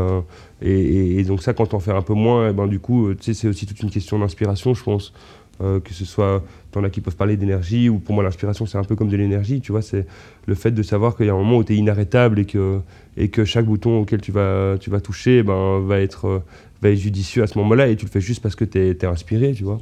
[0.63, 3.67] et, donc ça, quand on fait un peu moins, eh ben, du coup, c'est aussi
[3.67, 5.13] toute une question d'inspiration, je pense.
[5.59, 8.85] que ce soit, dans là qui peuvent parler d'énergie, ou pour moi l'inspiration c'est un
[8.85, 10.07] peu comme de l'énergie, tu vois, c'est
[10.47, 12.81] le fait de savoir qu'il y a un moment où tu es inarrêtable et que,
[13.17, 16.43] et que chaque bouton auquel tu vas, tu vas toucher eh ben, va, être,
[16.83, 19.05] va être judicieux à ce moment-là, et tu le fais juste parce que tu es,
[19.05, 19.81] inspiré, tu vois.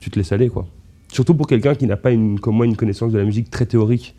[0.00, 0.66] Tu te laisses aller, quoi.
[1.12, 3.66] Surtout pour quelqu'un qui n'a pas, une, comme moi, une connaissance de la musique très
[3.66, 4.14] théorique.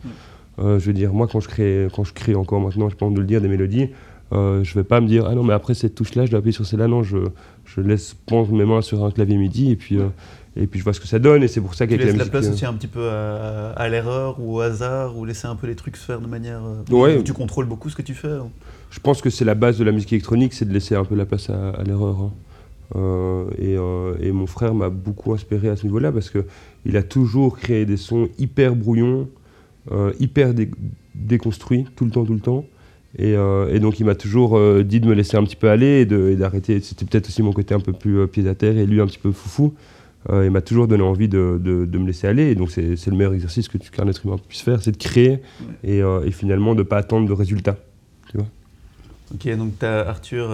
[0.58, 3.12] Euh, je veux dire, moi, quand je crée, quand je crée encore maintenant, je pense
[3.14, 3.88] de le dire, des mélodies,
[4.32, 6.52] euh, je vais pas me dire, ah non, mais après cette touche-là, je dois appuyer
[6.52, 6.88] sur celle-là.
[6.88, 7.18] Non, je,
[7.64, 10.08] je laisse prendre mes mains sur un clavier MIDI et puis, euh,
[10.56, 11.42] et puis je vois ce que ça donne.
[11.42, 12.24] Et c'est pour ça qu'avec la musique.
[12.24, 15.66] la place aussi un petit peu à, l'erreur ou au hasard, ou laisser un peu
[15.66, 16.60] les trucs se faire de manière.
[16.90, 17.22] ouais.
[17.22, 18.38] Tu contrôles beaucoup ce que tu fais.
[18.90, 21.14] Je pense que c'est la base de la musique électronique, c'est de laisser un peu
[21.14, 22.20] la place à, l'erreur.
[22.20, 22.32] Hein.
[22.94, 27.56] Euh, euh, et, mon frère m'a beaucoup inspiré à ce niveau-là parce qu'il a toujours
[27.56, 29.28] créé des sons hyper brouillons,
[29.90, 30.52] euh, hyper
[31.14, 32.66] déconstruits, tout le temps, tout le temps.
[33.18, 33.34] Et,
[33.78, 36.80] donc il m'a toujours dit de me laisser un petit peu aller et d'arrêter.
[36.80, 39.18] C'était peut-être aussi mon côté un peu plus pied à terre et lui un petit
[39.18, 39.74] peu foufou.
[40.30, 42.50] il m'a toujours donné envie de, me laisser aller.
[42.50, 45.40] Et donc c'est le meilleur exercice que qu'un être humain puisse faire, c'est de créer
[45.84, 47.76] et, finalement de ne pas attendre de résultats.
[48.30, 48.46] Tu vois?
[49.34, 50.50] Ok, donc tu as Arthur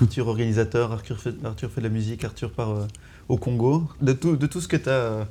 [0.00, 2.86] Arthur organisateur, Arthur fait, de la musique, Arthur part euh,
[3.28, 3.84] au Congo.
[4.00, 4.92] De tout, de tout ce que tu as.
[4.92, 5.24] Euh,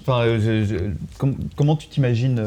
[0.00, 0.92] enfin, euh,
[1.56, 2.42] comment tu t'imagines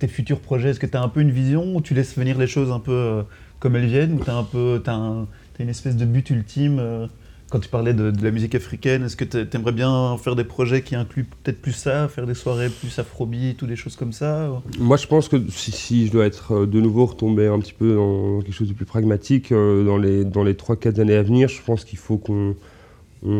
[0.00, 2.38] tes futurs projets Est-ce que tu as un peu une vision ou tu laisses venir
[2.38, 3.22] les choses un peu
[3.60, 5.26] comme elles viennent ou tu as, un peu, as,
[5.60, 7.08] une espèce de but ultime
[7.50, 10.82] quand tu parlais de, la musique africaine, est-ce que tu aimerais bien faire des projets
[10.82, 14.62] qui incluent peut-être plus ça, faire des soirées plus afrobeat ou des choses comme ça
[14.78, 17.96] Moi, je pense que si, je dois être euh, de nouveau retombé un petit peu
[17.96, 21.48] dans quelque chose de plus pragmatique, euh, dans les, dans les 3-4 années à venir,
[21.48, 22.54] je pense qu'il faut qu'on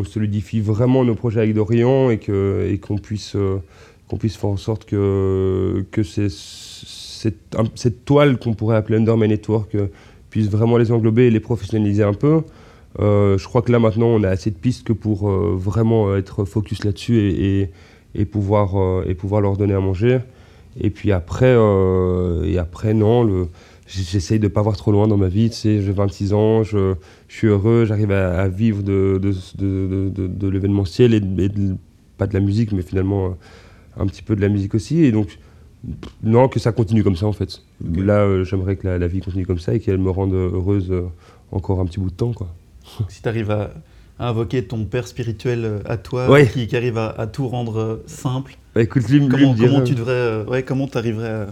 [0.03, 3.59] solidifie vraiment nos projets avec Dorian et qu'on puisse, euh,
[4.11, 6.31] qu'on puisse faire en sorte que, que cette,
[7.75, 9.77] cette, toile qu'on pourrait appeler Underman Network
[10.29, 12.41] puisse vraiment les englober et les professionnaliser un peu.
[12.99, 16.13] Euh, je crois que là maintenant on a assez de pistes que pour euh, vraiment
[16.17, 17.71] être focus là-dessus et,
[18.15, 18.75] et, pouvoir,
[19.07, 20.19] et pouvoir leur donner à manger.
[20.77, 23.47] Et puis après, euh, et après non,
[23.87, 25.49] j'essaye de ne pas voir trop loin dans ma vie.
[25.51, 26.95] Tu j'ai 26 ans, je,
[27.29, 31.21] suis heureux, j'arrive à, vivre de, de, de l'événementiel et,
[32.17, 33.37] pas de la musique, mais finalement
[33.97, 35.03] un petit peu de la musique aussi.
[35.03, 35.39] Et donc,
[36.23, 37.61] non, que ça continue comme ça en fait.
[37.95, 40.93] Là, j'aimerais que la, la, vie continue comme ça et qu'elle me rende heureuse
[41.51, 42.33] encore un petit bout de temps.
[42.33, 42.53] quoi
[43.09, 43.71] si tu arrives à,
[44.19, 48.81] invoquer ton père spirituel euh, à toi, qui, arrive à, tout rendre euh, simple, bah,
[48.81, 51.47] écoute, lui, comment, comment tu devrais, euh, ouais, comment tu arriverais à...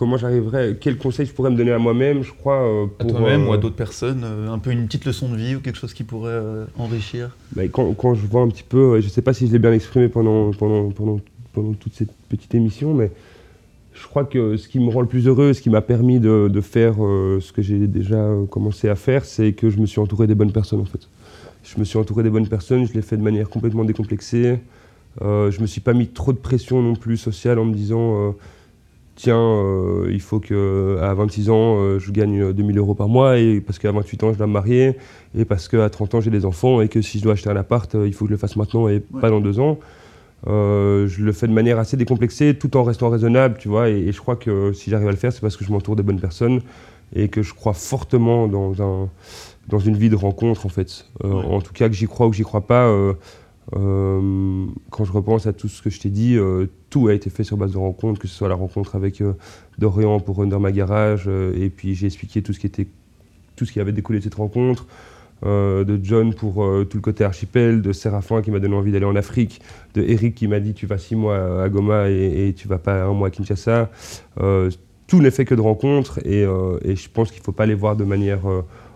[0.00, 3.52] Comment j'arriverais Quel conseil je pourrais me donner à moi-même, je crois À toi-même ou
[3.52, 6.40] à d'autres personnes Un peu une petite leçon de vie ou quelque chose qui pourrait
[6.78, 9.52] enrichir bah, quand, quand, je vois un petit peu, je ne sais pas si je
[9.52, 11.20] l'ai bien exprimé pendant, pendant, pendant,
[11.52, 13.10] pendant toute cette petite émission, mais
[13.92, 16.60] je crois que ce qui me rend le plus heureux, ce qui m'a permis de,
[16.62, 20.26] faire euh, ce que j'ai déjà commencé à faire, c'est que je me suis entouré
[20.26, 21.10] des bonnes personnes en fait.
[21.62, 24.60] Je me suis entouré des bonnes personnes, je l'ai fait de manière complètement décomplexée.
[25.20, 28.28] Euh, je me suis pas mis trop de pression non plus sociale en me disant
[28.28, 28.30] euh,
[29.22, 33.60] tiens, euh, il faut que à 26 ans je gagne 2000 euros par mois et
[33.60, 34.96] parce qu'à 28 ans je dois me marier
[35.36, 37.56] et parce qu'à 30 ans j'ai des enfants et que si je dois acheter un
[37.56, 39.78] appart, il faut que je le fasse maintenant et pas dans deux ans.
[40.46, 43.88] Euh, je le fais de manière assez décomplexée, tout en restant raisonnable, tu vois.
[43.88, 46.02] Et, je crois que si j'arrive à le faire, c'est parce que je m'entoure des
[46.02, 46.60] bonnes personnes
[47.14, 49.08] et que je crois fortement dans, un,
[49.68, 51.06] dans une vie de rencontre, en fait.
[51.24, 53.14] Euh, en tout cas, que j'y crois ou que j'y crois pas, euh,
[54.90, 56.38] quand je repense à tout ce que je t'ai dit,
[56.90, 59.22] tout a été fait sur base de rencontres, que ce soit la rencontre avec
[59.78, 62.88] Dorian pour Under My Garage, et puis j'ai expliqué tout ce qui était
[63.56, 64.86] tout ce qui avait découlé de cette rencontre.
[65.46, 68.92] Euh, de John pour euh, tout le côté archipel, de Séraphin qui m'a donné envie
[68.92, 69.62] d'aller en Afrique,
[69.94, 72.76] de Eric qui m'a dit tu vas six mois à Goma et, et tu vas
[72.76, 73.90] pas un mois à Kinshasa.
[74.40, 74.70] Euh,
[75.06, 77.96] tout n'est fait que de rencontres et, je pense qu'il ne faut pas les voir
[77.96, 78.40] de manière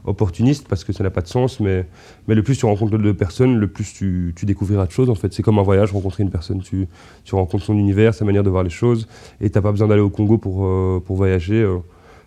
[0.04, 1.86] opportuniste parce que ça n'a pas de sens, mais,
[2.28, 5.10] mais le plus tu rencontres de personnes, le plus tu, découvriras de choses.
[5.10, 6.86] En fait, c'est comme un voyage, rencontrer une personne, tu,
[7.24, 9.08] tu rencontres son univers, sa manière de voir les choses,
[9.40, 10.68] et tu n'as pas besoin d'aller au Congo pour,
[11.02, 11.66] pour voyager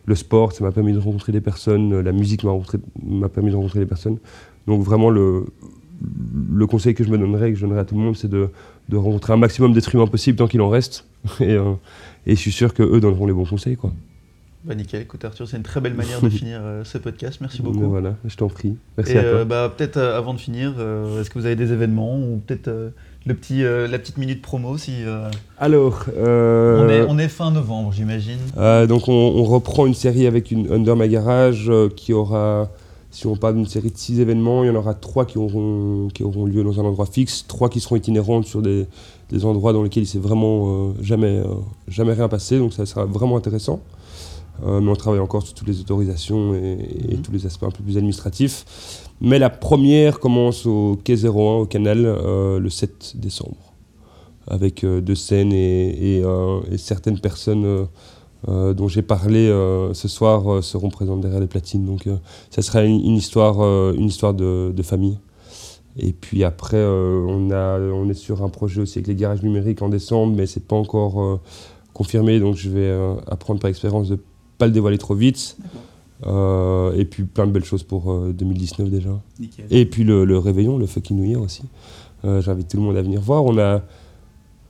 [0.06, 3.80] le sport, ça m'a permis de rencontrer des personnes, la musique m'a permis de rencontrer
[3.80, 4.18] des personnes.
[4.66, 5.46] Donc vraiment, le,
[6.54, 8.50] le conseil que je me donnerais, que je donnerais à tout le monde, c'est de,
[8.90, 11.06] de, rencontrer un maximum d'êtres humains possible tant qu'il en reste.
[11.42, 11.74] Et, euh,
[12.26, 13.76] et, je suis sûr qu'eux donneront les bons conseils.
[13.76, 13.92] Quoi.
[14.64, 17.40] Bah nickel, écoute Arthur, c'est une très belle manière de finir euh, ce podcast.
[17.42, 17.88] Merci beaucoup.
[17.90, 18.76] voilà, je t'en prie.
[18.98, 19.32] Merci à toi.
[19.32, 20.72] Euh, bah, peut-être avant de finir,
[21.20, 22.70] est-ce que vous avez des événements ou peut-être
[23.28, 25.04] le petit, euh, la petite minute promo si.
[25.04, 25.30] Euh,
[25.60, 26.06] Alors.
[26.18, 28.40] Euh, on, est, on, est, fin novembre, j'imagine.
[28.88, 32.70] donc on, reprend une série avec une Under My Garage qui aura.
[33.10, 36.10] Si on parle d'une série de six événements, il y en aura trois qui auront,
[36.14, 38.86] qui auront lieu dans un endroit fixe, trois qui seront itinérantes sur des,
[39.30, 41.42] des endroits dans lesquels il s'est vraiment jamais,
[41.88, 43.82] jamais rien passé, donc ça sera vraiment intéressant.
[44.64, 47.22] Mais on travaille encore sur toutes les autorisations et, mhm.
[47.22, 48.66] tous les aspects un peu plus administratifs.
[49.22, 53.58] Mais la première commence au Quai 01 au Canal le 7 décembre
[54.48, 56.22] avec deux scènes et,
[56.72, 57.88] et certaines personnes
[58.48, 61.86] euh, dont j'ai parlé euh, ce soir euh, seront présentes derrière les platines.
[61.86, 62.08] Donc
[62.52, 63.60] ça sera une, histoire,
[63.94, 65.18] une histoire de, famille.
[65.98, 69.82] Et puis après, on, a, on est sur un projet aussi avec les garages numériques
[69.82, 71.40] en décembre, mais c'est pas encore
[71.94, 74.20] confirmé, donc je vais apprendre par expérience de
[74.58, 75.58] pas le dévoiler trop vite.
[76.26, 79.22] et puis plein de belles choses pour 2019 déjà.
[79.70, 81.64] Et puis le, réveillon, le fucking New Year aussi.
[82.24, 83.46] J'invite tout le monde à venir voir.
[83.46, 83.82] On a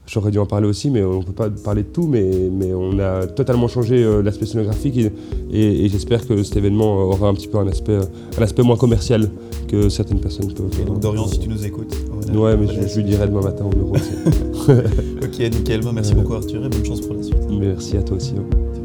[0.08, 2.72] J'aurais dû en parler aussi, mais on ne peut pas parler de tout, mais, mais
[2.72, 7.34] on a totalement changé euh, l'aspect scénographique et, et, j'espère que cet événement aura un
[7.34, 7.98] petit peu un aspect,
[8.38, 9.30] un aspect moins commercial
[9.68, 10.70] que certaines personnes peuvent.
[10.80, 11.94] Et donc Dorian, si tu nous écoutes.
[12.32, 13.92] Ouais, mais je, lui dirai demain matin au bureau
[15.22, 15.80] ok, nickel.
[15.92, 17.36] Merci beaucoup Arthur et bonne chance pour la suite.
[17.50, 18.32] Merci à toi aussi.
[18.38, 18.77] Hein.